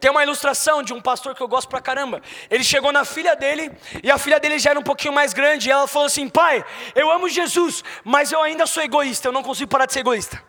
Tem 0.00 0.10
uma 0.10 0.22
ilustração 0.22 0.82
de 0.82 0.94
um 0.94 1.00
pastor 1.02 1.34
que 1.34 1.42
eu 1.42 1.48
gosto 1.48 1.68
pra 1.68 1.82
caramba. 1.82 2.22
Ele 2.48 2.64
chegou 2.64 2.90
na 2.90 3.04
filha 3.04 3.36
dele, 3.36 3.70
e 4.02 4.10
a 4.10 4.16
filha 4.16 4.40
dele 4.40 4.58
já 4.58 4.70
era 4.70 4.80
um 4.80 4.82
pouquinho 4.82 5.12
mais 5.12 5.34
grande, 5.34 5.68
e 5.68 5.70
ela 5.70 5.86
falou 5.86 6.06
assim: 6.06 6.26
Pai, 6.26 6.64
eu 6.94 7.10
amo 7.10 7.28
Jesus, 7.28 7.84
mas 8.02 8.32
eu 8.32 8.40
ainda 8.40 8.66
sou 8.66 8.82
egoísta, 8.82 9.28
eu 9.28 9.32
não 9.32 9.42
consigo 9.42 9.68
parar 9.68 9.84
de 9.84 9.92
ser 9.92 10.00
egoísta. 10.00 10.48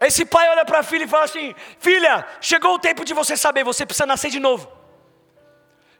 Esse 0.00 0.24
pai 0.24 0.48
olha 0.48 0.64
para 0.64 0.80
a 0.80 0.82
filha 0.82 1.04
e 1.04 1.08
fala 1.08 1.24
assim: 1.24 1.54
Filha, 1.78 2.26
chegou 2.40 2.74
o 2.74 2.78
tempo 2.78 3.04
de 3.04 3.14
você 3.14 3.36
saber, 3.36 3.64
você 3.64 3.86
precisa 3.86 4.06
nascer 4.06 4.30
de 4.30 4.40
novo. 4.40 4.70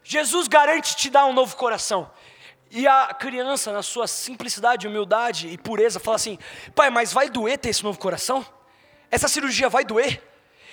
Jesus 0.02 0.48
garante 0.48 0.96
te 0.96 1.08
dar 1.08 1.24
um 1.26 1.32
novo 1.32 1.56
coração. 1.56 2.10
E 2.70 2.86
a 2.88 3.14
criança, 3.14 3.72
na 3.72 3.82
sua 3.82 4.06
simplicidade, 4.06 4.86
humildade 4.86 5.48
e 5.48 5.56
pureza, 5.56 6.00
fala 6.00 6.16
assim: 6.16 6.38
Pai, 6.74 6.90
mas 6.90 7.12
vai 7.12 7.30
doer 7.30 7.58
ter 7.58 7.70
esse 7.70 7.84
novo 7.84 7.98
coração? 7.98 8.44
Essa 9.10 9.28
cirurgia 9.28 9.68
vai 9.68 9.84
doer? 9.84 10.22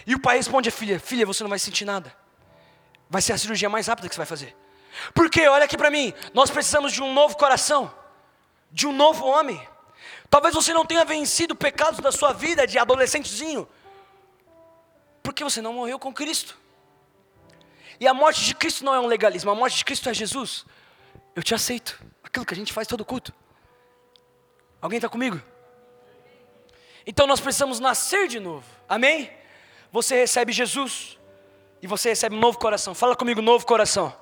E 0.05 0.15
o 0.15 0.19
pai 0.19 0.37
responde 0.37 0.69
à 0.69 0.71
filha: 0.71 0.99
Filha, 0.99 1.25
você 1.25 1.43
não 1.43 1.49
vai 1.49 1.59
sentir 1.59 1.85
nada. 1.85 2.15
Vai 3.09 3.21
ser 3.21 3.33
a 3.33 3.37
cirurgia 3.37 3.69
mais 3.69 3.87
rápida 3.87 4.09
que 4.09 4.15
você 4.15 4.19
vai 4.19 4.25
fazer. 4.25 4.55
Porque, 5.13 5.47
olha 5.47 5.65
aqui 5.65 5.77
para 5.77 5.91
mim, 5.91 6.13
nós 6.33 6.49
precisamos 6.49 6.91
de 6.91 7.01
um 7.01 7.13
novo 7.13 7.37
coração, 7.37 7.93
de 8.71 8.87
um 8.87 8.93
novo 8.93 9.25
homem. 9.25 9.61
Talvez 10.31 10.55
você 10.55 10.73
não 10.73 10.83
tenha 10.83 11.05
vencido 11.05 11.55
pecados 11.55 11.99
da 11.99 12.11
sua 12.11 12.33
vida 12.33 12.65
de 12.65 12.79
adolescentezinho, 12.79 13.67
porque 15.21 15.43
você 15.43 15.61
não 15.61 15.73
morreu 15.73 15.99
com 15.99 16.11
Cristo. 16.11 16.57
E 17.99 18.07
a 18.07 18.13
morte 18.15 18.43
de 18.43 18.55
Cristo 18.55 18.83
não 18.83 18.95
é 18.95 18.99
um 18.99 19.05
legalismo, 19.05 19.51
a 19.51 19.55
morte 19.55 19.77
de 19.77 19.85
Cristo 19.85 20.09
é 20.09 20.13
Jesus. 20.13 20.65
Eu 21.35 21.43
te 21.43 21.53
aceito, 21.53 22.03
aquilo 22.23 22.43
que 22.43 22.53
a 22.55 22.57
gente 22.57 22.73
faz 22.73 22.87
todo 22.87 23.05
culto. 23.05 23.31
Alguém 24.81 24.97
está 24.97 25.07
comigo? 25.07 25.39
Então 27.05 27.27
nós 27.27 27.39
precisamos 27.39 27.79
nascer 27.79 28.27
de 28.27 28.39
novo, 28.39 28.65
amém? 28.89 29.39
você 29.91 30.15
recebe 30.15 30.53
Jesus 30.53 31.19
e 31.81 31.87
você 31.87 32.09
recebe 32.09 32.35
um 32.35 32.39
novo 32.39 32.57
coração. 32.57 32.95
Fala 32.95 33.15
comigo, 33.15 33.41
novo 33.41 33.65
coração. 33.65 34.15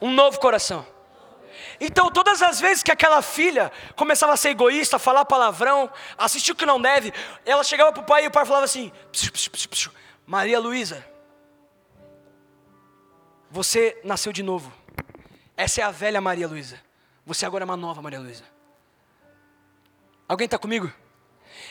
Um 0.00 0.10
novo 0.10 0.40
coração. 0.40 0.86
Então, 1.80 2.10
todas 2.10 2.42
as 2.42 2.60
vezes 2.60 2.82
que 2.82 2.90
aquela 2.90 3.22
filha 3.22 3.70
começava 3.94 4.32
a 4.32 4.36
ser 4.36 4.50
egoísta, 4.50 4.98
falar 4.98 5.24
palavrão, 5.24 5.90
assistir 6.16 6.52
o 6.52 6.56
que 6.56 6.66
não 6.66 6.80
deve, 6.80 7.12
ela 7.44 7.62
chegava 7.62 7.92
para 7.92 8.02
o 8.02 8.06
pai 8.06 8.24
e 8.24 8.28
o 8.28 8.30
pai 8.30 8.44
falava 8.44 8.64
assim: 8.64 8.92
psiu, 9.12 9.32
psiu, 9.32 9.68
psiu, 9.68 9.92
Maria 10.26 10.58
Luísa, 10.58 11.04
você 13.50 13.98
nasceu 14.04 14.32
de 14.32 14.42
novo. 14.42 14.72
Essa 15.56 15.80
é 15.80 15.84
a 15.84 15.90
velha 15.90 16.20
Maria 16.20 16.46
Luísa. 16.46 16.80
Você 17.24 17.44
agora 17.44 17.64
é 17.64 17.66
uma 17.66 17.76
nova 17.76 18.00
Maria 18.00 18.20
Luísa. 18.20 18.44
Alguém 20.28 20.44
está 20.44 20.58
comigo? 20.58 20.92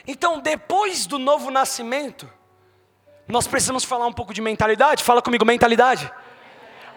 Então, 0.06 0.40
depois 0.40 1.06
do 1.06 1.20
novo 1.20 1.52
nascimento, 1.52 2.30
nós 3.28 3.48
precisamos 3.48 3.84
falar 3.84 4.08
um 4.08 4.14
pouco 4.14 4.34
de 4.34 4.42
mentalidade. 4.42 5.04
Fala 5.04 5.22
comigo, 5.22 5.46
mentalidade. 5.46 6.12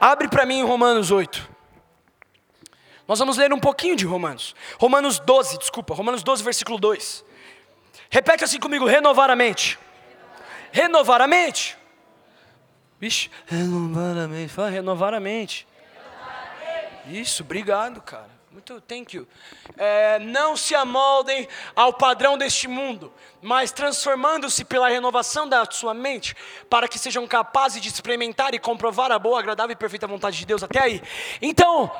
Abre 0.00 0.28
para 0.28 0.46
mim 0.46 0.60
em 0.60 0.64
Romanos 0.64 1.10
8. 1.10 1.49
Nós 3.10 3.18
vamos 3.18 3.36
ler 3.36 3.52
um 3.52 3.58
pouquinho 3.58 3.96
de 3.96 4.06
Romanos. 4.06 4.54
Romanos 4.78 5.18
12, 5.18 5.58
desculpa, 5.58 5.92
Romanos 5.92 6.22
12, 6.22 6.44
versículo 6.44 6.78
2. 6.78 7.24
Repete 8.08 8.44
assim 8.44 8.60
comigo: 8.60 8.86
renovar 8.86 9.28
a 9.30 9.34
mente. 9.34 9.76
Renovar 10.70 11.20
a 11.20 11.26
mente. 11.26 11.76
Vixe, 13.00 13.28
renovar 13.46 14.16
a 14.16 14.28
mente. 14.28 14.52
Fala, 14.52 14.70
renovar 14.70 15.12
a 15.12 15.18
mente. 15.18 15.66
Isso, 17.08 17.42
obrigado, 17.42 18.00
cara. 18.00 18.30
Muito 18.52 18.80
thank 18.82 19.16
you. 19.16 19.26
É, 19.76 20.20
não 20.20 20.56
se 20.56 20.76
amoldem 20.76 21.48
ao 21.74 21.92
padrão 21.92 22.38
deste 22.38 22.68
mundo, 22.68 23.12
mas 23.42 23.72
transformando-se 23.72 24.64
pela 24.64 24.88
renovação 24.88 25.48
da 25.48 25.64
sua 25.68 25.94
mente, 25.94 26.36
para 26.68 26.86
que 26.86 26.96
sejam 26.96 27.26
capazes 27.26 27.82
de 27.82 27.88
experimentar 27.88 28.54
e 28.54 28.58
comprovar 28.60 29.10
a 29.10 29.18
boa, 29.18 29.40
agradável 29.40 29.72
e 29.72 29.76
perfeita 29.76 30.06
vontade 30.06 30.38
de 30.38 30.46
Deus. 30.46 30.62
Até 30.62 30.80
aí. 30.80 31.02
Então, 31.42 31.90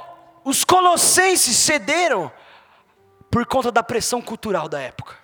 os 0.45 0.65
colossenses 0.65 1.57
cederam 1.57 2.33
por 3.31 3.47
conta 3.47 3.71
da 3.71 3.83
pressão 3.83 4.21
cultural 4.21 4.69
da 4.69 4.81
época. 4.81 5.19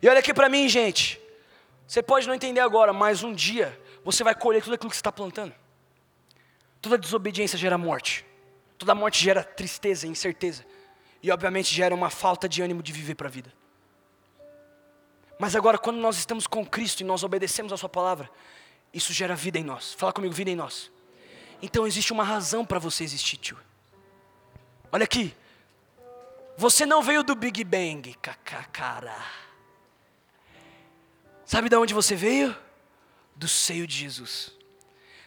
E 0.00 0.08
olha 0.08 0.18
aqui 0.18 0.34
para 0.34 0.48
mim, 0.48 0.68
gente. 0.68 1.20
Você 1.86 2.02
pode 2.02 2.26
não 2.26 2.34
entender 2.34 2.60
agora, 2.60 2.92
mas 2.92 3.22
um 3.22 3.32
dia 3.32 3.78
você 4.04 4.24
vai 4.24 4.34
colher 4.34 4.62
tudo 4.62 4.74
aquilo 4.74 4.88
que 4.88 4.96
você 4.96 5.00
está 5.00 5.12
plantando. 5.12 5.54
Toda 6.80 6.98
desobediência 6.98 7.56
gera 7.56 7.78
morte. 7.78 8.24
Toda 8.76 8.94
morte 8.94 9.22
gera 9.22 9.44
tristeza, 9.44 10.06
incerteza. 10.06 10.64
E 11.22 11.30
obviamente 11.30 11.72
gera 11.72 11.94
uma 11.94 12.10
falta 12.10 12.48
de 12.48 12.62
ânimo 12.62 12.82
de 12.82 12.92
viver 12.92 13.14
para 13.14 13.28
a 13.28 13.30
vida. 13.30 13.52
Mas 15.38 15.54
agora, 15.54 15.78
quando 15.78 15.98
nós 15.98 16.16
estamos 16.16 16.46
com 16.46 16.66
Cristo 16.66 17.00
e 17.00 17.04
nós 17.04 17.22
obedecemos 17.22 17.72
a 17.72 17.76
Sua 17.76 17.88
palavra, 17.88 18.28
isso 18.92 19.12
gera 19.12 19.36
vida 19.36 19.58
em 19.58 19.64
nós. 19.64 19.94
Fala 19.94 20.12
comigo, 20.12 20.34
vida 20.34 20.50
em 20.50 20.56
nós. 20.56 20.90
Então 21.62 21.86
existe 21.86 22.12
uma 22.12 22.24
razão 22.24 22.66
para 22.66 22.80
você 22.80 23.04
existir, 23.04 23.36
tio. 23.36 23.58
Olha 24.90 25.04
aqui. 25.04 25.34
Você 26.56 26.84
não 26.84 27.02
veio 27.02 27.22
do 27.22 27.34
Big 27.34 27.64
Bang, 27.64 28.14
cara. 28.72 29.16
Sabe 31.46 31.68
de 31.68 31.76
onde 31.76 31.94
você 31.94 32.14
veio? 32.14 32.54
Do 33.34 33.48
seio 33.48 33.86
de 33.86 33.96
Jesus. 33.96 34.52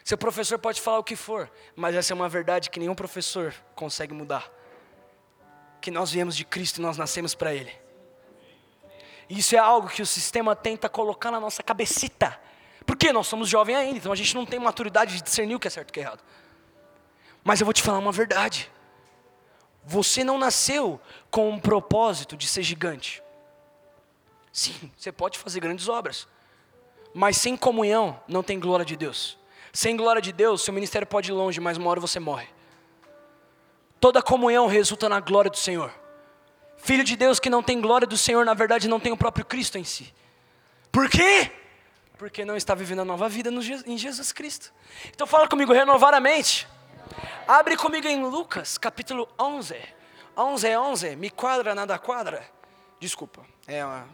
Seu 0.04 0.16
professor 0.16 0.58
pode 0.58 0.80
falar 0.80 0.98
o 0.98 1.04
que 1.04 1.16
for, 1.16 1.50
mas 1.74 1.96
essa 1.96 2.12
é 2.12 2.14
uma 2.14 2.28
verdade 2.28 2.70
que 2.70 2.78
nenhum 2.78 2.94
professor 2.94 3.52
consegue 3.74 4.14
mudar. 4.14 4.48
Que 5.80 5.90
nós 5.90 6.12
viemos 6.12 6.36
de 6.36 6.44
Cristo 6.44 6.78
e 6.78 6.80
nós 6.80 6.96
nascemos 6.96 7.34
para 7.34 7.52
Ele. 7.52 7.74
Isso 9.28 9.56
é 9.56 9.58
algo 9.58 9.88
que 9.88 10.02
o 10.02 10.06
sistema 10.06 10.54
tenta 10.54 10.88
colocar 10.88 11.32
na 11.32 11.40
nossa 11.40 11.62
cabecita. 11.62 12.40
Porque 12.86 13.12
nós 13.12 13.26
somos 13.26 13.48
jovens 13.48 13.74
ainda, 13.74 13.98
então 13.98 14.12
a 14.12 14.16
gente 14.16 14.34
não 14.34 14.46
tem 14.46 14.60
maturidade 14.60 15.16
de 15.16 15.22
discernir 15.22 15.56
o 15.56 15.60
que 15.60 15.66
é 15.66 15.70
certo 15.70 15.88
e 15.88 15.90
o 15.90 15.92
que 15.92 16.00
é 16.00 16.04
errado. 16.04 16.22
Mas 17.42 17.60
eu 17.60 17.64
vou 17.64 17.74
te 17.74 17.82
falar 17.82 17.98
uma 17.98 18.12
verdade. 18.12 18.70
Você 19.84 20.22
não 20.22 20.38
nasceu 20.38 21.00
com 21.30 21.50
um 21.50 21.58
propósito 21.58 22.36
de 22.36 22.46
ser 22.46 22.62
gigante. 22.62 23.22
Sim, 24.52 24.90
você 24.96 25.12
pode 25.12 25.38
fazer 25.38 25.60
grandes 25.60 25.88
obras, 25.88 26.26
mas 27.12 27.36
sem 27.36 27.56
comunhão 27.56 28.20
não 28.26 28.42
tem 28.42 28.58
glória 28.58 28.84
de 28.84 28.96
Deus. 28.96 29.36
Sem 29.72 29.96
glória 29.96 30.22
de 30.22 30.32
Deus, 30.32 30.62
seu 30.62 30.72
ministério 30.72 31.06
pode 31.06 31.30
ir 31.30 31.34
longe, 31.34 31.60
mas 31.60 31.76
uma 31.76 31.90
hora 31.90 32.00
você 32.00 32.18
morre. 32.18 32.48
Toda 34.00 34.22
comunhão 34.22 34.66
resulta 34.66 35.08
na 35.08 35.20
glória 35.20 35.50
do 35.50 35.56
Senhor. 35.56 35.92
Filho 36.78 37.04
de 37.04 37.16
Deus 37.16 37.38
que 37.40 37.50
não 37.50 37.62
tem 37.62 37.80
glória 37.80 38.06
do 38.06 38.16
Senhor, 38.16 38.44
na 38.44 38.54
verdade 38.54 38.88
não 38.88 39.00
tem 39.00 39.12
o 39.12 39.16
próprio 39.16 39.44
Cristo 39.44 39.76
em 39.76 39.84
si. 39.84 40.14
Por 40.90 41.10
quê? 41.10 41.50
Porque 42.18 42.44
não 42.44 42.56
está 42.56 42.74
vivendo 42.74 43.00
a 43.00 43.04
nova 43.04 43.28
vida 43.28 43.50
em 43.86 43.98
Jesus 43.98 44.32
Cristo. 44.32 44.72
Então 45.10 45.26
fala 45.26 45.46
comigo, 45.48 45.72
renovar 45.72 46.14
a 46.14 46.20
mente. 46.20 46.66
Abre 47.46 47.76
comigo 47.76 48.06
em 48.08 48.24
Lucas, 48.24 48.78
capítulo 48.78 49.28
11. 49.38 49.76
11 50.36 50.68
é 50.68 50.78
11, 50.78 51.16
me 51.16 51.30
quadra, 51.30 51.74
nada 51.74 51.98
quadra. 51.98 52.46
Desculpa, 52.98 53.42
é 53.66 53.84
uma 53.84 54.08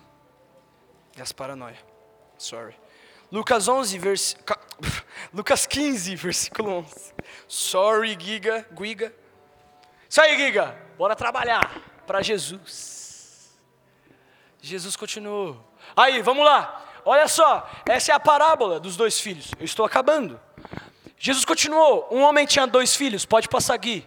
as 1.21 1.33
paranoia. 1.33 1.79
Sorry. 2.39 2.75
Lucas 3.31 3.69
11, 3.69 3.99
vers... 3.99 4.37
Lucas 5.33 5.67
15, 5.67 6.17
versículo 6.17 6.71
11. 6.79 7.15
Sorry, 7.49 8.17
Giga, 8.19 8.67
Guiga. 8.73 9.15
Isso 10.09 10.21
aí, 10.21 10.37
Giga. 10.37 10.77
Bora 10.99 11.17
trabalhar 11.17 11.71
para 12.07 12.21
Jesus. 12.23 13.59
Jesus 14.61 14.97
continuou. 14.97 15.65
Aí, 15.97 16.21
vamos 16.23 16.45
lá. 16.45 16.85
Olha 17.05 17.27
só, 17.29 17.69
essa 17.87 18.13
é 18.13 18.15
a 18.15 18.21
parábola 18.21 18.79
dos 18.79 18.97
dois 18.97 19.19
filhos. 19.21 19.51
Eu 19.59 19.65
estou 19.65 19.85
acabando. 19.85 20.41
Jesus 21.19 21.45
continuou. 21.45 22.09
Um 22.11 22.23
homem 22.23 22.47
tinha 22.47 22.67
dois 22.67 22.95
filhos. 22.95 23.25
Pode 23.25 23.49
passar 23.49 23.75
aqui. 23.75 24.07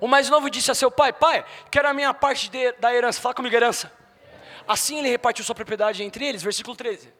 O 0.00 0.06
mais 0.06 0.28
novo 0.28 0.50
disse 0.50 0.70
a 0.70 0.74
seu 0.74 0.90
pai: 0.90 1.12
Pai, 1.12 1.44
quero 1.70 1.88
a 1.88 1.94
minha 1.94 2.12
parte 2.12 2.48
de, 2.48 2.72
da 2.72 2.94
herança. 2.94 3.20
Fala 3.20 3.34
comigo, 3.34 3.54
herança. 3.54 3.92
Assim 4.66 4.98
ele 4.98 5.08
repartiu 5.08 5.44
sua 5.44 5.54
propriedade 5.54 6.02
entre 6.02 6.26
eles. 6.26 6.42
Versículo 6.42 6.76
13. 6.76 7.12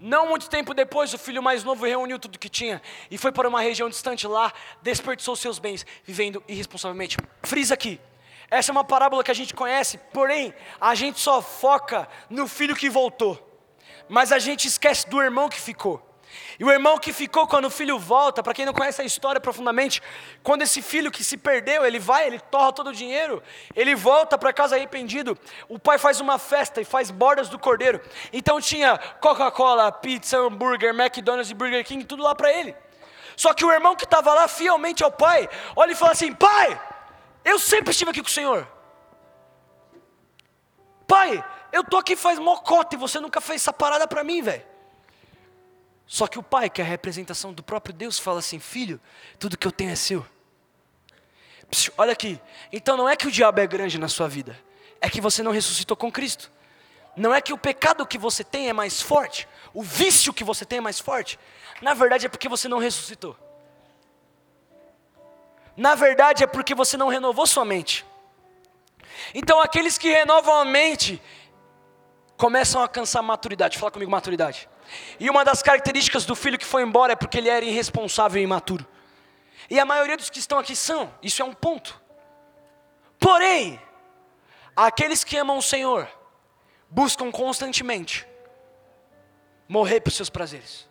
Não 0.00 0.28
muito 0.28 0.50
tempo 0.50 0.74
depois, 0.74 1.14
o 1.14 1.18
filho 1.18 1.42
mais 1.42 1.64
novo 1.64 1.86
reuniu 1.86 2.18
tudo 2.18 2.38
que 2.38 2.48
tinha 2.48 2.82
e 3.10 3.16
foi 3.16 3.32
para 3.32 3.48
uma 3.48 3.60
região 3.60 3.88
distante 3.88 4.26
lá, 4.26 4.52
desperdiçou 4.82 5.34
seus 5.34 5.58
bens, 5.58 5.86
vivendo 6.04 6.42
irresponsavelmente. 6.46 7.16
Frisa 7.42 7.74
aqui. 7.74 8.00
Essa 8.50 8.70
é 8.70 8.72
uma 8.72 8.84
parábola 8.84 9.24
que 9.24 9.30
a 9.30 9.34
gente 9.34 9.54
conhece, 9.54 9.98
porém, 10.12 10.54
a 10.80 10.94
gente 10.94 11.20
só 11.20 11.40
foca 11.40 12.08
no 12.28 12.46
filho 12.46 12.76
que 12.76 12.88
voltou, 12.88 13.62
mas 14.08 14.32
a 14.32 14.38
gente 14.38 14.68
esquece 14.68 15.08
do 15.08 15.22
irmão 15.22 15.48
que 15.48 15.60
ficou. 15.60 16.14
E 16.58 16.64
o 16.64 16.70
irmão 16.70 16.98
que 16.98 17.12
ficou 17.12 17.46
quando 17.46 17.66
o 17.66 17.70
filho 17.70 17.98
volta, 17.98 18.42
para 18.42 18.54
quem 18.54 18.64
não 18.64 18.72
conhece 18.72 19.00
a 19.02 19.04
história 19.04 19.40
profundamente, 19.40 20.02
quando 20.42 20.62
esse 20.62 20.80
filho 20.80 21.10
que 21.10 21.24
se 21.24 21.36
perdeu, 21.36 21.84
ele 21.84 21.98
vai, 21.98 22.26
ele 22.26 22.38
torra 22.38 22.72
todo 22.72 22.90
o 22.90 22.92
dinheiro, 22.92 23.42
ele 23.74 23.94
volta 23.94 24.38
para 24.38 24.52
casa 24.52 24.76
arrependido. 24.76 25.38
O 25.68 25.78
pai 25.78 25.98
faz 25.98 26.20
uma 26.20 26.38
festa 26.38 26.80
e 26.80 26.84
faz 26.84 27.10
bordas 27.10 27.48
do 27.48 27.58
cordeiro. 27.58 28.00
Então 28.32 28.60
tinha 28.60 28.98
Coca-Cola, 29.20 29.90
pizza, 29.90 30.38
hambúrguer, 30.38 30.94
McDonald's 30.94 31.50
e 31.50 31.54
Burger 31.54 31.84
King, 31.84 32.04
tudo 32.04 32.22
lá 32.22 32.34
para 32.34 32.52
ele. 32.52 32.74
Só 33.36 33.52
que 33.52 33.64
o 33.64 33.72
irmão 33.72 33.96
que 33.96 34.04
estava 34.04 34.32
lá 34.32 34.46
fielmente 34.46 35.02
ao 35.02 35.10
pai, 35.10 35.48
olha 35.74 35.92
e 35.92 35.96
fala 35.96 36.12
assim: 36.12 36.32
Pai, 36.32 36.80
eu 37.44 37.58
sempre 37.58 37.90
estive 37.90 38.10
aqui 38.10 38.22
com 38.22 38.28
o 38.28 38.30
Senhor. 38.30 38.66
Pai, 41.06 41.44
eu 41.72 41.84
tô 41.84 41.96
aqui 41.96 42.16
faz 42.16 42.38
mocota 42.38 42.94
e 42.94 42.98
você 42.98 43.20
nunca 43.20 43.40
fez 43.40 43.60
essa 43.60 43.72
parada 43.72 44.08
para 44.08 44.24
mim, 44.24 44.40
velho. 44.40 44.64
Só 46.06 46.26
que 46.26 46.38
o 46.38 46.42
pai, 46.42 46.68
que 46.68 46.80
é 46.80 46.84
a 46.84 46.88
representação 46.88 47.52
do 47.52 47.62
próprio 47.62 47.94
Deus, 47.94 48.18
fala 48.18 48.38
assim: 48.38 48.58
Filho, 48.58 49.00
tudo 49.38 49.56
que 49.56 49.66
eu 49.66 49.72
tenho 49.72 49.90
é 49.90 49.96
seu. 49.96 50.26
Psiu, 51.70 51.92
olha 51.96 52.12
aqui. 52.12 52.40
Então 52.72 52.96
não 52.96 53.08
é 53.08 53.16
que 53.16 53.26
o 53.26 53.30
diabo 53.30 53.60
é 53.60 53.66
grande 53.66 53.98
na 53.98 54.08
sua 54.08 54.28
vida, 54.28 54.58
é 55.00 55.08
que 55.08 55.20
você 55.20 55.42
não 55.42 55.52
ressuscitou 55.52 55.96
com 55.96 56.12
Cristo. 56.12 56.50
Não 57.16 57.32
é 57.32 57.40
que 57.40 57.52
o 57.52 57.58
pecado 57.58 58.06
que 58.06 58.18
você 58.18 58.42
tem 58.42 58.68
é 58.68 58.72
mais 58.72 59.00
forte, 59.00 59.48
o 59.72 59.82
vício 59.82 60.32
que 60.32 60.42
você 60.42 60.64
tem 60.64 60.78
é 60.78 60.80
mais 60.80 60.98
forte. 60.98 61.38
Na 61.80 61.94
verdade 61.94 62.26
é 62.26 62.28
porque 62.28 62.48
você 62.48 62.68
não 62.68 62.78
ressuscitou. 62.78 63.36
Na 65.76 65.94
verdade 65.94 66.44
é 66.44 66.46
porque 66.46 66.74
você 66.74 66.96
não 66.96 67.08
renovou 67.08 67.46
sua 67.46 67.64
mente. 67.64 68.04
Então 69.34 69.60
aqueles 69.60 69.98
que 69.98 70.08
renovam 70.08 70.54
a 70.54 70.64
mente 70.64 71.20
começam 72.36 72.80
a 72.80 72.84
alcançar 72.84 73.22
maturidade. 73.22 73.78
Fala 73.78 73.90
comigo, 73.90 74.10
maturidade. 74.10 74.68
E 75.18 75.28
uma 75.30 75.44
das 75.44 75.62
características 75.62 76.24
do 76.24 76.34
filho 76.34 76.58
que 76.58 76.64
foi 76.64 76.82
embora 76.82 77.12
é 77.12 77.16
porque 77.16 77.38
ele 77.38 77.48
era 77.48 77.64
irresponsável 77.64 78.40
e 78.40 78.44
imaturo. 78.44 78.86
E 79.68 79.80
a 79.80 79.84
maioria 79.84 80.16
dos 80.16 80.30
que 80.30 80.38
estão 80.38 80.58
aqui 80.58 80.76
são, 80.76 81.12
isso 81.22 81.42
é 81.42 81.44
um 81.44 81.54
ponto. 81.54 82.00
Porém, 83.18 83.80
aqueles 84.76 85.24
que 85.24 85.36
amam 85.36 85.56
o 85.56 85.62
Senhor 85.62 86.06
buscam 86.90 87.30
constantemente 87.32 88.26
morrer 89.66 90.00
para 90.00 90.10
os 90.10 90.16
seus 90.16 90.28
prazeres, 90.28 90.86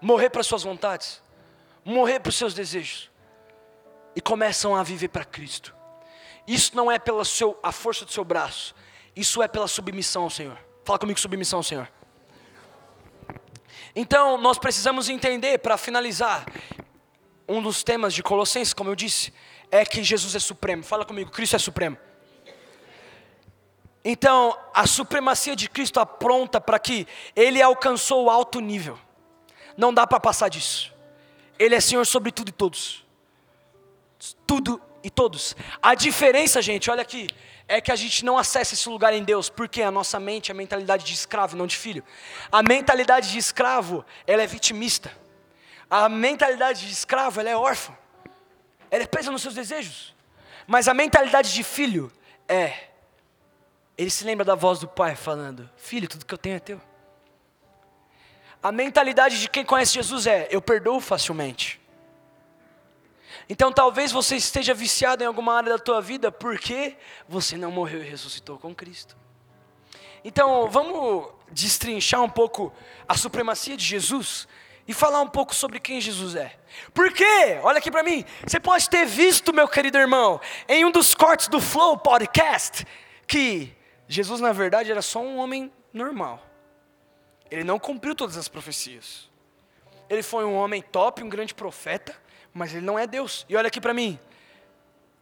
morrer 0.00 0.28
para 0.30 0.40
as 0.40 0.46
suas 0.46 0.64
vontades, 0.64 1.22
morrer 1.84 2.18
para 2.18 2.30
os 2.30 2.36
seus 2.36 2.52
desejos 2.52 3.08
e 4.18 4.20
começam 4.20 4.74
a 4.74 4.82
viver 4.82 5.06
para 5.06 5.24
Cristo. 5.24 5.72
Isso 6.44 6.74
não 6.74 6.90
é 6.90 6.98
pela 6.98 7.24
seu, 7.24 7.56
a 7.62 7.70
força 7.70 8.04
do 8.04 8.10
seu 8.10 8.24
braço, 8.24 8.74
isso 9.14 9.40
é 9.40 9.46
pela 9.46 9.68
submissão 9.68 10.24
ao 10.24 10.30
Senhor. 10.30 10.58
Fala 10.84 10.98
comigo, 10.98 11.20
submissão 11.20 11.60
ao 11.60 11.62
Senhor. 11.62 11.88
Então, 13.94 14.36
nós 14.36 14.58
precisamos 14.58 15.08
entender, 15.08 15.58
para 15.58 15.78
finalizar, 15.78 16.44
um 17.46 17.62
dos 17.62 17.84
temas 17.84 18.12
de 18.12 18.20
Colossenses, 18.20 18.74
como 18.74 18.90
eu 18.90 18.96
disse, 18.96 19.32
é 19.70 19.84
que 19.84 20.02
Jesus 20.02 20.34
é 20.34 20.40
supremo. 20.40 20.82
Fala 20.82 21.04
comigo, 21.04 21.30
Cristo 21.30 21.54
é 21.54 21.58
supremo. 21.60 21.96
Então, 24.04 24.58
a 24.74 24.84
supremacia 24.84 25.54
de 25.54 25.70
Cristo 25.70 26.00
apronta 26.00 26.60
para 26.60 26.80
que 26.80 27.06
ele 27.36 27.62
alcançou 27.62 28.24
o 28.24 28.30
alto 28.30 28.58
nível. 28.58 28.98
Não 29.76 29.94
dá 29.94 30.08
para 30.08 30.18
passar 30.18 30.48
disso. 30.48 30.92
Ele 31.56 31.76
é 31.76 31.80
Senhor 31.80 32.04
sobre 32.04 32.32
tudo 32.32 32.48
e 32.48 32.52
todos. 32.52 33.06
Tudo 34.46 34.80
e 35.02 35.10
todos. 35.10 35.56
A 35.82 35.94
diferença, 35.94 36.60
gente, 36.60 36.90
olha 36.90 37.02
aqui, 37.02 37.28
é 37.66 37.80
que 37.80 37.92
a 37.92 37.96
gente 37.96 38.24
não 38.24 38.38
acessa 38.38 38.74
esse 38.74 38.88
lugar 38.88 39.12
em 39.12 39.22
Deus, 39.22 39.48
porque 39.48 39.82
a 39.82 39.90
nossa 39.90 40.18
mente 40.18 40.50
é 40.50 40.52
a 40.52 40.56
mentalidade 40.56 41.04
de 41.04 41.12
escravo, 41.12 41.56
não 41.56 41.66
de 41.66 41.76
filho. 41.76 42.02
A 42.50 42.62
mentalidade 42.62 43.30
de 43.30 43.38
escravo, 43.38 44.04
ela 44.26 44.42
é 44.42 44.46
vitimista. 44.46 45.12
A 45.90 46.08
mentalidade 46.08 46.86
de 46.86 46.92
escravo, 46.92 47.40
ela 47.40 47.50
é 47.50 47.56
órfã. 47.56 47.96
Ela 48.90 49.04
é 49.04 49.06
presa 49.06 49.30
nos 49.30 49.42
seus 49.42 49.54
desejos. 49.54 50.14
Mas 50.66 50.88
a 50.88 50.94
mentalidade 50.94 51.52
de 51.52 51.62
filho 51.62 52.12
é 52.48 52.88
ele 53.98 54.10
se 54.10 54.24
lembra 54.24 54.44
da 54.44 54.54
voz 54.54 54.78
do 54.78 54.86
pai 54.86 55.16
falando: 55.16 55.68
Filho, 55.76 56.08
tudo 56.08 56.24
que 56.24 56.32
eu 56.32 56.38
tenho 56.38 56.54
é 56.54 56.60
teu. 56.60 56.80
A 58.62 58.70
mentalidade 58.70 59.40
de 59.40 59.48
quem 59.48 59.64
conhece 59.64 59.94
Jesus 59.94 60.28
é: 60.28 60.46
Eu 60.52 60.62
perdoo 60.62 61.00
facilmente. 61.00 61.77
Então 63.48 63.72
talvez 63.72 64.12
você 64.12 64.36
esteja 64.36 64.74
viciado 64.74 65.24
em 65.24 65.26
alguma 65.26 65.54
área 65.54 65.72
da 65.72 65.78
tua 65.78 66.00
vida 66.00 66.30
porque 66.30 66.96
você 67.28 67.56
não 67.56 67.70
morreu 67.70 68.02
e 68.02 68.08
ressuscitou 68.08 68.58
com 68.58 68.74
Cristo. 68.74 69.16
Então 70.22 70.68
vamos 70.68 71.28
destrinchar 71.50 72.22
um 72.22 72.28
pouco 72.28 72.72
a 73.08 73.16
supremacia 73.16 73.76
de 73.76 73.84
Jesus 73.84 74.46
e 74.86 74.92
falar 74.92 75.20
um 75.20 75.28
pouco 75.28 75.54
sobre 75.54 75.78
quem 75.78 76.00
Jesus 76.00 76.34
é. 76.34 76.58
Por 76.94 77.12
quê? 77.12 77.60
Olha 77.62 77.78
aqui 77.78 77.90
para 77.90 78.02
mim. 78.02 78.24
Você 78.46 78.58
pode 78.58 78.88
ter 78.88 79.06
visto, 79.06 79.52
meu 79.52 79.68
querido 79.68 79.98
irmão, 79.98 80.40
em 80.66 80.84
um 80.84 80.90
dos 80.90 81.14
cortes 81.14 81.48
do 81.48 81.60
Flow 81.60 81.98
Podcast, 81.98 82.86
que 83.26 83.76
Jesus, 84.08 84.40
na 84.40 84.52
verdade, 84.52 84.90
era 84.90 85.02
só 85.02 85.20
um 85.20 85.36
homem 85.38 85.70
normal. 85.92 86.42
Ele 87.50 87.64
não 87.64 87.78
cumpriu 87.78 88.14
todas 88.14 88.36
as 88.38 88.48
profecias. 88.48 89.28
Ele 90.08 90.22
foi 90.22 90.44
um 90.44 90.54
homem 90.54 90.80
top, 90.80 91.22
um 91.22 91.28
grande 91.28 91.54
profeta, 91.54 92.16
mas 92.58 92.74
ele 92.74 92.84
não 92.84 92.98
é 92.98 93.06
Deus. 93.06 93.46
E 93.48 93.56
olha 93.56 93.68
aqui 93.68 93.80
para 93.80 93.94
mim. 93.94 94.18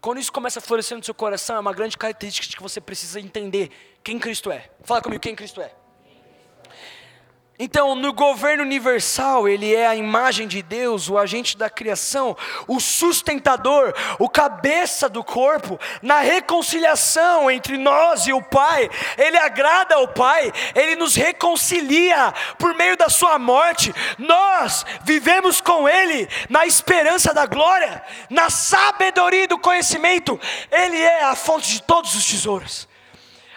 Quando 0.00 0.18
isso 0.18 0.32
começa 0.32 0.58
a 0.58 0.62
florescer 0.62 0.96
no 0.96 1.04
seu 1.04 1.14
coração, 1.14 1.56
é 1.56 1.60
uma 1.60 1.72
grande 1.72 1.96
característica 1.96 2.46
de 2.48 2.56
que 2.56 2.62
você 2.62 2.80
precisa 2.80 3.20
entender 3.20 3.70
quem 4.02 4.18
Cristo 4.18 4.50
é. 4.50 4.70
Fala 4.82 5.02
comigo, 5.02 5.20
quem 5.20 5.34
Cristo 5.34 5.60
é. 5.60 5.72
Então, 7.58 7.94
no 7.94 8.12
governo 8.12 8.62
universal, 8.62 9.48
ele 9.48 9.74
é 9.74 9.86
a 9.86 9.96
imagem 9.96 10.46
de 10.46 10.60
Deus, 10.60 11.08
o 11.08 11.16
agente 11.16 11.56
da 11.56 11.70
criação, 11.70 12.36
o 12.68 12.78
sustentador, 12.78 13.94
o 14.18 14.28
cabeça 14.28 15.08
do 15.08 15.24
corpo. 15.24 15.80
Na 16.02 16.20
reconciliação 16.20 17.50
entre 17.50 17.78
nós 17.78 18.26
e 18.26 18.32
o 18.32 18.42
Pai, 18.42 18.90
ele 19.16 19.38
agrada 19.38 19.94
ao 19.94 20.08
Pai, 20.08 20.52
ele 20.74 20.96
nos 20.96 21.14
reconcilia 21.14 22.34
por 22.58 22.74
meio 22.74 22.94
da 22.94 23.08
sua 23.08 23.38
morte. 23.38 23.94
Nós 24.18 24.84
vivemos 25.02 25.58
com 25.58 25.88
ele 25.88 26.28
na 26.50 26.66
esperança 26.66 27.32
da 27.32 27.46
glória, 27.46 28.02
na 28.28 28.50
sabedoria 28.50 29.48
do 29.48 29.58
conhecimento. 29.58 30.38
Ele 30.70 30.98
é 30.98 31.24
a 31.24 31.34
fonte 31.34 31.72
de 31.72 31.82
todos 31.82 32.14
os 32.14 32.26
tesouros. 32.26 32.86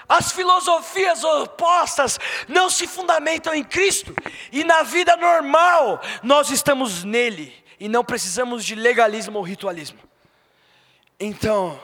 As 0.09 0.31
filosofias 0.31 1.23
opostas 1.23 2.19
não 2.47 2.67
se 2.67 2.87
fundamentam 2.87 3.53
em 3.53 3.63
Cristo, 3.63 4.11
e 4.51 4.63
na 4.63 4.81
vida 4.81 5.15
normal 5.15 6.01
nós 6.23 6.49
estamos 6.49 7.03
nele, 7.03 7.53
e 7.79 7.87
não 7.87 8.03
precisamos 8.03 8.65
de 8.65 8.73
legalismo 8.73 9.37
ou 9.37 9.43
ritualismo. 9.43 9.99
Então, 11.19 11.79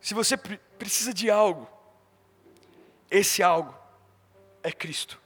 se 0.00 0.14
você 0.14 0.36
precisa 0.36 1.14
de 1.14 1.30
algo, 1.30 1.68
esse 3.08 3.40
algo 3.40 3.72
é 4.62 4.72
Cristo. 4.72 5.20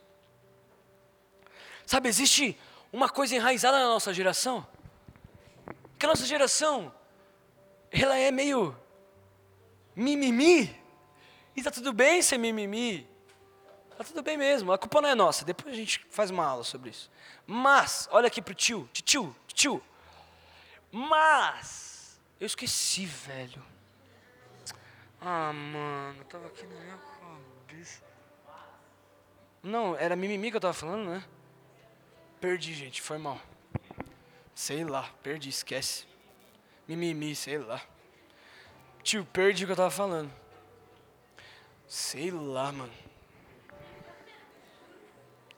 Sabe, 1.86 2.08
existe 2.08 2.58
uma 2.92 3.08
coisa 3.08 3.34
enraizada 3.34 3.78
na 3.78 3.86
nossa 3.86 4.12
geração, 4.12 4.66
que 5.98 6.04
a 6.04 6.08
nossa 6.08 6.26
geração, 6.26 6.94
ela 7.90 8.16
é 8.18 8.30
meio 8.30 8.76
mimimi, 9.96 10.79
e 11.60 11.62
tá 11.62 11.70
tudo 11.70 11.92
bem 11.92 12.22
ser 12.22 12.38
mimimi. 12.38 13.06
Tá 13.96 14.04
tudo 14.04 14.22
bem 14.22 14.36
mesmo, 14.36 14.72
a 14.72 14.78
culpa 14.78 15.02
não 15.02 15.10
é 15.10 15.14
nossa. 15.14 15.44
Depois 15.44 15.74
a 15.74 15.76
gente 15.76 16.04
faz 16.10 16.30
uma 16.30 16.44
aula 16.44 16.64
sobre 16.64 16.88
isso. 16.88 17.10
Mas, 17.46 18.08
olha 18.10 18.28
aqui 18.28 18.40
pro 18.40 18.54
tio, 18.54 18.88
tio, 18.92 19.36
tio. 19.46 19.82
Mas, 20.90 22.18
eu 22.40 22.46
esqueci, 22.46 23.04
velho. 23.04 23.62
Ah, 25.20 25.52
mano, 25.52 26.24
tava 26.24 26.46
aqui 26.46 26.66
na 26.66 26.80
minha 26.80 26.98
cabeça. 27.68 28.02
Não, 29.62 29.94
era 29.94 30.16
mimimi 30.16 30.50
que 30.50 30.56
eu 30.56 30.60
tava 30.60 30.72
falando, 30.72 31.10
né? 31.10 31.22
Perdi, 32.40 32.72
gente, 32.72 33.02
foi 33.02 33.18
mal. 33.18 33.38
Sei 34.54 34.82
lá, 34.82 35.10
perdi, 35.22 35.50
esquece. 35.50 36.06
Mimimi, 36.88 37.36
sei 37.36 37.58
lá. 37.58 37.82
Tio, 39.02 39.26
perdi 39.26 39.64
o 39.64 39.66
que 39.66 39.72
eu 39.72 39.76
tava 39.76 39.90
falando. 39.90 40.39
Sei 41.90 42.30
lá, 42.30 42.70
mano. 42.70 42.92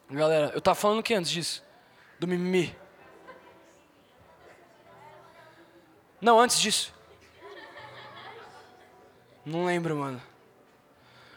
Galera, 0.08 0.50
eu 0.54 0.62
tava 0.62 0.74
falando 0.74 1.00
o 1.00 1.02
que 1.02 1.12
antes 1.12 1.30
disso? 1.30 1.62
Do 2.18 2.26
mimimi. 2.26 2.74
Não, 6.22 6.40
antes 6.40 6.58
disso. 6.58 6.94
Não 9.44 9.66
lembro, 9.66 9.94
mano. 9.94 10.22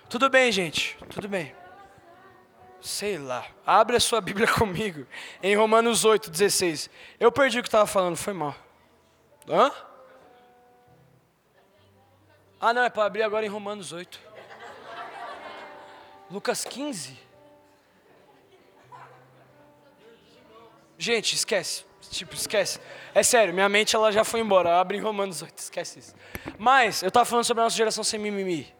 Tudo 0.09 0.29
bem, 0.29 0.49
gente. 0.49 0.97
Tudo 1.09 1.27
bem. 1.27 1.53
Sei 2.79 3.17
lá. 3.17 3.45
Abre 3.65 3.97
a 3.97 3.99
sua 3.99 4.21
Bíblia 4.21 4.47
comigo. 4.55 5.05
Em 5.43 5.57
Romanos 5.57 6.05
8, 6.05 6.31
16. 6.31 6.89
Eu 7.19 7.33
perdi 7.33 7.59
o 7.59 7.61
que 7.61 7.67
estava 7.67 7.85
falando, 7.85 8.15
foi 8.15 8.31
mal. 8.31 8.55
Hã? 9.49 9.73
Ah, 12.61 12.73
não, 12.73 12.83
é 12.83 12.89
para 12.89 13.03
abrir 13.03 13.23
agora 13.23 13.45
em 13.45 13.49
Romanos 13.49 13.91
8. 13.91 14.34
Lucas 16.29 16.63
15. 16.63 17.17
Gente, 20.97 21.35
esquece. 21.35 21.85
Tipo, 22.09 22.35
esquece. 22.35 22.79
É 23.13 23.23
sério, 23.23 23.53
minha 23.53 23.67
mente 23.67 23.95
ela 23.95 24.11
já 24.11 24.23
foi 24.23 24.39
embora. 24.39 24.79
Abre 24.79 24.97
em 24.97 25.01
Romanos 25.01 25.41
8, 25.41 25.57
esquece 25.57 25.99
isso. 25.99 26.15
Mas, 26.57 27.01
eu 27.01 27.11
tava 27.11 27.25
falando 27.25 27.45
sobre 27.45 27.61
a 27.61 27.65
nossa 27.65 27.75
geração 27.75 28.03
sem 28.03 28.19
mimimi. 28.19 28.73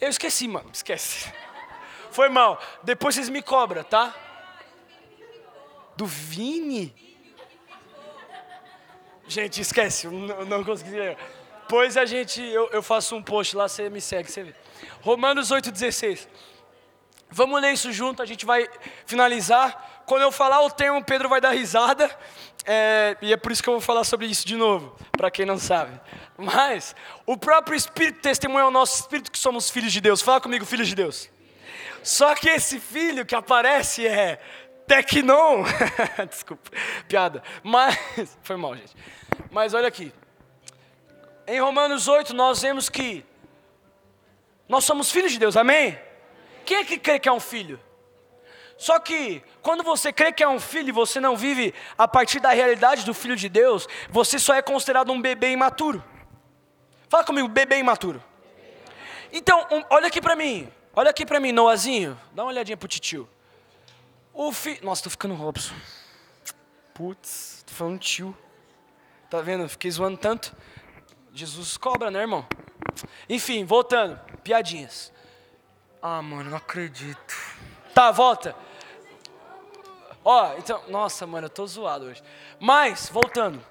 Eu 0.00 0.08
esqueci, 0.08 0.46
mano, 0.46 0.70
esquece. 0.72 1.32
Foi 2.10 2.28
mal. 2.28 2.60
Depois 2.82 3.14
vocês 3.14 3.28
me 3.28 3.42
cobram, 3.42 3.82
tá? 3.82 4.14
Do 5.96 6.06
Vini? 6.06 6.94
Gente, 9.26 9.60
esquece, 9.60 10.06
eu 10.06 10.12
não, 10.12 10.62
consegui. 10.62 10.96
Pois 11.68 11.96
a 11.96 12.04
gente, 12.04 12.42
eu, 12.42 12.68
eu 12.70 12.82
faço 12.82 13.16
um 13.16 13.22
post 13.22 13.56
lá, 13.56 13.66
você 13.66 13.88
me 13.88 14.00
segue, 14.00 14.30
você 14.30 14.44
vê. 14.44 14.54
Romanos 15.00 15.50
8,16. 15.50 16.26
Vamos 17.30 17.60
ler 17.60 17.72
isso 17.72 17.92
junto, 17.92 18.22
a 18.22 18.26
gente 18.26 18.46
vai 18.46 18.68
finalizar. 19.06 20.02
Quando 20.06 20.22
eu 20.22 20.30
falar 20.30 20.60
o 20.62 20.70
termo, 20.70 21.02
Pedro 21.02 21.28
vai 21.28 21.40
dar 21.40 21.50
risada. 21.50 22.08
É, 22.64 23.16
e 23.20 23.32
é 23.32 23.36
por 23.36 23.52
isso 23.52 23.62
que 23.62 23.68
eu 23.68 23.74
vou 23.74 23.80
falar 23.80 24.04
sobre 24.04 24.26
isso 24.26 24.46
de 24.46 24.56
novo, 24.56 24.96
para 25.12 25.30
quem 25.30 25.44
não 25.44 25.58
sabe. 25.58 26.00
Mas, 26.36 26.94
o 27.26 27.36
próprio 27.36 27.76
Espírito 27.76 28.20
testemunha 28.20 28.64
ao 28.64 28.70
nosso 28.70 29.00
Espírito 29.00 29.30
que 29.30 29.38
somos 29.38 29.68
filhos 29.68 29.92
de 29.92 30.00
Deus. 30.00 30.22
Fala 30.22 30.40
comigo, 30.40 30.64
filhos 30.64 30.88
de 30.88 30.94
Deus. 30.94 31.28
Só 32.02 32.34
que 32.34 32.48
esse 32.48 32.78
filho 32.78 33.26
que 33.26 33.34
aparece 33.34 34.06
é 34.06 34.40
Tecnon. 34.86 35.64
Desculpa, 36.28 36.70
piada. 37.08 37.42
Mas, 37.62 37.98
foi 38.42 38.56
mal, 38.56 38.76
gente. 38.76 38.94
Mas 39.50 39.74
olha 39.74 39.88
aqui. 39.88 40.12
Em 41.46 41.60
Romanos 41.60 42.08
8, 42.08 42.32
nós 42.32 42.62
vemos 42.62 42.88
que 42.88 43.24
nós 44.68 44.84
somos 44.84 45.10
filhos 45.10 45.32
de 45.32 45.38
Deus, 45.38 45.56
amém? 45.56 45.98
Quem 46.64 46.78
é 46.78 46.84
que 46.84 46.98
crê 46.98 47.18
que 47.18 47.28
é 47.28 47.32
um 47.32 47.40
filho? 47.40 47.78
Só 48.76 48.98
que, 48.98 49.42
quando 49.62 49.82
você 49.82 50.12
crê 50.12 50.32
que 50.32 50.42
é 50.42 50.48
um 50.48 50.58
filho 50.58 50.88
e 50.88 50.92
você 50.92 51.20
não 51.20 51.36
vive 51.36 51.72
a 51.96 52.08
partir 52.08 52.40
da 52.40 52.50
realidade 52.50 53.04
do 53.04 53.14
filho 53.14 53.36
de 53.36 53.48
Deus, 53.48 53.86
você 54.10 54.38
só 54.38 54.54
é 54.54 54.62
considerado 54.62 55.12
um 55.12 55.20
bebê 55.20 55.52
imaturo. 55.52 56.02
Fala 57.08 57.24
comigo, 57.24 57.46
bebê 57.46 57.78
imaturo. 57.78 58.22
Então, 59.32 59.66
um, 59.70 59.84
olha 59.90 60.08
aqui 60.08 60.20
para 60.20 60.34
mim. 60.34 60.68
Olha 60.96 61.10
aqui 61.10 61.24
para 61.24 61.38
mim, 61.38 61.52
Noazinho. 61.52 62.18
Dá 62.32 62.42
uma 62.42 62.50
olhadinha 62.50 62.76
pro 62.76 62.88
tio. 62.88 63.28
O 64.32 64.52
fi... 64.52 64.78
Nossa, 64.82 65.04
tô 65.04 65.10
ficando 65.10 65.34
Robson. 65.34 65.74
Putz, 66.92 67.64
tô 67.66 67.72
falando 67.72 67.98
tio. 67.98 68.36
Tá 69.30 69.40
vendo? 69.40 69.68
Fiquei 69.68 69.90
zoando 69.90 70.16
tanto. 70.16 70.54
Jesus 71.32 71.76
cobra, 71.76 72.10
né, 72.10 72.20
irmão? 72.20 72.46
Enfim, 73.28 73.64
voltando. 73.64 74.18
Piadinhas. 74.42 75.12
Ah, 76.02 76.20
mano, 76.20 76.50
não 76.50 76.56
acredito. 76.56 77.34
Tá, 77.94 78.10
volta. 78.10 78.54
Ó, 80.24 80.54
então, 80.58 80.82
nossa, 80.88 81.26
mano, 81.26 81.46
eu 81.46 81.50
tô 81.50 81.66
zoado 81.66 82.06
hoje. 82.06 82.22
Mas, 82.58 83.08
voltando. 83.08 83.64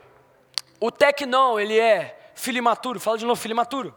O 0.79 0.91
tecnon, 0.91 1.59
ele 1.59 1.79
é 1.79 2.31
filho 2.35 2.57
imaturo. 2.57 2.99
Fala 2.99 3.17
de 3.17 3.25
novo, 3.25 3.39
filho 3.39 3.53
imaturo. 3.53 3.93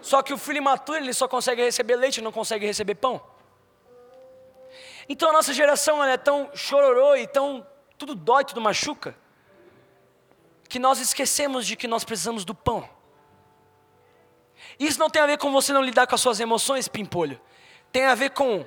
Só 0.00 0.22
que 0.22 0.32
o 0.32 0.38
filho 0.38 0.58
imaturo, 0.58 0.98
ele 0.98 1.12
só 1.12 1.26
consegue 1.26 1.62
receber 1.62 1.96
leite, 1.96 2.20
não 2.20 2.32
consegue 2.32 2.64
receber 2.66 2.94
pão. 2.94 3.20
Então 5.08 5.30
a 5.30 5.32
nossa 5.32 5.52
geração 5.52 6.02
é 6.02 6.16
tão 6.16 6.50
chororô 6.54 7.14
e 7.16 7.26
tão 7.26 7.66
tudo 7.96 8.14
dói, 8.14 8.44
tudo 8.44 8.60
machuca, 8.60 9.16
que 10.68 10.78
nós 10.78 10.98
esquecemos 10.98 11.66
de 11.66 11.76
que 11.76 11.86
nós 11.86 12.04
precisamos 12.04 12.44
do 12.44 12.54
pão. 12.54 12.88
Isso 14.78 14.98
não 14.98 15.08
tem 15.08 15.22
a 15.22 15.26
ver 15.26 15.38
com 15.38 15.50
você 15.50 15.72
não 15.72 15.82
lidar 15.82 16.06
com 16.06 16.14
as 16.14 16.20
suas 16.20 16.38
emoções, 16.40 16.88
pimpolho. 16.88 17.40
Tem 17.90 18.04
a 18.04 18.14
ver 18.14 18.30
com 18.30 18.64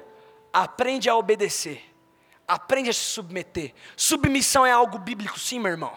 aprende 0.51 1.10
a 1.10 1.16
obedecer. 1.16 1.84
Aprende 2.47 2.89
a 2.89 2.93
se 2.93 3.01
submeter. 3.01 3.74
Submissão 3.95 4.66
é 4.66 4.72
algo 4.72 4.97
bíblico, 4.97 5.39
sim, 5.39 5.60
meu 5.60 5.72
irmão. 5.72 5.93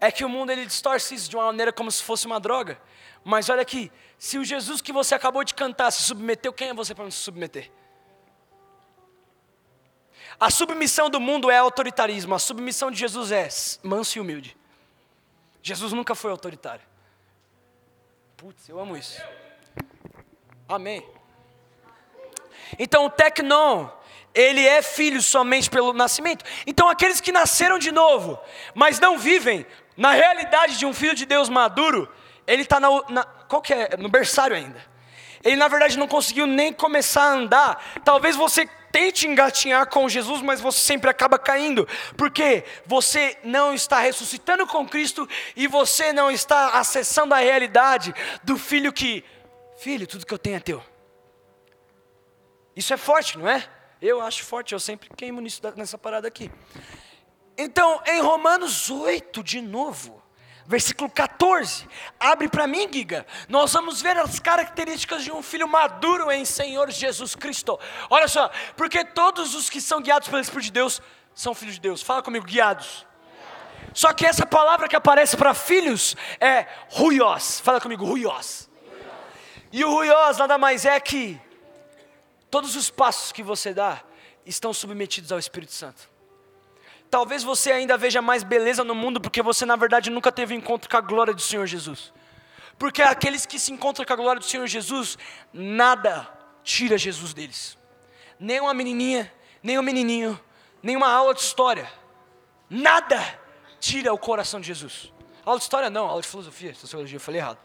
É 0.00 0.10
que 0.10 0.24
o 0.24 0.28
mundo 0.28 0.50
ele 0.50 0.64
distorce 0.64 1.14
isso 1.14 1.28
de 1.28 1.36
uma 1.36 1.46
maneira 1.46 1.72
como 1.72 1.90
se 1.90 2.02
fosse 2.02 2.24
uma 2.26 2.40
droga. 2.40 2.80
Mas 3.22 3.50
olha 3.50 3.60
aqui, 3.60 3.92
se 4.18 4.38
o 4.38 4.44
Jesus 4.44 4.80
que 4.80 4.92
você 4.92 5.14
acabou 5.14 5.44
de 5.44 5.52
cantar 5.52 5.90
se 5.90 6.02
submeteu, 6.02 6.52
quem 6.52 6.70
é 6.70 6.74
você 6.74 6.94
para 6.94 7.04
não 7.04 7.10
se 7.10 7.18
submeter? 7.18 7.70
A 10.38 10.50
submissão 10.50 11.10
do 11.10 11.20
mundo 11.20 11.50
é 11.50 11.58
autoritarismo, 11.58 12.34
a 12.34 12.38
submissão 12.38 12.90
de 12.90 12.98
Jesus 12.98 13.30
é 13.30 13.46
manso 13.82 14.16
e 14.16 14.20
humilde. 14.22 14.56
Jesus 15.62 15.92
nunca 15.92 16.14
foi 16.14 16.30
autoritário. 16.30 16.89
Putz, 18.40 18.70
eu 18.70 18.80
amo 18.80 18.96
isso. 18.96 19.20
Amém. 20.66 21.06
Então 22.78 23.04
o 23.04 23.10
tecnon, 23.10 23.86
ele 24.34 24.66
é 24.66 24.80
filho 24.80 25.20
somente 25.20 25.68
pelo 25.68 25.92
nascimento. 25.92 26.42
Então 26.66 26.88
aqueles 26.88 27.20
que 27.20 27.32
nasceram 27.32 27.78
de 27.78 27.92
novo, 27.92 28.40
mas 28.74 28.98
não 28.98 29.18
vivem 29.18 29.66
na 29.94 30.12
realidade 30.12 30.78
de 30.78 30.86
um 30.86 30.94
filho 30.94 31.14
de 31.14 31.26
Deus 31.26 31.50
maduro, 31.50 32.10
ele 32.46 32.62
está 32.62 32.80
na, 32.80 32.88
na, 33.10 33.24
qual 33.24 33.60
que 33.60 33.74
é? 33.74 33.94
no 33.98 34.08
berçário 34.08 34.56
ainda. 34.56 34.82
Ele 35.44 35.56
na 35.56 35.68
verdade 35.68 35.98
não 35.98 36.08
conseguiu 36.08 36.46
nem 36.46 36.72
começar 36.72 37.24
a 37.24 37.32
andar. 37.32 38.00
Talvez 38.06 38.36
você 38.36 38.66
tente 38.92 39.26
engatinhar 39.26 39.88
com 39.88 40.08
Jesus, 40.08 40.42
mas 40.42 40.60
você 40.60 40.78
sempre 40.78 41.10
acaba 41.10 41.38
caindo, 41.38 41.86
porque 42.16 42.64
você 42.86 43.36
não 43.44 43.72
está 43.74 44.00
ressuscitando 44.00 44.66
com 44.66 44.86
Cristo 44.88 45.28
e 45.56 45.66
você 45.66 46.12
não 46.12 46.30
está 46.30 46.78
acessando 46.78 47.34
a 47.34 47.38
realidade 47.38 48.14
do 48.42 48.56
filho 48.56 48.92
que, 48.92 49.24
filho, 49.78 50.06
tudo 50.06 50.26
que 50.26 50.34
eu 50.34 50.38
tenho 50.38 50.56
é 50.56 50.60
teu. 50.60 50.82
Isso 52.74 52.92
é 52.94 52.96
forte, 52.96 53.38
não 53.38 53.48
é? 53.48 53.68
Eu 54.00 54.20
acho 54.20 54.44
forte, 54.44 54.72
eu 54.72 54.80
sempre 54.80 55.10
queimo 55.16 55.40
nisso, 55.40 55.60
nessa 55.76 55.98
parada 55.98 56.26
aqui. 56.26 56.50
Então, 57.56 58.00
em 58.06 58.20
Romanos 58.20 58.88
8, 58.88 59.42
de 59.42 59.60
novo, 59.60 60.19
versículo 60.70 61.10
14. 61.10 61.86
Abre 62.18 62.48
para 62.48 62.66
mim, 62.66 62.88
Giga. 62.90 63.26
Nós 63.48 63.72
vamos 63.72 64.00
ver 64.00 64.16
as 64.16 64.38
características 64.38 65.22
de 65.22 65.30
um 65.30 65.42
filho 65.42 65.68
maduro 65.68 66.30
em 66.30 66.44
Senhor 66.44 66.90
Jesus 66.90 67.34
Cristo. 67.34 67.78
Olha 68.08 68.28
só, 68.28 68.50
porque 68.76 69.04
todos 69.04 69.54
os 69.54 69.68
que 69.68 69.80
são 69.80 70.00
guiados 70.00 70.28
pelo 70.28 70.40
Espírito 70.40 70.66
de 70.66 70.72
Deus 70.72 71.02
são 71.34 71.54
filhos 71.54 71.74
de 71.74 71.80
Deus. 71.80 72.00
Fala 72.00 72.22
comigo, 72.22 72.46
guiados. 72.46 73.06
Só 73.92 74.12
que 74.12 74.24
essa 74.24 74.46
palavra 74.46 74.88
que 74.88 74.96
aparece 74.96 75.36
para 75.36 75.52
filhos 75.52 76.16
é 76.40 76.66
ruios. 76.88 77.60
Fala 77.60 77.80
comigo, 77.80 78.04
ruios. 78.04 78.70
E 79.72 79.84
o 79.84 79.90
ruios 79.90 80.38
nada 80.38 80.56
mais 80.56 80.84
é 80.84 80.98
que 80.98 81.40
Todos 82.50 82.74
os 82.74 82.90
passos 82.90 83.30
que 83.30 83.42
você 83.42 83.72
dá 83.72 84.02
estão 84.44 84.74
submetidos 84.74 85.30
ao 85.30 85.38
Espírito 85.38 85.72
Santo. 85.72 86.09
Talvez 87.10 87.42
você 87.42 87.72
ainda 87.72 87.96
veja 87.96 88.22
mais 88.22 88.44
beleza 88.44 88.84
no 88.84 88.94
mundo 88.94 89.20
porque 89.20 89.42
você 89.42 89.66
na 89.66 89.74
verdade 89.74 90.10
nunca 90.10 90.30
teve 90.30 90.54
encontro 90.54 90.88
com 90.88 90.96
a 90.96 91.00
glória 91.00 91.34
do 91.34 91.40
Senhor 91.40 91.66
Jesus. 91.66 92.12
Porque 92.78 93.02
aqueles 93.02 93.44
que 93.44 93.58
se 93.58 93.72
encontram 93.72 94.06
com 94.06 94.12
a 94.12 94.16
glória 94.16 94.38
do 94.38 94.46
Senhor 94.46 94.66
Jesus, 94.66 95.18
nada 95.52 96.30
tira 96.62 96.96
Jesus 96.96 97.34
deles. 97.34 97.76
Nem 98.38 98.60
uma 98.60 98.72
menininha, 98.72 99.30
nem 99.62 99.78
um 99.78 99.82
menininho, 99.82 100.38
nem 100.82 100.96
uma 100.96 101.12
aula 101.12 101.34
de 101.34 101.40
história. 101.40 101.90
Nada 102.70 103.18
tira 103.80 104.12
o 104.12 104.18
coração 104.18 104.60
de 104.60 104.68
Jesus. 104.68 105.12
Aula 105.44 105.58
de 105.58 105.64
história 105.64 105.90
não, 105.90 106.06
aula 106.06 106.22
de 106.22 106.28
filosofia, 106.28 106.74
sociologia, 106.74 107.16
eu 107.16 107.20
falei 107.20 107.40
errado. 107.40 107.58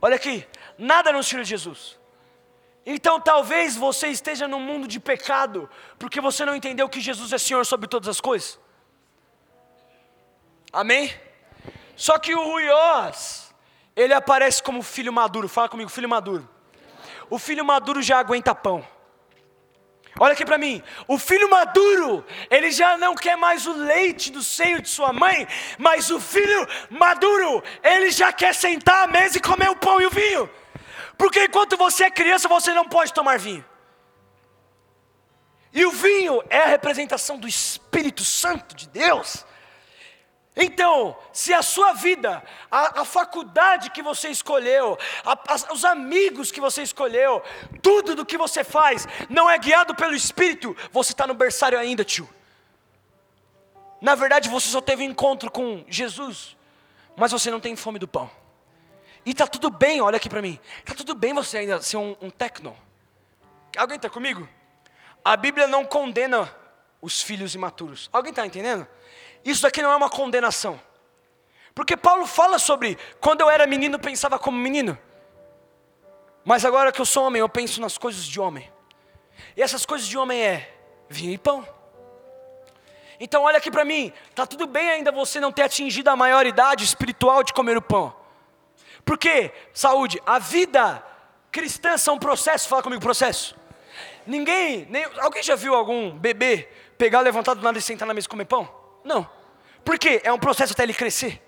Olha 0.00 0.16
aqui, 0.16 0.46
nada 0.78 1.12
nos 1.12 1.28
tira 1.28 1.42
de 1.42 1.50
Jesus. 1.50 1.98
Então 2.86 3.20
talvez 3.20 3.76
você 3.76 4.08
esteja 4.08 4.46
num 4.46 4.60
mundo 4.60 4.86
de 4.86 5.00
pecado, 5.00 5.68
porque 5.98 6.20
você 6.20 6.44
não 6.44 6.54
entendeu 6.54 6.88
que 6.88 7.00
Jesus 7.00 7.32
é 7.32 7.38
Senhor 7.38 7.64
sobre 7.64 7.88
todas 7.88 8.08
as 8.08 8.20
coisas. 8.20 8.58
Amém? 10.72 11.12
Só 11.96 12.18
que 12.18 12.34
o 12.34 12.42
Ruiós, 12.42 13.54
ele 13.94 14.12
aparece 14.12 14.62
como 14.62 14.82
filho 14.82 15.12
maduro. 15.12 15.48
Fala 15.48 15.68
comigo, 15.68 15.88
filho 15.88 16.08
maduro. 16.08 16.48
O 17.30 17.38
filho 17.38 17.64
maduro 17.64 18.02
já 18.02 18.18
aguenta 18.18 18.54
pão. 18.54 18.86
Olha 20.18 20.32
aqui 20.32 20.44
para 20.44 20.58
mim, 20.58 20.80
o 21.08 21.18
filho 21.18 21.50
maduro, 21.50 22.24
ele 22.48 22.70
já 22.70 22.96
não 22.96 23.16
quer 23.16 23.36
mais 23.36 23.66
o 23.66 23.72
leite 23.72 24.30
do 24.30 24.44
seio 24.44 24.80
de 24.80 24.88
sua 24.88 25.12
mãe, 25.12 25.46
mas 25.76 26.08
o 26.08 26.20
filho 26.20 26.68
maduro, 26.88 27.64
ele 27.82 28.12
já 28.12 28.32
quer 28.32 28.54
sentar 28.54 29.04
à 29.04 29.06
mesa 29.08 29.38
e 29.38 29.40
comer 29.40 29.68
o 29.70 29.76
pão 29.76 30.00
e 30.00 30.06
o 30.06 30.10
vinho. 30.10 30.48
Porque 31.16 31.44
enquanto 31.44 31.76
você 31.76 32.04
é 32.04 32.10
criança, 32.10 32.48
você 32.48 32.72
não 32.72 32.88
pode 32.88 33.12
tomar 33.12 33.38
vinho. 33.38 33.64
E 35.72 35.84
o 35.84 35.90
vinho 35.90 36.42
é 36.48 36.58
a 36.58 36.66
representação 36.66 37.36
do 37.36 37.48
Espírito 37.48 38.24
Santo 38.24 38.76
de 38.76 38.88
Deus. 38.88 39.44
Então, 40.56 41.16
se 41.32 41.52
a 41.52 41.62
sua 41.62 41.94
vida, 41.94 42.40
a, 42.70 43.00
a 43.00 43.04
faculdade 43.04 43.90
que 43.90 44.00
você 44.00 44.28
escolheu, 44.28 44.96
a, 45.24 45.32
a, 45.32 45.72
os 45.72 45.84
amigos 45.84 46.52
que 46.52 46.60
você 46.60 46.82
escolheu, 46.82 47.42
tudo 47.82 48.14
do 48.14 48.24
que 48.24 48.38
você 48.38 48.62
faz, 48.62 49.08
não 49.28 49.50
é 49.50 49.58
guiado 49.58 49.96
pelo 49.96 50.14
Espírito, 50.14 50.76
você 50.92 51.10
está 51.10 51.26
no 51.26 51.34
berçário 51.34 51.76
ainda, 51.76 52.04
tio. 52.04 52.28
Na 54.00 54.14
verdade, 54.14 54.48
você 54.48 54.68
só 54.68 54.80
teve 54.80 55.02
encontro 55.02 55.50
com 55.50 55.84
Jesus, 55.88 56.56
mas 57.16 57.32
você 57.32 57.50
não 57.50 57.58
tem 57.58 57.74
fome 57.74 57.98
do 57.98 58.06
pão. 58.06 58.30
E 59.26 59.30
está 59.30 59.46
tudo 59.46 59.70
bem, 59.70 60.00
olha 60.00 60.16
aqui 60.16 60.28
para 60.28 60.42
mim. 60.42 60.58
Está 60.78 60.94
tudo 60.94 61.14
bem 61.14 61.32
você 61.32 61.58
ainda 61.58 61.80
ser 61.80 61.96
um, 61.96 62.16
um 62.20 62.30
tecno. 62.30 62.76
Alguém 63.76 63.96
está 63.96 64.10
comigo? 64.10 64.48
A 65.24 65.36
Bíblia 65.36 65.66
não 65.66 65.84
condena 65.84 66.54
os 67.00 67.22
filhos 67.22 67.54
imaturos. 67.54 68.08
Alguém 68.12 68.30
está 68.30 68.46
entendendo? 68.46 68.86
Isso 69.44 69.62
daqui 69.62 69.82
não 69.82 69.90
é 69.90 69.96
uma 69.96 70.10
condenação. 70.10 70.80
Porque 71.74 71.96
Paulo 71.96 72.26
fala 72.26 72.58
sobre 72.58 72.98
quando 73.20 73.40
eu 73.40 73.50
era 73.50 73.66
menino 73.66 73.98
pensava 73.98 74.38
como 74.38 74.56
menino. 74.56 74.96
Mas 76.44 76.64
agora 76.64 76.92
que 76.92 77.00
eu 77.00 77.06
sou 77.06 77.24
homem, 77.24 77.40
eu 77.40 77.48
penso 77.48 77.80
nas 77.80 77.96
coisas 77.96 78.24
de 78.24 78.38
homem. 78.38 78.70
E 79.56 79.62
essas 79.62 79.84
coisas 79.86 80.06
de 80.06 80.16
homem 80.16 80.40
é 80.40 80.76
vinho 81.08 81.32
e 81.32 81.38
pão. 81.38 81.66
Então 83.18 83.42
olha 83.42 83.58
aqui 83.58 83.70
para 83.70 83.84
mim, 83.84 84.12
tá 84.34 84.46
tudo 84.46 84.66
bem 84.66 84.90
ainda 84.90 85.10
você 85.10 85.40
não 85.40 85.50
ter 85.50 85.62
atingido 85.62 86.10
a 86.10 86.16
maioridade 86.16 86.84
espiritual 86.84 87.42
de 87.42 87.52
comer 87.52 87.76
o 87.76 87.82
pão. 87.82 88.14
Porque, 89.04 89.52
saúde, 89.72 90.20
a 90.24 90.38
vida 90.38 91.04
cristã 91.52 91.98
são 91.98 92.18
processos, 92.18 92.66
fala 92.66 92.82
comigo, 92.82 93.02
processo. 93.02 93.54
Ninguém, 94.26 94.86
nem, 94.88 95.04
alguém 95.18 95.42
já 95.42 95.54
viu 95.54 95.74
algum 95.74 96.10
bebê 96.10 96.68
pegar, 96.96 97.20
levantar 97.20 97.54
do 97.54 97.62
nada 97.62 97.78
e 97.78 97.82
sentar 97.82 98.08
na 98.08 98.14
mesa 98.14 98.26
e 98.26 98.30
comer 98.30 98.46
pão? 98.46 98.68
Não. 99.04 99.28
Por 99.84 99.98
quê? 99.98 100.22
É 100.24 100.32
um 100.32 100.38
processo 100.38 100.72
até 100.72 100.82
ele 100.82 100.94
crescer. 100.94 101.42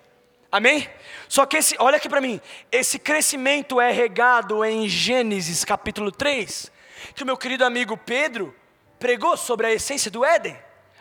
Amém? 0.52 0.88
Só 1.28 1.46
que 1.46 1.56
esse, 1.56 1.74
olha 1.78 1.96
aqui 1.96 2.08
para 2.08 2.20
mim, 2.20 2.40
esse 2.70 2.98
crescimento 2.98 3.80
é 3.80 3.90
regado 3.90 4.64
em 4.64 4.88
Gênesis 4.88 5.64
capítulo 5.64 6.12
3, 6.12 6.70
que 7.14 7.22
o 7.22 7.26
meu 7.26 7.36
querido 7.36 7.64
amigo 7.64 7.96
Pedro 7.96 8.54
pregou 8.98 9.36
sobre 9.36 9.66
a 9.66 9.72
essência 9.72 10.10
do 10.10 10.24
Éden. 10.24 10.56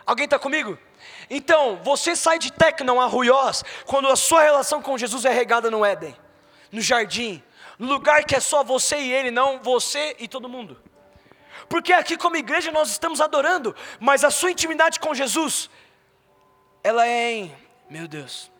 Alguém 0.05 0.25
está 0.25 0.39
comigo? 0.39 0.77
Então, 1.29 1.79
você 1.83 2.15
sai 2.15 2.39
de 2.39 2.51
Tecnon 2.51 2.99
a 2.99 3.05
Ruiós 3.05 3.63
quando 3.85 4.07
a 4.07 4.15
sua 4.15 4.41
relação 4.41 4.81
com 4.81 4.97
Jesus 4.97 5.25
é 5.25 5.31
regada 5.31 5.69
no 5.69 5.83
Éden 5.83 6.15
no 6.75 6.81
jardim, 6.81 7.41
lugar 7.79 8.25
que 8.25 8.35
é 8.35 8.39
só 8.39 8.63
você 8.63 8.97
e 8.97 9.11
ele, 9.11 9.31
não 9.31 9.59
você 9.59 10.15
e 10.19 10.27
todo 10.27 10.49
mundo. 10.49 10.79
Porque 11.69 11.93
aqui, 11.93 12.17
como 12.17 12.35
igreja, 12.35 12.71
nós 12.71 12.91
estamos 12.91 13.21
adorando, 13.21 13.73
mas 13.99 14.23
a 14.23 14.29
sua 14.29 14.51
intimidade 14.51 14.99
com 14.99 15.15
Jesus, 15.15 15.69
ela 16.83 17.07
é 17.07 17.31
em, 17.31 17.55
meu 17.89 18.07
Deus, 18.07 18.51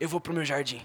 eu 0.00 0.08
vou 0.08 0.18
para 0.18 0.32
o 0.32 0.34
meu 0.34 0.44
jardim. 0.44 0.84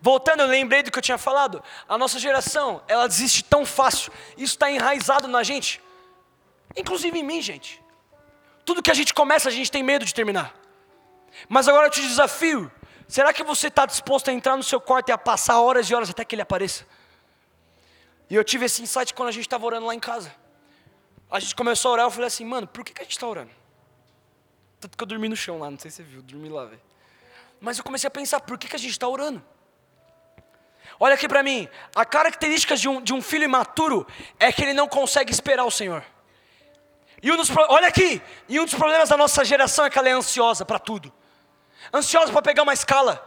Voltando, 0.00 0.40
eu 0.40 0.46
lembrei 0.46 0.84
do 0.84 0.92
que 0.92 0.98
eu 0.98 1.02
tinha 1.02 1.18
falado. 1.18 1.62
A 1.88 1.98
nossa 1.98 2.20
geração, 2.20 2.80
ela 2.86 3.08
desiste 3.08 3.42
tão 3.42 3.66
fácil. 3.66 4.12
Isso 4.36 4.54
está 4.54 4.70
enraizado 4.70 5.26
na 5.26 5.42
gente. 5.42 5.82
Inclusive 6.76 7.18
em 7.18 7.24
mim, 7.24 7.42
gente. 7.42 7.82
Tudo 8.64 8.80
que 8.80 8.92
a 8.92 8.94
gente 8.94 9.12
começa, 9.12 9.48
a 9.48 9.52
gente 9.52 9.72
tem 9.72 9.82
medo 9.82 10.04
de 10.04 10.14
terminar. 10.14 10.54
Mas 11.48 11.66
agora 11.66 11.88
eu 11.88 11.90
te 11.90 12.00
desafio 12.00 12.70
Será 13.08 13.32
que 13.32 13.42
você 13.42 13.68
está 13.68 13.86
disposto 13.86 14.28
a 14.28 14.32
entrar 14.32 14.54
no 14.54 14.62
seu 14.62 14.78
quarto 14.78 15.08
e 15.08 15.12
a 15.12 15.18
passar 15.18 15.58
horas 15.60 15.88
e 15.88 15.94
horas 15.94 16.10
até 16.10 16.26
que 16.26 16.34
ele 16.34 16.42
apareça? 16.42 16.86
E 18.28 18.34
eu 18.34 18.44
tive 18.44 18.66
esse 18.66 18.82
insight 18.82 19.14
quando 19.14 19.30
a 19.30 19.32
gente 19.32 19.46
estava 19.46 19.64
orando 19.64 19.86
lá 19.86 19.94
em 19.94 19.98
casa. 19.98 20.30
A 21.30 21.40
gente 21.40 21.54
começou 21.56 21.90
a 21.90 21.92
orar, 21.92 22.06
eu 22.06 22.10
falei 22.10 22.26
assim, 22.26 22.44
mano, 22.44 22.66
por 22.66 22.84
que, 22.84 22.92
que 22.92 23.00
a 23.00 23.04
gente 23.04 23.12
está 23.12 23.26
orando? 23.26 23.50
Tanto 24.78 24.96
que 24.96 25.02
eu 25.02 25.06
dormi 25.06 25.26
no 25.26 25.36
chão 25.36 25.58
lá, 25.58 25.70
não 25.70 25.78
sei 25.78 25.90
se 25.90 25.96
você 25.96 26.02
viu, 26.02 26.20
dormi 26.20 26.50
lá, 26.50 26.66
velho. 26.66 26.80
Mas 27.58 27.78
eu 27.78 27.84
comecei 27.84 28.06
a 28.06 28.10
pensar, 28.10 28.40
por 28.40 28.58
que, 28.58 28.68
que 28.68 28.76
a 28.76 28.78
gente 28.78 28.92
está 28.92 29.08
orando? 29.08 29.42
Olha 31.00 31.14
aqui 31.14 31.26
para 31.26 31.42
mim, 31.42 31.66
a 31.94 32.04
característica 32.04 32.76
de 32.76 32.88
um, 32.88 33.00
de 33.00 33.14
um 33.14 33.22
filho 33.22 33.44
imaturo 33.44 34.06
é 34.38 34.52
que 34.52 34.62
ele 34.62 34.74
não 34.74 34.86
consegue 34.86 35.32
esperar 35.32 35.64
o 35.64 35.70
Senhor. 35.70 36.04
E 37.22 37.32
um 37.32 37.36
dos, 37.36 37.50
olha 37.68 37.88
aqui, 37.88 38.22
e 38.48 38.60
um 38.60 38.64
dos 38.64 38.74
problemas 38.74 39.08
da 39.08 39.16
nossa 39.16 39.44
geração 39.44 39.86
é 39.86 39.90
que 39.90 39.98
ela 39.98 40.08
é 40.08 40.12
ansiosa 40.12 40.64
para 40.64 40.78
tudo. 40.78 41.12
Ansiosa 41.92 42.32
para 42.32 42.42
pegar 42.42 42.62
uma 42.62 42.74
escala, 42.74 43.24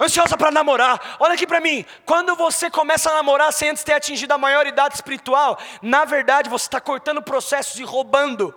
ansiosa 0.00 0.36
para 0.36 0.50
namorar. 0.50 1.16
Olha 1.18 1.34
aqui 1.34 1.46
para 1.46 1.60
mim, 1.60 1.84
quando 2.06 2.34
você 2.36 2.70
começa 2.70 3.10
a 3.10 3.14
namorar 3.14 3.52
sem 3.52 3.70
antes 3.70 3.84
ter 3.84 3.94
atingido 3.94 4.32
a 4.32 4.38
maioridade 4.38 4.94
espiritual, 4.94 5.58
na 5.82 6.04
verdade 6.04 6.48
você 6.48 6.66
está 6.66 6.80
cortando 6.80 7.22
processos 7.22 7.78
e 7.78 7.82
roubando 7.82 8.54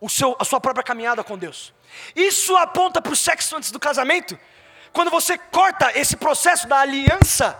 o 0.00 0.08
seu, 0.08 0.36
a 0.38 0.44
sua 0.44 0.60
própria 0.60 0.84
caminhada 0.84 1.24
com 1.24 1.36
Deus. 1.36 1.74
Isso 2.14 2.56
aponta 2.56 3.00
para 3.02 3.12
o 3.12 3.16
sexo 3.16 3.56
antes 3.56 3.70
do 3.70 3.80
casamento. 3.80 4.38
Quando 4.92 5.10
você 5.10 5.36
corta 5.36 5.92
esse 5.98 6.16
processo 6.16 6.66
da 6.66 6.78
aliança, 6.78 7.58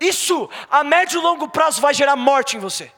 isso 0.00 0.50
a 0.70 0.84
médio 0.84 1.20
e 1.20 1.22
longo 1.22 1.48
prazo 1.48 1.80
vai 1.80 1.94
gerar 1.94 2.16
morte 2.16 2.56
em 2.56 2.60
você. 2.60 2.92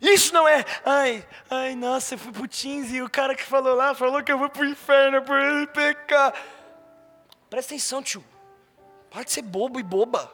Isso 0.00 0.32
não 0.32 0.48
é, 0.48 0.64
ai, 0.84 1.26
ai, 1.50 1.76
nossa, 1.76 2.14
eu 2.14 2.18
fui 2.18 2.32
pro 2.32 2.48
Teams 2.48 2.90
e 2.90 3.02
o 3.02 3.10
cara 3.10 3.34
que 3.34 3.42
falou 3.42 3.74
lá 3.74 3.94
falou 3.94 4.22
que 4.22 4.32
eu 4.32 4.38
vou 4.38 4.48
pro 4.48 4.64
inferno 4.64 5.22
por 5.22 5.38
ele 5.38 5.66
pecar. 5.66 6.32
Presta 7.50 7.74
atenção, 7.74 8.02
tio. 8.02 8.24
Para 9.10 9.24
de 9.24 9.32
ser 9.32 9.42
bobo 9.42 9.78
e 9.78 9.82
boba. 9.82 10.32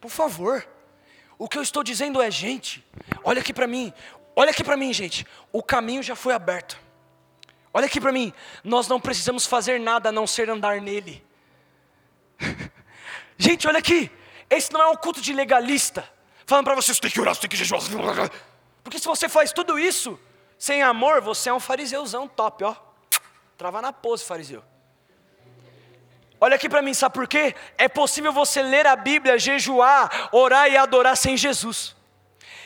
Por 0.00 0.10
favor. 0.10 0.66
O 1.36 1.48
que 1.48 1.58
eu 1.58 1.62
estou 1.62 1.82
dizendo 1.82 2.22
é, 2.22 2.30
gente, 2.30 2.82
olha 3.22 3.40
aqui 3.40 3.52
para 3.52 3.66
mim. 3.66 3.92
Olha 4.36 4.50
aqui 4.50 4.64
para 4.64 4.76
mim, 4.76 4.92
gente. 4.92 5.26
O 5.52 5.62
caminho 5.62 6.02
já 6.02 6.16
foi 6.16 6.32
aberto. 6.32 6.80
Olha 7.72 7.86
aqui 7.86 8.00
para 8.00 8.12
mim. 8.12 8.32
Nós 8.62 8.88
não 8.88 9.00
precisamos 9.00 9.44
fazer 9.44 9.80
nada 9.80 10.08
a 10.08 10.12
não 10.12 10.26
ser 10.26 10.48
andar 10.48 10.80
nele. 10.80 11.24
gente, 13.36 13.66
olha 13.66 13.80
aqui. 13.80 14.10
Esse 14.48 14.72
não 14.72 14.80
é 14.80 14.86
um 14.86 14.96
culto 14.96 15.20
de 15.20 15.32
legalista. 15.32 16.08
Falando 16.46 16.64
para 16.64 16.74
você, 16.74 16.92
você 16.94 17.00
tem 17.00 17.10
que 17.10 17.20
orar, 17.20 17.34
você 17.34 17.40
tem 17.40 17.50
que 17.50 17.56
jejuar. 17.56 17.80
Porque 18.82 18.98
se 18.98 19.06
você 19.06 19.28
faz 19.28 19.52
tudo 19.52 19.78
isso 19.78 20.18
sem 20.58 20.82
amor, 20.82 21.20
você 21.20 21.48
é 21.48 21.54
um 21.54 21.60
fariseuzão 21.60 22.28
top, 22.28 22.64
ó. 22.64 22.76
Trava 23.56 23.80
na 23.80 23.92
pose, 23.92 24.24
fariseu. 24.24 24.62
Olha 26.40 26.56
aqui 26.56 26.68
para 26.68 26.82
mim, 26.82 26.92
sabe 26.92 27.14
por 27.14 27.26
quê? 27.26 27.54
É 27.78 27.88
possível 27.88 28.32
você 28.32 28.62
ler 28.62 28.86
a 28.86 28.96
Bíblia, 28.96 29.38
jejuar, 29.38 30.28
orar 30.32 30.68
e 30.68 30.76
adorar 30.76 31.16
sem 31.16 31.36
Jesus. 31.36 31.96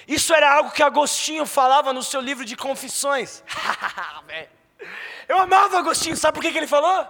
Isso 0.07 0.35
era 0.35 0.53
algo 0.53 0.70
que 0.70 0.83
Agostinho 0.83 1.45
falava 1.47 1.93
no 1.93 2.03
seu 2.03 2.20
livro 2.20 2.45
de 2.45 2.57
confissões. 2.57 3.45
Eu 5.29 5.39
amava 5.39 5.79
Agostinho, 5.79 6.16
sabe 6.16 6.35
por 6.35 6.43
que, 6.43 6.51
que 6.51 6.59
ele 6.59 6.66
falou? 6.66 7.07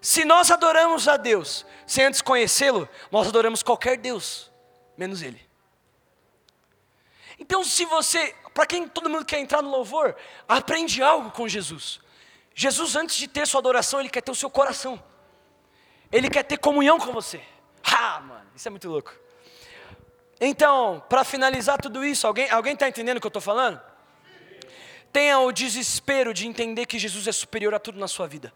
Se 0.00 0.24
nós 0.24 0.50
adoramos 0.50 1.08
a 1.08 1.16
Deus 1.16 1.66
sem 1.86 2.04
antes 2.04 2.22
conhecê-lo, 2.22 2.88
nós 3.10 3.26
adoramos 3.26 3.62
qualquer 3.62 3.96
Deus, 3.96 4.50
menos 4.96 5.22
Ele. 5.22 5.47
Então, 7.38 7.62
se 7.62 7.84
você, 7.84 8.34
para 8.52 8.66
quem 8.66 8.88
todo 8.88 9.08
mundo 9.08 9.24
quer 9.24 9.38
entrar 9.38 9.62
no 9.62 9.70
louvor, 9.70 10.16
aprende 10.48 11.02
algo 11.02 11.30
com 11.30 11.46
Jesus. 11.48 12.00
Jesus, 12.54 12.96
antes 12.96 13.16
de 13.16 13.28
ter 13.28 13.46
sua 13.46 13.60
adoração, 13.60 14.00
Ele 14.00 14.08
quer 14.08 14.20
ter 14.20 14.32
o 14.32 14.34
seu 14.34 14.50
coração. 14.50 15.02
Ele 16.10 16.28
quer 16.28 16.42
ter 16.42 16.58
comunhão 16.58 16.98
com 16.98 17.12
você. 17.12 17.40
Ah, 17.90 18.20
mano, 18.20 18.46
isso 18.54 18.68
é 18.68 18.70
muito 18.70 18.88
louco. 18.88 19.14
Então, 20.40 21.02
para 21.08 21.24
finalizar 21.24 21.80
tudo 21.80 22.04
isso, 22.04 22.26
alguém 22.26 22.50
alguém 22.50 22.74
está 22.74 22.86
entendendo 22.86 23.16
o 23.16 23.20
que 23.20 23.26
eu 23.26 23.30
estou 23.30 23.40
falando? 23.40 23.80
Tenha 25.10 25.38
o 25.38 25.50
desespero 25.50 26.34
de 26.34 26.46
entender 26.46 26.84
que 26.84 26.98
Jesus 26.98 27.26
é 27.26 27.32
superior 27.32 27.74
a 27.74 27.78
tudo 27.78 27.98
na 27.98 28.06
sua 28.06 28.26
vida. 28.26 28.52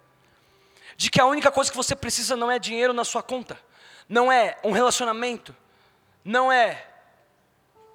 De 0.96 1.10
que 1.10 1.20
a 1.20 1.24
única 1.24 1.50
coisa 1.50 1.70
que 1.70 1.76
você 1.76 1.96
precisa 1.96 2.36
não 2.36 2.50
é 2.50 2.58
dinheiro 2.58 2.92
na 2.92 3.04
sua 3.04 3.22
conta, 3.22 3.58
não 4.08 4.30
é 4.30 4.58
um 4.62 4.70
relacionamento, 4.70 5.56
não 6.24 6.52
é 6.52 6.91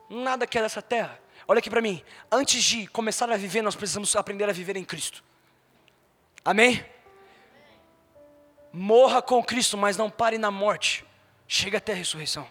nada 0.09 0.47
que 0.47 0.57
é 0.57 0.61
dessa 0.61 0.81
terra. 0.81 1.19
Olha 1.47 1.59
aqui 1.59 1.69
para 1.69 1.81
mim, 1.81 2.03
antes 2.31 2.63
de 2.63 2.87
começar 2.87 3.29
a 3.31 3.37
viver, 3.37 3.61
nós 3.61 3.75
precisamos 3.75 4.15
aprender 4.15 4.49
a 4.49 4.53
viver 4.53 4.75
em 4.75 4.83
Cristo. 4.83 5.23
Amém? 6.43 6.85
Morra 8.71 9.21
com 9.21 9.43
Cristo, 9.43 9.77
mas 9.77 9.97
não 9.97 10.09
pare 10.09 10.37
na 10.37 10.51
morte. 10.51 11.05
Chega 11.47 11.77
até 11.77 11.93
a 11.93 11.95
ressurreição. 11.95 12.47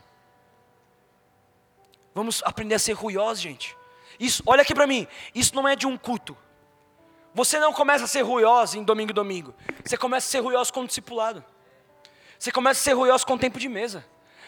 Vamos 2.15 2.43
aprender 2.45 2.75
a 2.75 2.79
ser 2.79 2.95
ruiosos, 2.95 3.43
gente. 3.43 3.77
Isso, 4.19 4.43
olha 4.47 4.63
aqui 4.63 4.75
para 4.75 4.87
mim, 4.87 5.07
isso 5.35 5.55
não 5.55 5.69
é 5.69 5.77
de 5.77 5.87
um 5.87 5.99
culto. 5.99 6.37
Você 7.35 7.59
não 7.59 7.71
começa 7.71 8.05
a 8.05 8.09
ser 8.09 8.23
ruioso 8.23 8.79
em 8.79 8.83
domingo 8.83 9.11
e 9.11 9.15
domingo. 9.15 9.55
Você 9.85 9.99
começa 9.99 10.27
a 10.27 10.31
ser 10.31 10.41
ruioso 10.41 10.73
com 10.73 10.81
o 10.81 10.87
discipulado. 10.87 11.45
Você 12.39 12.51
começa 12.51 12.81
a 12.81 12.83
ser 12.83 12.95
ruioso 12.95 13.27
com 13.27 13.35
o 13.35 13.39
tempo 13.39 13.59
de 13.59 13.69
mesa. 13.69 14.03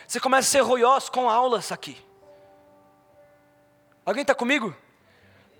Você 0.06 0.18
começa 0.18 0.48
a 0.48 0.50
ser 0.50 0.60
ruioso 0.62 1.12
com 1.12 1.28
aulas 1.28 1.70
aqui. 1.70 2.02
Alguém 4.08 4.22
está 4.22 4.34
comigo? 4.34 4.74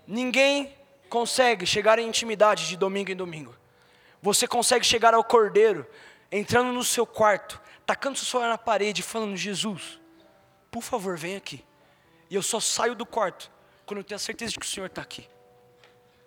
Ninguém 0.07 0.75
consegue 1.07 1.67
chegar 1.67 1.99
em 1.99 2.07
intimidade 2.07 2.67
de 2.67 2.75
domingo 2.75 3.11
em 3.11 3.15
domingo. 3.15 3.55
Você 4.23 4.47
consegue 4.47 4.83
chegar 4.83 5.13
ao 5.13 5.23
cordeiro, 5.23 5.85
entrando 6.31 6.73
no 6.73 6.83
seu 6.83 7.05
quarto, 7.05 7.61
tacando 7.85 8.17
seu 8.17 8.25
celular 8.25 8.49
na 8.49 8.57
parede, 8.57 9.03
falando: 9.03 9.37
Jesus, 9.37 9.99
por 10.71 10.81
favor, 10.81 11.15
vem 11.15 11.35
aqui. 11.35 11.63
E 12.27 12.33
eu 12.33 12.41
só 12.41 12.59
saio 12.59 12.95
do 12.95 13.05
quarto 13.05 13.51
quando 13.85 13.99
eu 13.99 14.03
tenho 14.03 14.15
a 14.15 14.19
certeza 14.19 14.53
de 14.53 14.59
que 14.59 14.65
o 14.65 14.69
Senhor 14.69 14.87
está 14.87 15.03
aqui. 15.03 15.29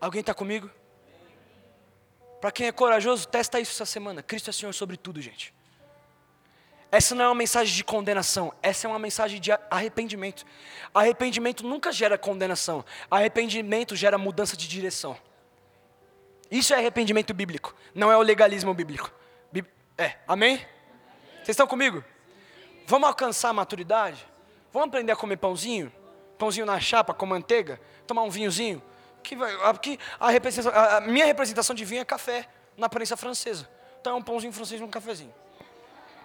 Alguém 0.00 0.20
está 0.20 0.32
comigo? 0.32 0.70
Para 2.40 2.52
quem 2.52 2.68
é 2.68 2.72
corajoso, 2.72 3.26
testa 3.26 3.58
isso 3.58 3.72
essa 3.72 3.84
semana. 3.84 4.22
Cristo 4.22 4.48
é 4.48 4.52
Senhor 4.52 4.72
sobre 4.72 4.96
tudo, 4.96 5.20
gente. 5.20 5.52
Essa 6.92 7.14
não 7.14 7.24
é 7.24 7.28
uma 7.28 7.34
mensagem 7.34 7.74
de 7.74 7.82
condenação, 7.82 8.52
essa 8.62 8.86
é 8.86 8.90
uma 8.90 8.98
mensagem 8.98 9.40
de 9.40 9.50
arrependimento. 9.70 10.44
Arrependimento 10.92 11.66
nunca 11.66 11.90
gera 11.90 12.18
condenação, 12.18 12.84
arrependimento 13.10 13.96
gera 13.96 14.18
mudança 14.18 14.58
de 14.58 14.68
direção. 14.68 15.16
Isso 16.50 16.74
é 16.74 16.76
arrependimento 16.76 17.32
bíblico, 17.32 17.74
não 17.94 18.12
é 18.12 18.16
o 18.16 18.20
legalismo 18.20 18.74
bíblico. 18.74 19.10
É, 19.96 20.16
amém? 20.26 20.56
Vocês 21.36 21.50
estão 21.50 21.66
comigo? 21.66 22.02
Vamos 22.86 23.08
alcançar 23.08 23.50
a 23.50 23.52
maturidade? 23.52 24.26
Vamos 24.72 24.88
aprender 24.88 25.12
a 25.12 25.16
comer 25.16 25.36
pãozinho? 25.36 25.92
Pãozinho 26.38 26.66
na 26.66 26.80
chapa 26.80 27.14
com 27.14 27.24
manteiga? 27.26 27.80
Tomar 28.06 28.22
um 28.22 28.30
vinhozinho? 28.30 28.82
Que 29.22 29.36
aqui, 29.64 29.98
a, 30.18 30.30
representação, 30.30 30.72
a, 30.80 31.00
minha 31.00 31.24
representação 31.24 31.74
de 31.74 31.84
vinho 31.84 32.00
é 32.00 32.04
café, 32.04 32.48
na 32.76 32.86
aparência 32.86 33.16
francesa. 33.16 33.68
Então 34.00 34.14
é 34.14 34.16
um 34.16 34.22
pãozinho 34.22 34.52
francês 34.52 34.80
e 34.80 34.84
um 34.84 34.88
cafezinho. 34.88 35.32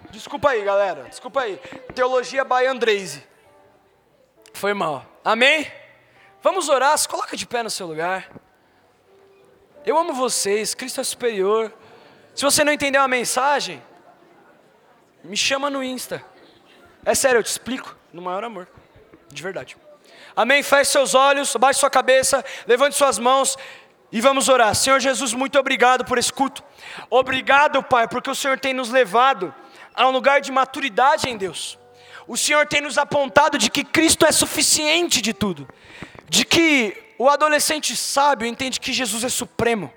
Desculpa 0.09 0.49
aí, 0.49 0.63
galera. 0.63 1.03
Desculpa 1.03 1.41
aí. 1.41 1.57
Teologia 1.93 2.43
by 2.43 2.65
Andreise. 2.65 3.23
Foi 4.53 4.73
mal. 4.73 5.05
Amém? 5.23 5.71
Vamos 6.41 6.69
orar. 6.69 6.97
Se 6.97 7.07
coloca 7.07 7.35
de 7.35 7.45
pé 7.45 7.63
no 7.63 7.69
seu 7.69 7.87
lugar. 7.87 8.29
Eu 9.85 9.97
amo 9.97 10.13
vocês. 10.13 10.73
Cristo 10.73 11.01
é 11.01 11.03
superior. 11.03 11.73
Se 12.33 12.43
você 12.43 12.63
não 12.63 12.71
entendeu 12.71 13.01
a 13.01 13.07
mensagem, 13.07 13.81
me 15.23 15.35
chama 15.35 15.69
no 15.69 15.83
Insta. 15.83 16.23
É 17.05 17.15
sério, 17.15 17.39
eu 17.39 17.43
te 17.43 17.49
explico 17.49 17.95
no 18.13 18.21
maior 18.21 18.43
amor. 18.43 18.67
De 19.29 19.41
verdade. 19.41 19.77
Amém? 20.35 20.61
Feche 20.61 20.91
seus 20.91 21.15
olhos, 21.15 21.55
baixe 21.55 21.79
sua 21.79 21.89
cabeça, 21.89 22.45
levante 22.67 22.95
suas 22.95 23.17
mãos 23.17 23.57
e 24.11 24.21
vamos 24.21 24.49
orar. 24.49 24.73
Senhor 24.75 24.99
Jesus, 24.99 25.33
muito 25.33 25.57
obrigado 25.57 26.05
por 26.05 26.17
esse 26.17 26.31
culto. 26.31 26.63
Obrigado, 27.09 27.81
Pai, 27.83 28.07
porque 28.07 28.29
o 28.29 28.35
Senhor 28.35 28.59
tem 28.59 28.73
nos 28.73 28.89
levado 28.89 29.53
a 29.97 30.07
um 30.07 30.11
lugar 30.11 30.39
de 30.39 30.51
maturidade 30.51 31.27
em 31.27 31.35
Deus. 31.35 31.77
O 32.27 32.37
Senhor 32.37 32.67
tem 32.67 32.81
nos 32.81 32.99
apontado 32.99 33.57
de 33.57 33.71
que 33.71 33.83
Cristo 33.83 34.25
é 34.27 34.31
suficiente 34.31 35.21
de 35.21 35.33
tudo. 35.33 35.67
De 36.29 36.45
que 36.45 36.95
o 37.17 37.27
adolescente 37.27 37.95
sábio 37.95 38.47
entende 38.47 38.79
que 38.79 38.93
Jesus 38.93 39.23
é 39.23 39.29
supremo. 39.29 39.91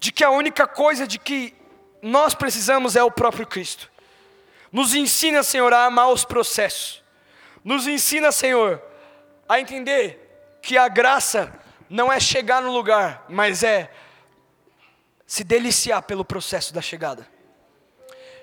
De 0.00 0.10
que 0.10 0.24
a 0.24 0.30
única 0.30 0.66
coisa 0.66 1.06
de 1.06 1.18
que 1.18 1.54
nós 2.00 2.34
precisamos 2.34 2.96
é 2.96 3.02
o 3.02 3.10
próprio 3.10 3.46
Cristo. 3.46 3.90
Nos 4.72 4.94
ensina, 4.94 5.42
Senhor, 5.42 5.72
a 5.74 5.84
amar 5.84 6.08
os 6.08 6.24
processos. 6.24 7.02
Nos 7.62 7.86
ensina, 7.86 8.32
Senhor, 8.32 8.80
a 9.46 9.60
entender 9.60 10.58
que 10.62 10.78
a 10.78 10.88
graça 10.88 11.52
não 11.90 12.10
é 12.10 12.18
chegar 12.18 12.62
no 12.62 12.72
lugar, 12.72 13.26
mas 13.28 13.62
é 13.62 13.90
se 15.26 15.44
deliciar 15.44 16.02
pelo 16.02 16.24
processo 16.24 16.72
da 16.72 16.80
chegada. 16.80 17.37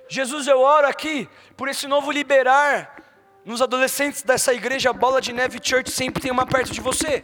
Jesus, 0.08 0.48
eu 0.48 0.60
oro 0.60 0.88
aqui 0.88 1.28
por 1.58 1.68
esse 1.68 1.88
novo 1.88 2.12
liberar 2.12 3.04
nos 3.44 3.62
adolescentes 3.62 4.22
dessa 4.22 4.54
igreja 4.54 4.94
Bola 4.94 5.20
de 5.20 5.34
Neve 5.34 5.60
Church, 5.62 5.90
sempre 5.90 6.22
tem 6.22 6.32
uma 6.32 6.46
perto 6.46 6.72
de 6.72 6.80
você, 6.80 7.24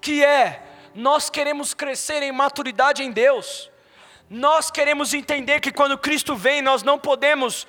que 0.00 0.24
é, 0.24 0.62
nós 0.94 1.28
queremos 1.28 1.74
crescer 1.74 2.22
em 2.22 2.32
maturidade 2.32 3.02
em 3.02 3.10
Deus, 3.10 3.70
nós 4.28 4.70
queremos 4.70 5.12
entender 5.12 5.60
que 5.60 5.70
quando 5.70 5.98
Cristo 5.98 6.34
vem, 6.34 6.62
nós 6.62 6.82
não 6.82 6.98
podemos 6.98 7.66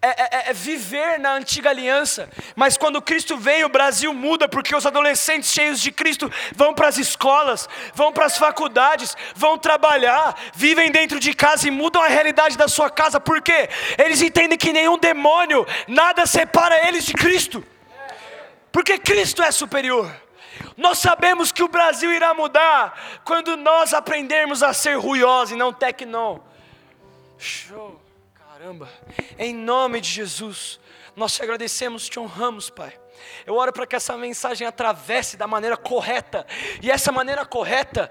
é, 0.00 0.08
é, 0.08 0.50
é, 0.50 0.52
viver 0.52 1.18
na 1.18 1.32
antiga 1.32 1.70
aliança, 1.70 2.28
mas 2.54 2.76
quando 2.76 3.00
Cristo 3.00 3.36
vem, 3.36 3.64
o 3.64 3.68
Brasil 3.68 4.12
muda, 4.12 4.46
porque 4.46 4.76
os 4.76 4.84
adolescentes 4.84 5.50
cheios 5.50 5.80
de 5.80 5.90
Cristo 5.90 6.30
vão 6.54 6.74
para 6.74 6.88
as 6.88 6.98
escolas, 6.98 7.68
vão 7.94 8.12
para 8.12 8.26
as 8.26 8.36
faculdades, 8.36 9.16
vão 9.34 9.56
trabalhar, 9.56 10.38
vivem 10.54 10.90
dentro 10.90 11.18
de 11.18 11.32
casa 11.34 11.66
e 11.66 11.70
mudam 11.70 12.02
a 12.02 12.08
realidade 12.08 12.58
da 12.58 12.68
sua 12.68 12.90
casa, 12.90 13.18
por 13.18 13.40
quê? 13.40 13.68
Eles 13.98 14.20
entendem 14.20 14.58
que 14.58 14.72
nenhum 14.72 14.98
demônio, 14.98 15.66
nada 15.88 16.26
separa 16.26 16.86
eles 16.86 17.04
de 17.04 17.14
Cristo, 17.14 17.64
porque 18.70 18.98
Cristo 18.98 19.42
é 19.42 19.50
superior. 19.50 20.14
Nós 20.76 20.98
sabemos 20.98 21.50
que 21.50 21.62
o 21.62 21.68
Brasil 21.68 22.12
irá 22.12 22.34
mudar 22.34 23.20
quando 23.24 23.56
nós 23.56 23.94
aprendermos 23.94 24.62
a 24.62 24.74
ser 24.74 24.96
ruiosos 24.98 25.52
e 25.52 25.56
não 25.56 25.72
tecnon. 25.72 26.38
Show. 27.38 28.05
Caramba, 28.58 28.88
em 29.38 29.54
nome 29.54 30.00
de 30.00 30.08
Jesus, 30.08 30.80
nós 31.14 31.34
te 31.34 31.42
agradecemos, 31.42 32.08
te 32.08 32.18
honramos, 32.18 32.70
Pai. 32.70 32.98
Eu 33.44 33.54
oro 33.54 33.70
para 33.70 33.86
que 33.86 33.94
essa 33.94 34.16
mensagem 34.16 34.66
atravesse 34.66 35.36
da 35.36 35.46
maneira 35.46 35.76
correta, 35.76 36.46
e 36.82 36.90
essa 36.90 37.12
maneira 37.12 37.44
correta, 37.44 38.10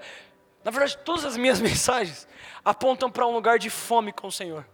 na 0.62 0.70
verdade, 0.70 0.98
todas 0.98 1.24
as 1.24 1.36
minhas 1.36 1.58
mensagens 1.60 2.28
apontam 2.64 3.10
para 3.10 3.26
um 3.26 3.32
lugar 3.32 3.58
de 3.58 3.68
fome 3.68 4.12
com 4.12 4.28
o 4.28 4.32
Senhor. 4.32 4.64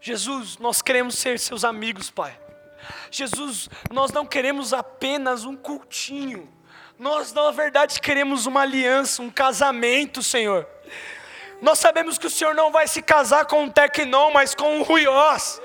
Jesus, 0.00 0.58
nós 0.58 0.82
queremos 0.82 1.16
ser 1.16 1.38
seus 1.38 1.64
amigos, 1.64 2.10
Pai. 2.10 2.36
Jesus, 3.08 3.68
nós 3.92 4.10
não 4.10 4.26
queremos 4.26 4.72
apenas 4.72 5.44
um 5.44 5.54
cultinho, 5.56 6.52
nós, 6.98 7.32
na 7.32 7.52
verdade, 7.52 8.00
queremos 8.00 8.46
uma 8.46 8.62
aliança, 8.62 9.22
um 9.22 9.30
casamento, 9.30 10.24
Senhor. 10.24 10.66
Nós 11.60 11.78
sabemos 11.78 12.18
que 12.18 12.26
o 12.26 12.30
Senhor 12.30 12.54
não 12.54 12.70
vai 12.70 12.86
se 12.86 13.00
casar 13.00 13.46
com 13.46 13.62
um 13.62 13.70
tecnon, 13.70 14.30
mas 14.30 14.54
com 14.54 14.78
um 14.78 14.82
ruiós. 14.82 15.60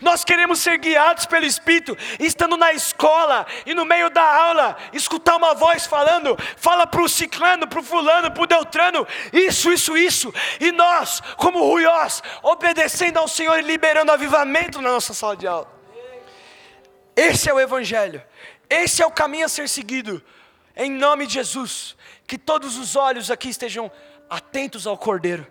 Nós 0.00 0.24
queremos 0.24 0.60
ser 0.60 0.78
guiados 0.78 1.26
pelo 1.26 1.44
Espírito, 1.44 1.96
estando 2.18 2.56
na 2.56 2.72
escola 2.72 3.46
e 3.66 3.74
no 3.74 3.84
meio 3.84 4.08
da 4.08 4.22
aula, 4.22 4.76
escutar 4.94 5.36
uma 5.36 5.54
voz 5.54 5.86
falando, 5.86 6.36
fala 6.56 6.86
para 6.86 7.02
o 7.02 7.08
ciclano, 7.08 7.66
para 7.66 7.80
o 7.80 7.82
fulano, 7.82 8.30
para 8.30 8.42
o 8.42 8.46
Deltrano, 8.46 9.06
isso, 9.32 9.70
isso, 9.70 9.96
isso. 9.96 10.32
E 10.58 10.72
nós, 10.72 11.20
como 11.36 11.62
ruiós, 11.62 12.22
obedecendo 12.42 13.18
ao 13.18 13.28
Senhor 13.28 13.58
e 13.58 13.62
liberando 13.62 14.12
avivamento 14.12 14.80
na 14.80 14.90
nossa 14.90 15.12
sala 15.12 15.36
de 15.36 15.46
aula. 15.46 15.70
Esse 17.14 17.48
é 17.48 17.54
o 17.54 17.60
Evangelho, 17.60 18.22
esse 18.68 19.02
é 19.02 19.06
o 19.06 19.10
caminho 19.10 19.46
a 19.46 19.48
ser 19.48 19.68
seguido. 19.68 20.22
Em 20.74 20.90
nome 20.90 21.26
de 21.26 21.34
Jesus, 21.34 21.95
que 22.26 22.36
todos 22.36 22.76
os 22.76 22.96
olhos 22.96 23.30
aqui 23.30 23.48
estejam 23.48 23.90
atentos 24.28 24.86
ao 24.86 24.98
Cordeiro. 24.98 25.46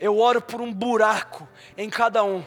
Eu 0.00 0.18
oro 0.18 0.40
por 0.40 0.60
um 0.60 0.72
buraco 0.72 1.48
em 1.76 1.88
cada 1.88 2.22
um, 2.24 2.44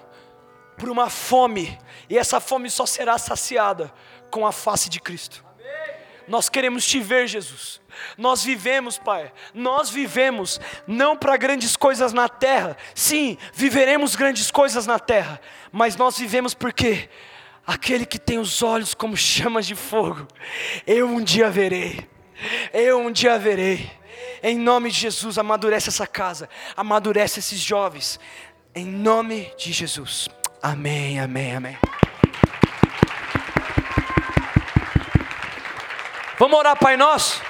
por 0.77 0.89
uma 0.89 1.09
fome, 1.09 1.77
e 2.09 2.17
essa 2.17 2.39
fome 2.39 2.69
só 2.69 2.85
será 2.85 3.17
saciada 3.17 3.93
com 4.29 4.45
a 4.45 4.51
face 4.51 4.89
de 4.89 4.99
Cristo. 4.99 5.43
Nós 6.27 6.47
queremos 6.47 6.85
te 6.85 6.99
ver, 6.99 7.27
Jesus. 7.27 7.81
Nós 8.17 8.43
vivemos, 8.43 8.97
Pai, 8.97 9.31
nós 9.53 9.89
vivemos 9.89 10.59
não 10.87 11.17
para 11.17 11.37
grandes 11.37 11.75
coisas 11.75 12.13
na 12.13 12.29
terra, 12.29 12.77
sim, 12.95 13.37
viveremos 13.53 14.15
grandes 14.15 14.49
coisas 14.49 14.87
na 14.87 14.97
terra, 14.97 15.39
mas 15.71 15.95
nós 15.95 16.17
vivemos 16.17 16.53
porque 16.53 17.09
aquele 17.67 18.05
que 18.05 18.17
tem 18.17 18.39
os 18.39 18.63
olhos 18.63 18.93
como 18.93 19.15
chamas 19.17 19.65
de 19.65 19.75
fogo, 19.75 20.27
eu 20.87 21.07
um 21.07 21.21
dia 21.21 21.49
verei, 21.49 22.07
eu 22.73 22.99
um 22.99 23.11
dia 23.11 23.37
verei. 23.37 23.89
Em 24.41 24.57
nome 24.57 24.91
de 24.91 24.99
Jesus, 24.99 25.37
amadurece 25.37 25.89
essa 25.89 26.05
casa, 26.05 26.49
amadurece 26.75 27.39
esses 27.39 27.59
jovens. 27.59 28.19
Em 28.75 28.85
nome 28.85 29.51
de 29.57 29.71
Jesus. 29.71 30.27
Amém, 30.61 31.19
amém, 31.19 31.55
amém. 31.55 31.77
Vamos 36.37 36.57
orar, 36.57 36.77
Pai 36.77 36.97
Nosso? 36.97 37.41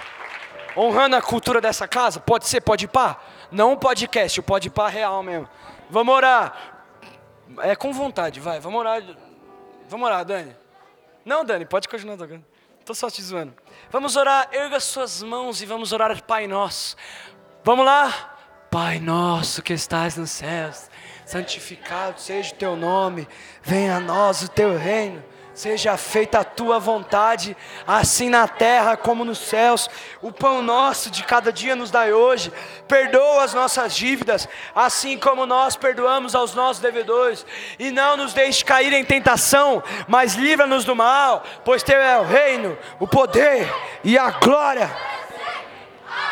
Honrando 0.76 1.16
a 1.16 1.22
cultura 1.22 1.62
dessa 1.62 1.88
casa? 1.88 2.20
Pode 2.20 2.48
ser, 2.48 2.62
pode 2.62 2.88
pá? 2.88 3.20
Não 3.52 3.74
um 3.74 3.78
podcast, 3.78 4.40
o 4.40 4.44
pode 4.44 4.70
pá 4.70 4.90
real 4.90 5.24
mesmo. 5.24 5.48
Vamos 5.90 6.14
orar. 6.14 6.86
É 7.60 7.76
com 7.76 7.94
vontade, 7.94 8.40
vai. 8.40 8.60
Vamos 8.60 8.80
orar. 8.80 9.02
Vamos 9.88 10.08
orar, 10.08 10.26
Dani. 10.26 10.56
Não, 11.24 11.46
Dani, 11.46 11.66
pode 11.66 11.88
continuar 11.88 12.18
tocando. 12.18 12.44
Estou 12.80 12.96
só 12.96 13.10
te 13.10 13.22
zoando. 13.22 13.54
Vamos 13.94 14.16
orar, 14.16 14.50
erga 14.52 14.80
suas 14.80 15.22
mãos 15.22 15.62
e 15.62 15.68
vamos 15.68 15.94
orar 15.94 16.20
Pai 16.24 16.48
Nosso. 16.48 16.96
Vamos 17.64 17.86
lá? 17.86 18.36
Pai 18.72 19.00
Nosso 19.00 19.62
que 19.62 19.72
estás 19.72 20.18
nos 20.18 20.32
céus, 20.32 20.90
santificado 21.28 22.20
seja 22.20 22.56
o 22.56 22.58
teu 22.58 22.76
nome, 22.76 23.28
venha 23.62 23.98
a 23.98 24.00
nós 24.00 24.42
o 24.42 24.48
teu 24.48 24.76
reino 24.76 25.24
Seja 25.54 25.96
feita 25.98 26.40
a 26.40 26.44
tua 26.44 26.80
vontade, 26.80 27.56
assim 27.86 28.28
na 28.28 28.48
terra 28.48 28.98
como 28.98 29.24
nos 29.24 29.38
céus. 29.38 29.88
O 30.20 30.32
pão 30.32 30.64
nosso 30.64 31.12
de 31.12 31.24
cada 31.24 31.54
dia 31.54 31.76
nos 31.76 31.92
dai 31.92 32.12
hoje. 32.12 32.52
Perdoa 32.88 33.44
as 33.44 33.54
nossas 33.54 33.96
dívidas, 33.96 34.48
assim 34.74 35.18
como 35.18 35.46
nós 35.46 35.76
perdoamos 35.76 36.34
aos 36.34 36.56
nossos 36.56 36.82
devedores. 36.82 37.46
E 37.78 37.92
não 37.92 38.18
nos 38.18 38.34
deixe 38.34 38.66
cair 38.66 38.94
em 38.94 39.06
tentação, 39.06 39.84
mas 40.08 40.34
livra-nos 40.34 40.86
do 40.86 40.96
mal, 40.96 41.44
pois 41.64 41.84
teu 41.84 42.00
é 42.00 42.18
o 42.18 42.24
reino, 42.24 42.76
o 43.00 43.08
poder 43.08 43.72
e 44.04 44.18
a 44.18 44.32
glória 44.32 44.90